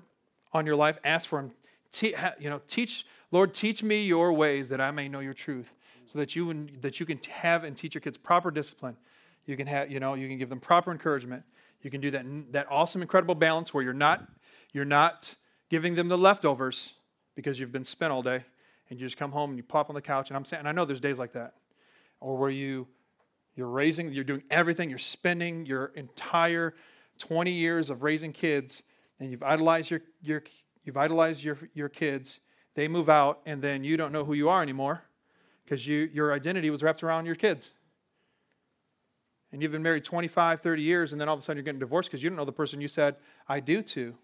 on 0.53 0.65
your 0.65 0.75
life. 0.75 0.99
Ask 1.03 1.29
for 1.29 1.39
Him. 1.39 1.51
Te- 1.91 2.15
you 2.39 2.49
know, 2.49 2.61
teach, 2.67 3.05
Lord, 3.31 3.53
teach 3.53 3.81
me 3.81 4.05
your 4.05 4.33
ways 4.33 4.69
that 4.69 4.81
I 4.81 4.91
may 4.91 5.07
know 5.07 5.19
your 5.19 5.33
truth, 5.33 5.73
so 6.05 6.19
that 6.19 6.35
you 6.35 6.67
that 6.81 6.99
you 6.99 7.05
can 7.05 7.19
have 7.29 7.63
and 7.63 7.75
teach 7.75 7.95
your 7.95 8.01
kids 8.01 8.17
proper 8.17 8.51
discipline. 8.51 8.97
You 9.45 9.55
can 9.55 9.67
have, 9.67 9.89
you 9.89 9.99
know, 9.99 10.13
you 10.13 10.27
can 10.27 10.37
give 10.37 10.49
them 10.49 10.59
proper 10.59 10.91
encouragement. 10.91 11.43
You 11.81 11.89
can 11.89 12.01
do 12.01 12.11
that 12.11 12.25
that 12.51 12.67
awesome, 12.69 13.01
incredible 13.01 13.35
balance 13.35 13.73
where 13.73 13.83
you're 13.83 13.93
not 13.93 14.27
you're 14.73 14.85
not 14.85 15.35
giving 15.69 15.95
them 15.95 16.09
the 16.09 16.17
leftovers 16.17 16.93
because 17.35 17.59
you've 17.59 17.71
been 17.71 17.85
spent 17.85 18.11
all 18.11 18.21
day 18.21 18.43
and 18.89 18.99
you 18.99 19.05
just 19.05 19.17
come 19.17 19.31
home 19.31 19.51
and 19.51 19.57
you 19.57 19.63
pop 19.63 19.89
on 19.89 19.95
the 19.95 20.01
couch. 20.01 20.29
And 20.29 20.37
I'm 20.37 20.45
saying, 20.45 20.59
and 20.59 20.67
I 20.67 20.71
know 20.71 20.85
there's 20.85 21.01
days 21.01 21.19
like 21.19 21.33
that, 21.33 21.55
or 22.19 22.37
where 22.37 22.49
you 22.49 22.87
you're 23.55 23.67
raising, 23.67 24.11
you're 24.11 24.23
doing 24.23 24.43
everything, 24.51 24.89
you're 24.89 24.99
spending 24.99 25.65
your 25.65 25.87
entire 25.95 26.75
20 27.17 27.51
years 27.51 27.89
of 27.89 28.03
raising 28.03 28.31
kids, 28.31 28.83
and 29.19 29.31
you've 29.31 29.43
idolized 29.43 29.89
your 29.89 30.01
your 30.21 30.43
you've 30.83 30.97
idolized 30.97 31.43
your 31.43 31.57
your 31.73 31.89
kids. 31.89 32.39
They 32.75 32.87
move 32.87 33.09
out, 33.09 33.41
and 33.45 33.61
then 33.61 33.83
you 33.83 33.97
don't 33.97 34.11
know 34.11 34.23
who 34.23 34.33
you 34.33 34.49
are 34.49 34.61
anymore 34.61 35.03
because 35.63 35.87
you 35.87 36.09
your 36.13 36.33
identity 36.33 36.69
was 36.69 36.83
wrapped 36.83 37.03
around 37.03 37.25
your 37.25 37.35
kids. 37.35 37.71
And 39.51 39.61
you've 39.61 39.71
been 39.71 39.81
married 39.83 40.03
25, 40.03 40.61
30 40.61 40.81
years, 40.81 41.11
and 41.13 41.21
then 41.21 41.29
all 41.29 41.33
of 41.33 41.39
a 41.39 41.41
sudden 41.41 41.57
you're 41.57 41.63
getting 41.63 41.79
divorced 41.79 42.09
because 42.09 42.21
you 42.21 42.29
don't 42.29 42.35
know 42.35 42.45
the 42.45 42.51
person 42.51 42.81
you 42.81 42.89
said, 42.89 43.15
I 43.47 43.61
do 43.61 43.81
to. 43.81 44.15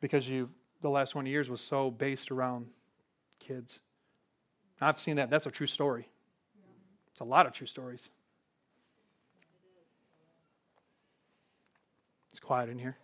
Because 0.00 0.26
you 0.26 0.48
the 0.80 0.88
last 0.88 1.10
20 1.10 1.28
years 1.28 1.50
was 1.50 1.60
so 1.60 1.90
based 1.90 2.30
around 2.30 2.68
kids. 3.40 3.80
I've 4.80 5.00
seen 5.00 5.16
that. 5.16 5.30
That's 5.30 5.46
a 5.46 5.50
true 5.50 5.66
story. 5.66 6.08
It's 7.10 7.20
a 7.20 7.24
lot 7.24 7.46
of 7.46 7.52
true 7.52 7.66
stories. 7.66 8.10
It's 12.30 12.38
quiet 12.38 12.70
in 12.70 12.78
here. 12.78 12.96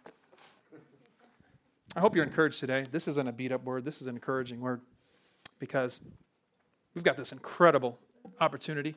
I 1.96 2.00
hope 2.00 2.14
you're 2.14 2.24
encouraged 2.24 2.60
today. 2.60 2.86
This 2.90 3.08
isn't 3.08 3.26
a 3.26 3.32
beat 3.32 3.52
up 3.52 3.64
word, 3.64 3.84
this 3.84 4.00
is 4.00 4.06
an 4.06 4.14
encouraging 4.14 4.60
word 4.60 4.82
because 5.58 6.00
we've 6.94 7.04
got 7.04 7.16
this 7.16 7.32
incredible 7.32 7.98
opportunity. 8.40 8.94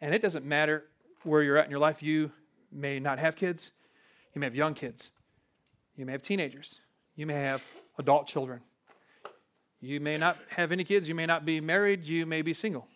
And 0.00 0.14
it 0.14 0.20
doesn't 0.20 0.44
matter 0.44 0.84
where 1.22 1.42
you're 1.42 1.56
at 1.56 1.64
in 1.64 1.70
your 1.70 1.80
life. 1.80 2.02
You 2.02 2.32
may 2.70 3.00
not 3.00 3.18
have 3.18 3.36
kids, 3.36 3.72
you 4.34 4.40
may 4.40 4.46
have 4.46 4.54
young 4.54 4.74
kids, 4.74 5.12
you 5.96 6.04
may 6.04 6.12
have 6.12 6.22
teenagers, 6.22 6.80
you 7.16 7.26
may 7.26 7.34
have 7.34 7.62
adult 7.98 8.26
children. 8.26 8.60
You 9.80 10.00
may 10.00 10.16
not 10.16 10.38
have 10.50 10.72
any 10.72 10.84
kids, 10.84 11.08
you 11.08 11.14
may 11.14 11.26
not 11.26 11.44
be 11.44 11.60
married, 11.60 12.04
you 12.04 12.26
may 12.26 12.42
be 12.42 12.52
single. 12.52 12.88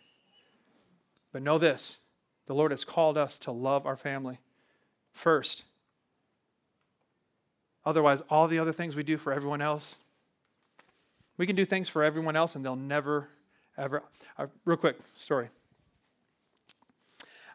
But 1.33 1.43
know 1.43 1.59
this 1.59 1.99
the 2.47 2.55
Lord 2.55 2.73
has 2.73 2.85
called 2.85 3.17
us 3.17 3.39
to 3.41 3.53
love 3.53 3.87
our 3.87 3.97
family 3.97 4.39
first. 5.13 5.65
Otherwise, 7.85 8.23
all 8.29 8.49
the 8.49 8.59
other 8.59 8.73
things 8.73 8.95
we 8.95 9.03
do 9.03 9.17
for 9.17 9.33
everyone 9.33 9.61
else, 9.63 9.97
we 11.37 11.47
can 11.47 11.57
do 11.57 11.65
things 11.65 11.89
for 11.89 12.03
everyone 12.03 12.37
else 12.37 12.55
and 12.55 12.65
they'll 12.65 12.77
never, 12.77 13.29
ever. 13.77 14.03
Uh, 14.39 14.47
real 14.65 14.77
quick 14.77 14.97
story. 15.17 15.49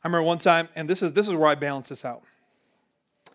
I 0.03 0.07
remember 0.07 0.23
one 0.23 0.37
time, 0.37 0.69
and 0.75 0.89
this 0.89 1.01
is, 1.01 1.13
this 1.13 1.27
is 1.27 1.33
where 1.33 1.49
I 1.49 1.55
balance 1.55 1.89
this 1.89 2.05
out. 2.05 2.23
I 3.29 3.31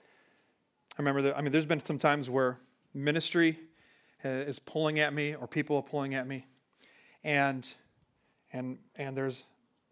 remember 0.99 1.22
that, 1.22 1.36
I 1.36 1.43
mean, 1.43 1.53
there's 1.53 1.66
been 1.66 1.84
some 1.84 1.99
times 1.99 2.28
where 2.28 2.59
ministry 2.95 3.59
Uh, 4.25 4.29
is 4.29 4.61
pulling 4.61 5.01
at 5.01 5.12
me 5.12 5.35
or 5.35 5.49
people 5.49 5.75
are 5.77 5.83
pulling 5.83 6.14
at 6.14 6.29
me. 6.29 6.47
And 7.25 7.68
and 8.53 8.79
and 8.95 9.16
there's 9.16 9.45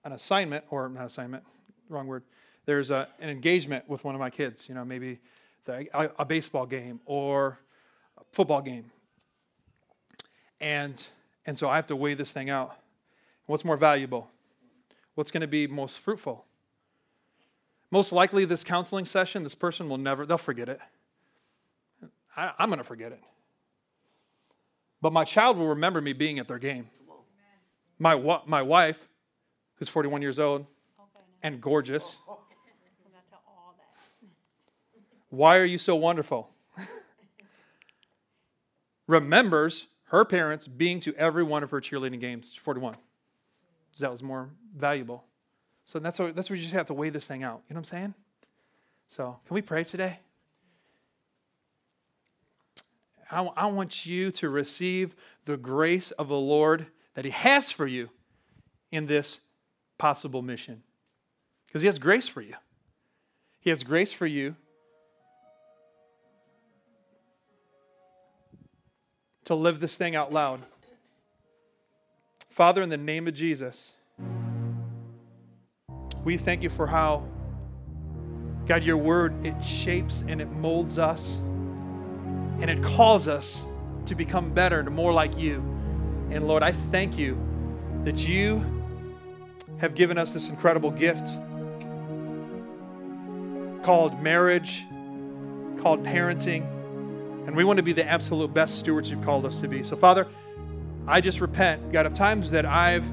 an 0.04 0.12
assignment 0.12 0.64
or 0.70 0.88
not 0.88 1.06
assignment 1.06 1.42
wrong 1.88 2.06
word. 2.06 2.22
There's 2.64 2.90
a, 2.90 3.08
an 3.18 3.28
engagement 3.28 3.88
with 3.88 4.04
one 4.04 4.14
of 4.14 4.20
my 4.20 4.30
kids 4.30 4.68
you 4.68 4.74
know 4.74 4.84
maybe 4.84 5.18
the, 5.64 5.88
a, 5.92 6.10
a 6.20 6.24
baseball 6.24 6.64
game 6.64 7.00
or 7.06 7.58
a 8.18 8.22
football 8.32 8.62
game. 8.62 8.92
And 10.60 11.04
and 11.44 11.58
so 11.58 11.68
i 11.68 11.74
have 11.74 11.86
to 11.86 11.96
weigh 11.96 12.14
this 12.14 12.30
thing 12.30 12.50
out. 12.50 12.76
What's 13.46 13.64
more 13.64 13.76
valuable? 13.76 14.30
What's 15.16 15.32
going 15.32 15.40
to 15.40 15.48
be 15.48 15.66
most 15.66 15.98
fruitful? 15.98 16.44
Most 17.90 18.12
likely 18.12 18.44
this 18.44 18.62
counseling 18.62 19.06
session 19.06 19.42
this 19.42 19.56
person 19.56 19.88
will 19.88 19.98
never 19.98 20.24
they'll 20.24 20.38
forget 20.38 20.68
it. 20.68 20.80
I, 22.36 22.52
i'm 22.60 22.68
going 22.68 22.78
to 22.78 22.84
forget 22.84 23.10
it 23.10 23.20
but 25.00 25.12
my 25.12 25.24
child 25.24 25.56
will 25.56 25.68
remember 25.68 26.00
me 26.00 26.12
being 26.12 26.38
at 26.38 26.48
their 26.48 26.58
game. 26.58 26.88
My, 27.98 28.14
my 28.46 28.62
wife, 28.62 29.08
who's 29.76 29.88
41 29.88 30.22
years 30.22 30.38
old 30.38 30.66
and 31.42 31.60
gorgeous, 31.60 32.18
why 35.28 35.58
are 35.58 35.64
you 35.64 35.78
so 35.78 35.94
wonderful? 35.96 36.50
Remembers 39.06 39.86
her 40.06 40.24
parents 40.24 40.66
being 40.66 40.98
to 41.00 41.14
every 41.14 41.44
one 41.44 41.62
of 41.62 41.70
her 41.70 41.80
cheerleading 41.80 42.20
games. 42.20 42.52
41. 42.60 42.96
So 43.92 44.04
that 44.04 44.10
was 44.10 44.22
more 44.22 44.50
valuable. 44.76 45.24
So 45.84 45.98
that's 45.98 46.18
what, 46.18 46.34
that's 46.34 46.50
what 46.50 46.56
you 46.56 46.62
just 46.62 46.74
have 46.74 46.86
to 46.86 46.94
weigh 46.94 47.10
this 47.10 47.26
thing 47.26 47.42
out. 47.42 47.62
You 47.68 47.74
know 47.74 47.80
what 47.80 47.92
I'm 47.92 47.98
saying? 47.98 48.14
So, 49.08 49.38
can 49.46 49.54
we 49.54 49.62
pray 49.62 49.82
today? 49.82 50.20
I, 53.30 53.42
I 53.56 53.66
want 53.66 54.06
you 54.06 54.30
to 54.32 54.48
receive 54.48 55.14
the 55.44 55.56
grace 55.56 56.10
of 56.12 56.28
the 56.28 56.38
Lord 56.38 56.86
that 57.14 57.24
He 57.24 57.30
has 57.30 57.70
for 57.70 57.86
you 57.86 58.10
in 58.90 59.06
this 59.06 59.40
possible 59.98 60.42
mission. 60.42 60.82
Because 61.66 61.82
He 61.82 61.86
has 61.86 61.98
grace 61.98 62.26
for 62.26 62.40
you. 62.40 62.54
He 63.60 63.70
has 63.70 63.82
grace 63.82 64.12
for 64.12 64.26
you 64.26 64.56
to 69.44 69.54
live 69.54 69.80
this 69.80 69.96
thing 69.96 70.16
out 70.16 70.32
loud. 70.32 70.60
Father, 72.48 72.82
in 72.82 72.88
the 72.88 72.96
name 72.96 73.28
of 73.28 73.34
Jesus, 73.34 73.92
we 76.24 76.36
thank 76.36 76.62
you 76.62 76.68
for 76.68 76.86
how, 76.86 77.26
God, 78.66 78.82
your 78.82 78.96
word, 78.96 79.44
it 79.44 79.62
shapes 79.62 80.24
and 80.26 80.40
it 80.40 80.50
molds 80.50 80.98
us 80.98 81.38
and 82.60 82.70
it 82.70 82.82
calls 82.82 83.28
us 83.28 83.64
to 84.06 84.14
become 84.14 84.52
better 84.52 84.80
and 84.80 84.90
more 84.90 85.12
like 85.12 85.38
you. 85.38 85.56
And 86.30 86.46
Lord, 86.46 86.62
I 86.62 86.72
thank 86.72 87.18
you 87.18 87.38
that 88.04 88.26
you 88.26 88.64
have 89.78 89.94
given 89.94 90.18
us 90.18 90.32
this 90.32 90.48
incredible 90.48 90.90
gift 90.90 91.26
called 93.82 94.20
marriage, 94.22 94.84
called 95.80 96.04
parenting. 96.04 96.66
And 97.46 97.50
And 97.50 97.56
we 97.56 97.64
want 97.64 97.78
to 97.78 97.82
be 97.82 97.92
the 97.92 98.06
absolute 98.06 98.54
best 98.54 98.78
stewards 98.78 99.10
you've 99.10 99.24
called 99.24 99.44
us 99.44 99.60
to 99.60 99.66
be. 99.66 99.82
So, 99.82 99.96
Father, 99.96 100.28
I 101.08 101.20
just 101.20 101.40
repent, 101.40 101.90
God, 101.90 102.06
of 102.06 102.14
times 102.14 102.52
that 102.52 102.64
I've 102.64 103.04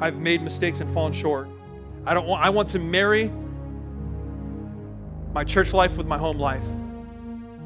I've 0.00 0.20
made 0.20 0.40
mistakes 0.40 0.78
and 0.78 0.88
fallen 0.94 1.12
short. 1.12 1.48
I 2.06 2.14
don't 2.14 2.28
want 2.28 2.44
I 2.44 2.50
want 2.50 2.68
to 2.68 2.78
marry 2.78 3.28
my 5.32 5.42
church 5.42 5.72
life 5.72 5.96
with 5.96 6.06
my 6.06 6.16
home 6.16 6.38
life. 6.38 6.62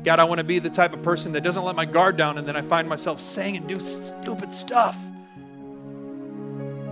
God, 0.07 0.21
I 0.21 0.25
want 0.25 0.39
to 0.39 0.45
be 0.45 0.61
the 0.61 0.71
type 0.71 0.93
of 0.93 1.03
person 1.03 1.33
that 1.33 1.41
doesn't 1.41 1.65
let 1.65 1.75
my 1.75 1.85
guard 1.85 2.17
down 2.17 2.39
and 2.39 2.47
then 2.47 2.55
I 2.55 2.63
find 2.63 2.89
myself 2.89 3.19
saying 3.19 3.57
and 3.57 3.67
do 3.67 3.81
stupid 3.81 4.53
stuff. 4.53 4.97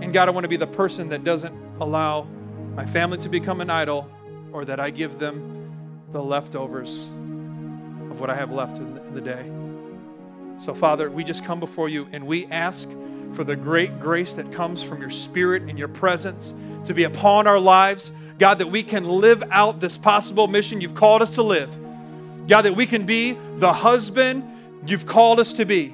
And 0.01 0.11
God, 0.11 0.27
I 0.27 0.31
want 0.31 0.43
to 0.43 0.49
be 0.49 0.57
the 0.57 0.67
person 0.67 1.07
that 1.09 1.23
doesn't 1.23 1.55
allow 1.79 2.27
my 2.75 2.85
family 2.85 3.17
to 3.19 3.29
become 3.29 3.61
an 3.61 3.69
idol 3.69 4.11
or 4.51 4.65
that 4.65 4.81
I 4.81 4.89
give 4.89 5.17
them 5.17 5.71
the 6.11 6.21
leftovers 6.21 7.05
of 7.05 8.19
what 8.19 8.29
I 8.29 8.35
have 8.35 8.51
left 8.51 8.79
in 8.79 9.13
the 9.13 9.21
day. 9.21 9.49
So, 10.61 10.73
Father, 10.75 11.09
we 11.09 11.23
just 11.23 11.45
come 11.45 11.61
before 11.61 11.87
you 11.87 12.09
and 12.11 12.27
we 12.27 12.47
ask 12.47 12.89
for 13.31 13.45
the 13.45 13.55
great 13.55 13.97
grace 13.97 14.33
that 14.33 14.51
comes 14.51 14.83
from 14.83 14.99
your 14.99 15.09
Spirit 15.09 15.63
and 15.63 15.79
your 15.79 15.87
presence 15.87 16.53
to 16.83 16.93
be 16.93 17.05
upon 17.05 17.47
our 17.47 17.59
lives. 17.59 18.11
God, 18.39 18.57
that 18.57 18.67
we 18.67 18.83
can 18.83 19.05
live 19.05 19.41
out 19.51 19.79
this 19.79 19.97
possible 19.97 20.49
mission 20.49 20.81
you've 20.81 20.95
called 20.95 21.21
us 21.21 21.35
to 21.35 21.43
live. 21.43 21.73
God, 22.47 22.63
that 22.63 22.75
we 22.75 22.85
can 22.85 23.05
be 23.05 23.37
the 23.57 23.73
husband 23.73 24.43
you've 24.85 25.05
called 25.05 25.39
us 25.39 25.53
to 25.53 25.65
be. 25.65 25.93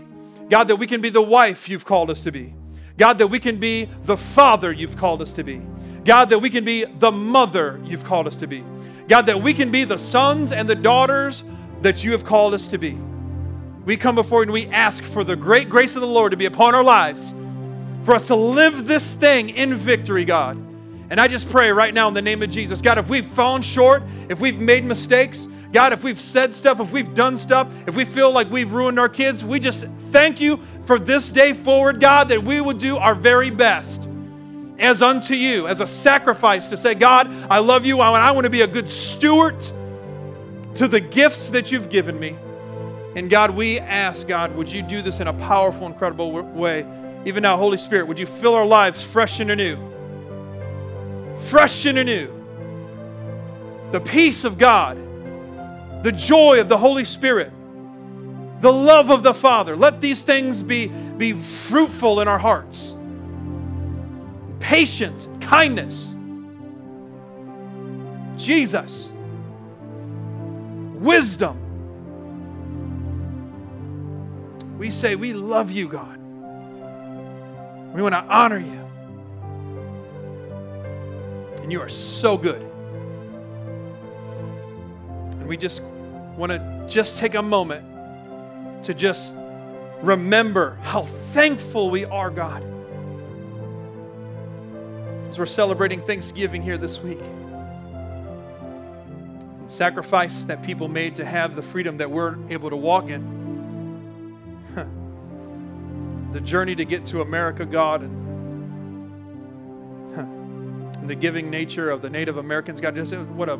God, 0.50 0.68
that 0.68 0.76
we 0.76 0.88
can 0.88 1.00
be 1.02 1.10
the 1.10 1.22
wife 1.22 1.70
you've 1.70 1.86
called 1.86 2.10
us 2.10 2.22
to 2.22 2.32
be. 2.32 2.54
God, 2.98 3.18
that 3.20 3.28
we 3.28 3.40
can 3.40 3.58
be 3.58 3.90
the 4.04 4.18
father 4.18 4.72
you've 4.72 4.98
called 4.98 5.22
us 5.22 5.32
to 5.34 5.44
be. 5.44 5.62
God, 6.04 6.30
that 6.30 6.40
we 6.40 6.50
can 6.50 6.66
be 6.66 6.86
the 6.86 7.12
mother 7.12 7.80
you've 7.86 8.04
called 8.04 8.28
us 8.28 8.36
to 8.38 8.48
be. 8.48 8.64
God, 9.08 9.26
that 9.28 9.42
we 9.42 9.54
can 9.54 9.72
be 9.72 9.84
the 9.84 9.98
sons 9.98 10.52
and 10.52 10.70
the 10.70 10.76
daughters 10.76 11.44
that 11.82 12.04
you 12.04 12.12
have 12.12 12.26
called 12.26 12.54
us 12.54 12.68
to 12.68 12.78
be. 12.78 12.98
We 13.86 13.98
come 13.98 14.16
before 14.16 14.40
you 14.40 14.44
and 14.44 14.52
we 14.52 14.68
ask 14.68 15.04
for 15.04 15.24
the 15.24 15.36
great 15.36 15.70
grace 15.70 15.96
of 15.96 16.02
the 16.02 16.08
Lord 16.08 16.32
to 16.32 16.38
be 16.38 16.46
upon 16.46 16.76
our 16.76 16.84
lives, 16.84 17.34
for 18.04 18.14
us 18.14 18.28
to 18.28 18.36
live 18.36 18.86
this 18.86 19.14
thing 19.14 19.50
in 19.50 19.76
victory, 19.76 20.26
God. 20.26 20.58
And 21.10 21.20
I 21.20 21.28
just 21.28 21.50
pray 21.50 21.72
right 21.72 21.94
now 21.94 22.08
in 22.08 22.14
the 22.14 22.22
name 22.22 22.42
of 22.42 22.50
Jesus, 22.50 22.82
God, 22.82 22.98
if 22.98 23.10
we've 23.10 23.26
fallen 23.26 23.62
short, 23.62 24.04
if 24.30 24.40
we've 24.40 24.60
made 24.60 24.86
mistakes, 24.86 25.48
God, 25.72 25.94
if 25.94 26.04
we've 26.04 26.20
said 26.20 26.54
stuff, 26.54 26.80
if 26.80 26.92
we've 26.92 27.14
done 27.16 27.38
stuff, 27.38 27.72
if 27.88 27.96
we 27.96 28.04
feel 28.04 28.32
like 28.32 28.50
we've 28.52 28.74
ruined 28.74 29.00
our 29.00 29.08
kids, 29.08 29.44
we 29.44 29.60
just 29.60 29.86
thank 30.12 30.42
you 30.42 30.60
for 30.86 31.00
this 31.00 31.30
day 31.30 31.54
forward, 31.54 32.02
God, 32.02 32.28
that 32.28 32.44
we 32.44 32.60
would 32.60 32.80
do 32.80 32.98
our 32.98 33.16
very 33.16 33.50
best 33.50 34.08
as 34.80 35.02
unto 35.02 35.36
you, 35.36 35.68
as 35.68 35.80
a 35.80 35.88
sacrifice 35.88 36.68
to 36.68 36.76
say, 36.76 36.96
God, 36.96 37.30
I 37.50 37.60
love 37.60 37.86
you, 37.86 38.02
and 38.02 38.18
I 38.18 38.32
want 38.32 38.46
to 38.46 38.50
be 38.50 38.62
a 38.62 38.68
good 38.68 38.90
steward 38.90 39.60
to 40.76 40.88
the 40.88 41.00
gifts 41.00 41.50
that 41.52 41.72
you've 41.72 41.90
given 41.90 42.20
me. 42.20 42.36
And 43.16 43.30
God, 43.30 43.52
we 43.52 43.80
ask, 43.80 44.28
God, 44.28 44.56
would 44.56 44.72
you 44.72 44.82
do 44.82 45.02
this 45.02 45.20
in 45.20 45.28
a 45.28 45.34
powerful, 45.34 45.86
incredible 45.86 46.32
way? 46.32 46.86
Even 47.26 47.44
now, 47.44 47.58
Holy 47.58 47.78
Spirit, 47.78 48.08
would 48.08 48.18
you 48.18 48.26
fill 48.26 48.56
our 48.56 48.66
lives 48.66 49.04
fresh 49.04 49.40
and 49.40 49.52
anew? 49.52 49.78
Fresh 51.42 51.86
and 51.86 52.00
anew. 52.00 52.34
The 53.92 54.02
peace 54.02 54.44
of 54.46 54.58
God 54.58 54.98
the 56.04 56.12
joy 56.12 56.60
of 56.60 56.70
the 56.70 56.78
Holy 56.78 57.04
Spirit, 57.04 57.52
the 58.62 58.72
love 58.72 59.10
of 59.10 59.24
the 59.24 59.34
Father. 59.34 59.76
Let 59.76 60.02
these 60.02 60.22
things 60.22 60.64
be, 60.64 60.88
be 60.88 61.34
fruitful 61.34 62.22
in 62.22 62.28
our 62.28 62.40
hearts. 62.40 62.96
Patience, 64.60 65.28
kindness, 65.40 66.16
Jesus, 68.38 69.12
wisdom. 70.94 71.58
We 74.78 74.90
say, 74.90 75.16
We 75.16 75.34
love 75.34 75.70
you, 75.70 75.88
God. 75.88 76.18
We 77.94 78.02
want 78.02 78.16
to 78.16 78.24
honor 78.24 78.58
you. 78.58 78.80
And 81.62 81.72
you 81.72 81.82
are 81.82 81.90
so 81.90 82.38
good. 82.38 82.62
And 85.34 85.48
we 85.48 85.58
just 85.58 85.84
want 86.38 86.52
to 86.52 86.86
just 86.88 87.18
take 87.18 87.36
a 87.36 87.42
moment 87.42 87.86
to 88.86 88.94
just 88.94 89.34
remember 90.02 90.78
how 90.82 91.04
thankful 91.04 91.90
we 91.90 92.06
are, 92.06 92.30
God. 92.30 92.64
As 95.28 95.38
we're 95.38 95.46
celebrating 95.46 96.02
Thanksgiving 96.02 96.62
here 96.62 96.78
this 96.78 97.00
week. 97.00 97.20
The 99.62 99.68
sacrifice 99.68 100.44
that 100.46 100.64
people 100.64 100.88
made 100.88 101.16
to 101.18 101.26
have 101.26 101.56
the 101.56 101.64
freedom 101.64 101.98
that 101.98 102.10
we're 102.10 102.38
able 102.50 102.70
to 102.70 102.76
walk 102.76 103.10
in. 103.10 103.42
the 106.34 106.42
journey 106.42 106.76
to 106.76 106.86
get 106.86 107.06
to 107.06 107.22
America, 107.22 107.66
God, 107.66 108.02
and, 108.02 108.18
and 110.98 111.10
the 111.10 111.16
giving 111.16 111.50
nature 111.50 111.90
of 111.90 112.02
the 112.02 112.10
Native 112.10 112.38
Americans, 112.38 112.82
God, 112.82 112.96
just 112.96 113.14
what 113.14 113.50
a 113.50 113.60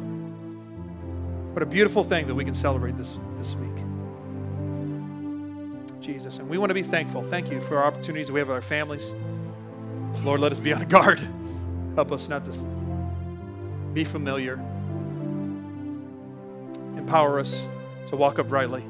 what 1.54 1.62
a 1.62 1.66
beautiful 1.66 2.04
thing 2.04 2.28
that 2.28 2.36
we 2.36 2.46
can 2.46 2.54
celebrate 2.54 2.98
this, 2.98 3.16
this 3.38 3.56
week. 3.56 3.72
Jesus. 6.02 6.38
And 6.38 6.50
we 6.50 6.58
want 6.58 6.70
to 6.70 6.74
be 6.74 6.84
thankful. 6.84 7.24
Thank 7.24 7.52
you 7.52 7.62
for 7.62 7.78
our 7.78 7.86
opportunities 7.86 8.32
we 8.32 8.40
have 8.40 8.48
with 8.48 8.56
our 8.56 8.62
families. 8.62 9.14
Lord, 10.24 10.40
let 10.40 10.52
us 10.52 10.60
be 10.60 10.74
on 10.74 10.84
guard. 10.90 11.20
Help 11.96 12.12
us 12.12 12.28
not 12.28 12.46
to 12.46 12.52
be 13.94 14.04
familiar. 14.04 14.56
Empower 16.98 17.40
us 17.40 17.68
to 18.08 18.16
walk 18.16 18.40
uprightly. 18.40 18.84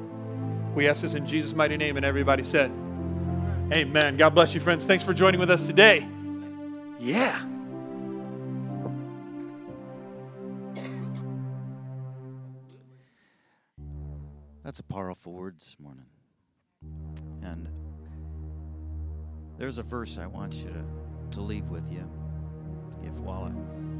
We 0.74 0.88
ask 0.88 1.02
this 1.02 1.14
in 1.14 1.26
Jesus' 1.26 1.54
mighty 1.54 1.76
name, 1.76 1.96
and 1.96 2.06
everybody 2.06 2.44
said, 2.44 2.70
Amen. 3.72 4.16
God 4.16 4.30
bless 4.30 4.54
you, 4.54 4.60
friends. 4.60 4.84
Thanks 4.84 5.02
for 5.02 5.14
joining 5.14 5.40
with 5.40 5.50
us 5.50 5.66
today. 5.66 6.06
Yeah. 6.98 7.51
That's 14.72 14.80
a 14.80 14.84
powerful 14.84 15.34
word 15.34 15.60
this 15.60 15.76
morning. 15.78 16.06
And 17.42 17.68
there's 19.58 19.76
a 19.76 19.82
verse 19.82 20.16
I 20.16 20.26
want 20.26 20.54
you 20.54 20.70
to, 20.70 20.82
to 21.32 21.42
leave 21.42 21.68
with 21.68 21.92
you. 21.92 22.08
If 23.02 23.18
while 23.18 23.52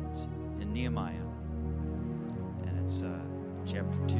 it's 0.08 0.28
in 0.62 0.72
Nehemiah, 0.72 1.26
and 2.64 2.82
it's 2.82 3.02
uh, 3.02 3.18
chapter 3.66 3.98
2, 4.06 4.16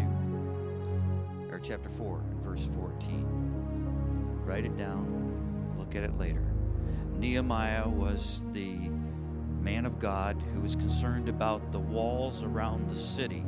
or 1.51 1.59
chapter 1.59 1.89
4, 1.89 2.21
and 2.21 2.43
verse 2.43 2.67
14. 2.67 4.43
Write 4.45 4.67
it 4.67 4.77
down, 4.77 5.73
look 5.79 5.97
at 5.97 6.03
it 6.03 6.19
later. 6.19 6.45
Nehemiah 7.17 7.89
was 7.89 8.45
the 8.53 8.77
man 9.63 9.87
of 9.87 9.99
God 9.99 10.37
who 10.53 10.61
was 10.61 10.77
concerned 10.77 11.31
about 11.31 11.73
the 11.73 11.81
walls 11.81 12.45
around 12.45 12.91
the 12.91 12.97
city 12.97 13.43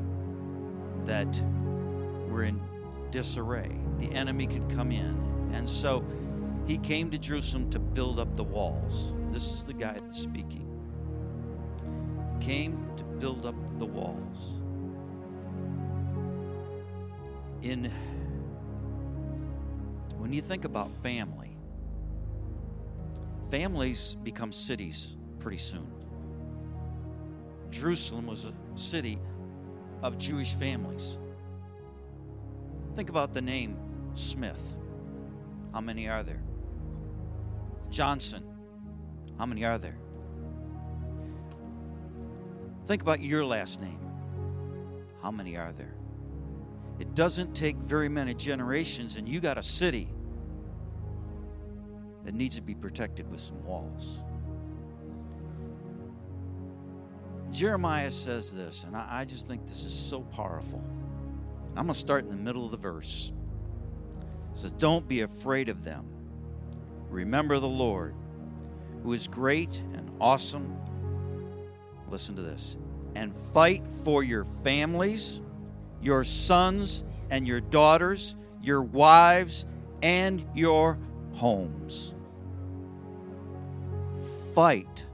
that 1.02 1.38
were 2.30 2.44
in 2.44 2.58
disarray. 3.14 3.70
The 3.98 4.10
enemy 4.10 4.44
could 4.44 4.68
come 4.68 4.90
in. 4.90 5.50
And 5.52 5.70
so 5.70 6.04
he 6.66 6.78
came 6.78 7.12
to 7.12 7.18
Jerusalem 7.18 7.70
to 7.70 7.78
build 7.78 8.18
up 8.18 8.34
the 8.36 8.42
walls. 8.42 9.14
This 9.30 9.52
is 9.52 9.62
the 9.62 9.72
guy 9.72 9.96
speaking. 10.10 10.66
He 12.40 12.44
came 12.44 12.90
to 12.96 13.04
build 13.04 13.46
up 13.46 13.54
the 13.78 13.86
walls. 13.86 14.60
In 17.62 17.88
when 20.18 20.32
you 20.32 20.40
think 20.40 20.64
about 20.64 20.90
family, 20.90 21.56
families 23.48 24.16
become 24.24 24.50
cities 24.50 25.16
pretty 25.38 25.58
soon. 25.58 25.86
Jerusalem 27.70 28.26
was 28.26 28.46
a 28.46 28.54
city 28.74 29.20
of 30.02 30.18
Jewish 30.18 30.54
families. 30.54 31.18
Think 32.94 33.10
about 33.10 33.32
the 33.32 33.42
name 33.42 33.76
Smith. 34.14 34.76
How 35.72 35.80
many 35.80 36.08
are 36.08 36.22
there? 36.22 36.42
Johnson. 37.90 38.44
How 39.38 39.46
many 39.46 39.64
are 39.64 39.78
there? 39.78 39.98
Think 42.86 43.02
about 43.02 43.20
your 43.20 43.44
last 43.44 43.80
name. 43.80 43.98
How 45.22 45.30
many 45.30 45.56
are 45.56 45.72
there? 45.72 45.94
It 47.00 47.14
doesn't 47.14 47.54
take 47.54 47.76
very 47.76 48.08
many 48.08 48.34
generations, 48.34 49.16
and 49.16 49.28
you 49.28 49.40
got 49.40 49.58
a 49.58 49.62
city 49.62 50.08
that 52.24 52.34
needs 52.34 52.56
to 52.56 52.62
be 52.62 52.74
protected 52.74 53.28
with 53.30 53.40
some 53.40 53.62
walls. 53.64 54.22
Jeremiah 57.50 58.10
says 58.10 58.52
this, 58.52 58.84
and 58.84 58.96
I, 58.96 59.24
just 59.24 59.46
think 59.46 59.66
this 59.66 59.84
is 59.84 59.94
so 59.94 60.22
powerful. 60.22 60.82
I'm 61.76 61.86
going 61.86 61.88
to 61.88 61.94
start 61.94 62.24
in 62.24 62.30
the 62.30 62.36
middle 62.36 62.64
of 62.64 62.70
the 62.70 62.76
verse. 62.76 63.32
It 64.52 64.58
says, 64.58 64.70
Don't 64.72 65.08
be 65.08 65.22
afraid 65.22 65.68
of 65.68 65.82
them. 65.82 66.06
Remember 67.08 67.58
the 67.58 67.68
Lord, 67.68 68.14
who 69.02 69.12
is 69.12 69.26
great 69.26 69.82
and 69.94 70.10
awesome. 70.20 70.76
Listen 72.08 72.36
to 72.36 72.42
this. 72.42 72.76
And 73.16 73.34
fight 73.34 73.86
for 73.88 74.22
your 74.22 74.44
families, 74.44 75.40
your 76.00 76.22
sons 76.24 77.04
and 77.30 77.46
your 77.46 77.60
daughters, 77.60 78.36
your 78.62 78.82
wives, 78.82 79.66
and 80.02 80.44
your 80.54 80.98
homes. 81.34 82.14
Fight 84.54 85.06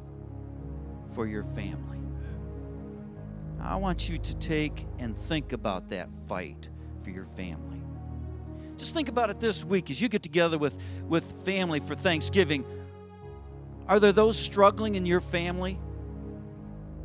for 1.14 1.26
your 1.26 1.44
family. 1.44 1.89
I 3.70 3.76
want 3.76 4.08
you 4.08 4.18
to 4.18 4.36
take 4.38 4.84
and 4.98 5.16
think 5.16 5.52
about 5.52 5.90
that 5.90 6.10
fight 6.10 6.68
for 7.04 7.10
your 7.10 7.24
family. 7.24 7.80
Just 8.76 8.94
think 8.94 9.08
about 9.08 9.30
it 9.30 9.38
this 9.38 9.64
week 9.64 9.92
as 9.92 10.02
you 10.02 10.08
get 10.08 10.24
together 10.24 10.58
with, 10.58 10.76
with 11.06 11.22
family 11.44 11.78
for 11.78 11.94
Thanksgiving. 11.94 12.64
Are 13.86 14.00
there 14.00 14.10
those 14.10 14.36
struggling 14.36 14.96
in 14.96 15.06
your 15.06 15.20
family 15.20 15.78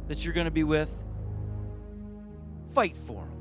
that 0.08 0.26
you're 0.26 0.34
going 0.34 0.46
to 0.46 0.52
be 0.52 0.64
with? 0.64 0.92
Fight 2.74 2.98
for 2.98 3.22
them. 3.22 3.32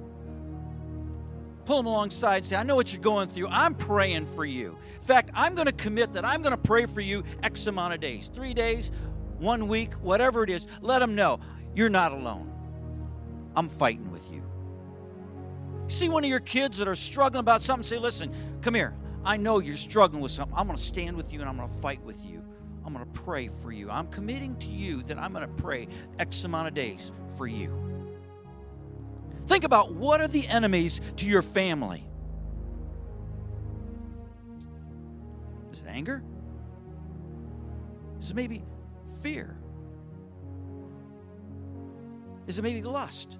Pull 1.64 1.78
them 1.78 1.86
alongside 1.86 2.44
say, 2.44 2.56
I 2.56 2.62
know 2.62 2.76
what 2.76 2.92
you're 2.92 3.00
going 3.00 3.28
through. 3.28 3.48
I'm 3.48 3.74
praying 3.74 4.26
for 4.26 4.44
you. 4.44 4.76
In 4.96 5.00
fact, 5.00 5.30
I'm 5.32 5.54
going 5.54 5.64
to 5.64 5.72
commit 5.72 6.12
that 6.12 6.26
I'm 6.26 6.42
going 6.42 6.54
to 6.54 6.60
pray 6.60 6.84
for 6.84 7.00
you 7.00 7.24
X 7.42 7.68
amount 7.68 7.94
of 7.94 8.00
days 8.00 8.28
three 8.28 8.52
days, 8.52 8.92
one 9.38 9.66
week, 9.66 9.94
whatever 9.94 10.44
it 10.44 10.50
is. 10.50 10.66
Let 10.82 10.98
them 10.98 11.14
know 11.14 11.40
you're 11.74 11.88
not 11.88 12.12
alone. 12.12 12.53
I'm 13.56 13.68
fighting 13.68 14.10
with 14.10 14.30
you. 14.30 14.42
See 15.86 16.08
one 16.08 16.24
of 16.24 16.30
your 16.30 16.40
kids 16.40 16.78
that 16.78 16.88
are 16.88 16.96
struggling 16.96 17.40
about 17.40 17.62
something, 17.62 17.84
say, 17.84 17.98
Listen, 17.98 18.32
come 18.62 18.74
here. 18.74 18.94
I 19.24 19.36
know 19.36 19.58
you're 19.58 19.76
struggling 19.76 20.22
with 20.22 20.32
something. 20.32 20.56
I'm 20.56 20.66
going 20.66 20.76
to 20.76 20.82
stand 20.82 21.16
with 21.16 21.32
you 21.32 21.40
and 21.40 21.48
I'm 21.48 21.56
going 21.56 21.68
to 21.68 21.74
fight 21.76 22.02
with 22.02 22.22
you. 22.24 22.42
I'm 22.84 22.92
going 22.92 23.04
to 23.04 23.20
pray 23.20 23.48
for 23.48 23.72
you. 23.72 23.90
I'm 23.90 24.08
committing 24.08 24.56
to 24.58 24.70
you 24.70 25.02
that 25.04 25.18
I'm 25.18 25.32
going 25.32 25.46
to 25.46 25.62
pray 25.62 25.88
X 26.18 26.44
amount 26.44 26.68
of 26.68 26.74
days 26.74 27.12
for 27.38 27.46
you. 27.46 27.80
Think 29.46 29.64
about 29.64 29.92
what 29.94 30.20
are 30.20 30.28
the 30.28 30.46
enemies 30.48 31.00
to 31.16 31.26
your 31.26 31.42
family? 31.42 32.04
Is 35.72 35.80
it 35.80 35.86
anger? 35.88 36.22
Is 38.20 38.30
it 38.30 38.36
maybe 38.36 38.62
fear? 39.22 39.56
Is 42.46 42.58
it 42.58 42.62
maybe 42.62 42.82
lust? 42.82 43.38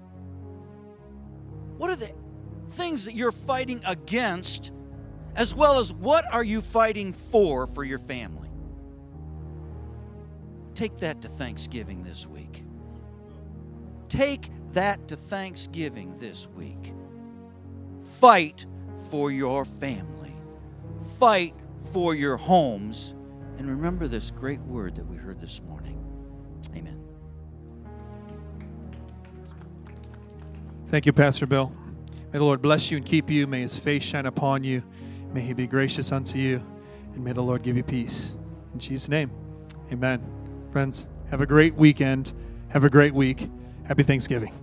What 1.77 1.89
are 1.89 1.95
the 1.95 2.11
things 2.69 3.05
that 3.05 3.13
you're 3.13 3.31
fighting 3.31 3.81
against, 3.85 4.71
as 5.35 5.53
well 5.53 5.79
as 5.79 5.93
what 5.93 6.25
are 6.33 6.43
you 6.43 6.61
fighting 6.61 7.13
for 7.13 7.67
for 7.67 7.83
your 7.83 7.99
family? 7.99 8.49
Take 10.73 10.97
that 10.97 11.21
to 11.21 11.27
Thanksgiving 11.27 12.03
this 12.03 12.27
week. 12.27 12.63
Take 14.09 14.49
that 14.73 15.07
to 15.07 15.15
Thanksgiving 15.15 16.15
this 16.17 16.47
week. 16.47 16.93
Fight 18.01 18.65
for 19.09 19.31
your 19.31 19.65
family, 19.65 20.33
fight 21.17 21.53
for 21.91 22.13
your 22.13 22.37
homes, 22.37 23.13
and 23.57 23.69
remember 23.69 24.07
this 24.07 24.31
great 24.31 24.59
word 24.61 24.95
that 24.95 25.05
we 25.05 25.15
heard 25.15 25.39
this 25.39 25.61
morning. 25.61 25.94
Thank 30.95 31.05
you, 31.05 31.11
Pastor 31.11 31.45
Bill. 31.45 31.73
May 32.31 32.39
the 32.39 32.45
Lord 32.45 32.61
bless 32.61 32.89
you 32.89 32.95
and 32.95 33.05
keep 33.05 33.29
you. 33.29 33.47
May 33.47 33.59
his 33.59 33.77
face 33.77 34.01
shine 34.01 34.25
upon 34.25 34.63
you. 34.63 34.81
May 35.33 35.41
he 35.41 35.51
be 35.51 35.67
gracious 35.67 36.09
unto 36.13 36.37
you. 36.37 36.65
And 37.13 37.21
may 37.21 37.33
the 37.33 37.43
Lord 37.43 37.63
give 37.63 37.75
you 37.75 37.83
peace. 37.83 38.37
In 38.73 38.79
Jesus' 38.79 39.09
name, 39.09 39.29
amen. 39.91 40.23
Friends, 40.71 41.09
have 41.31 41.41
a 41.41 41.45
great 41.45 41.75
weekend. 41.75 42.31
Have 42.69 42.85
a 42.85 42.89
great 42.89 43.13
week. 43.13 43.49
Happy 43.85 44.03
Thanksgiving. 44.03 44.53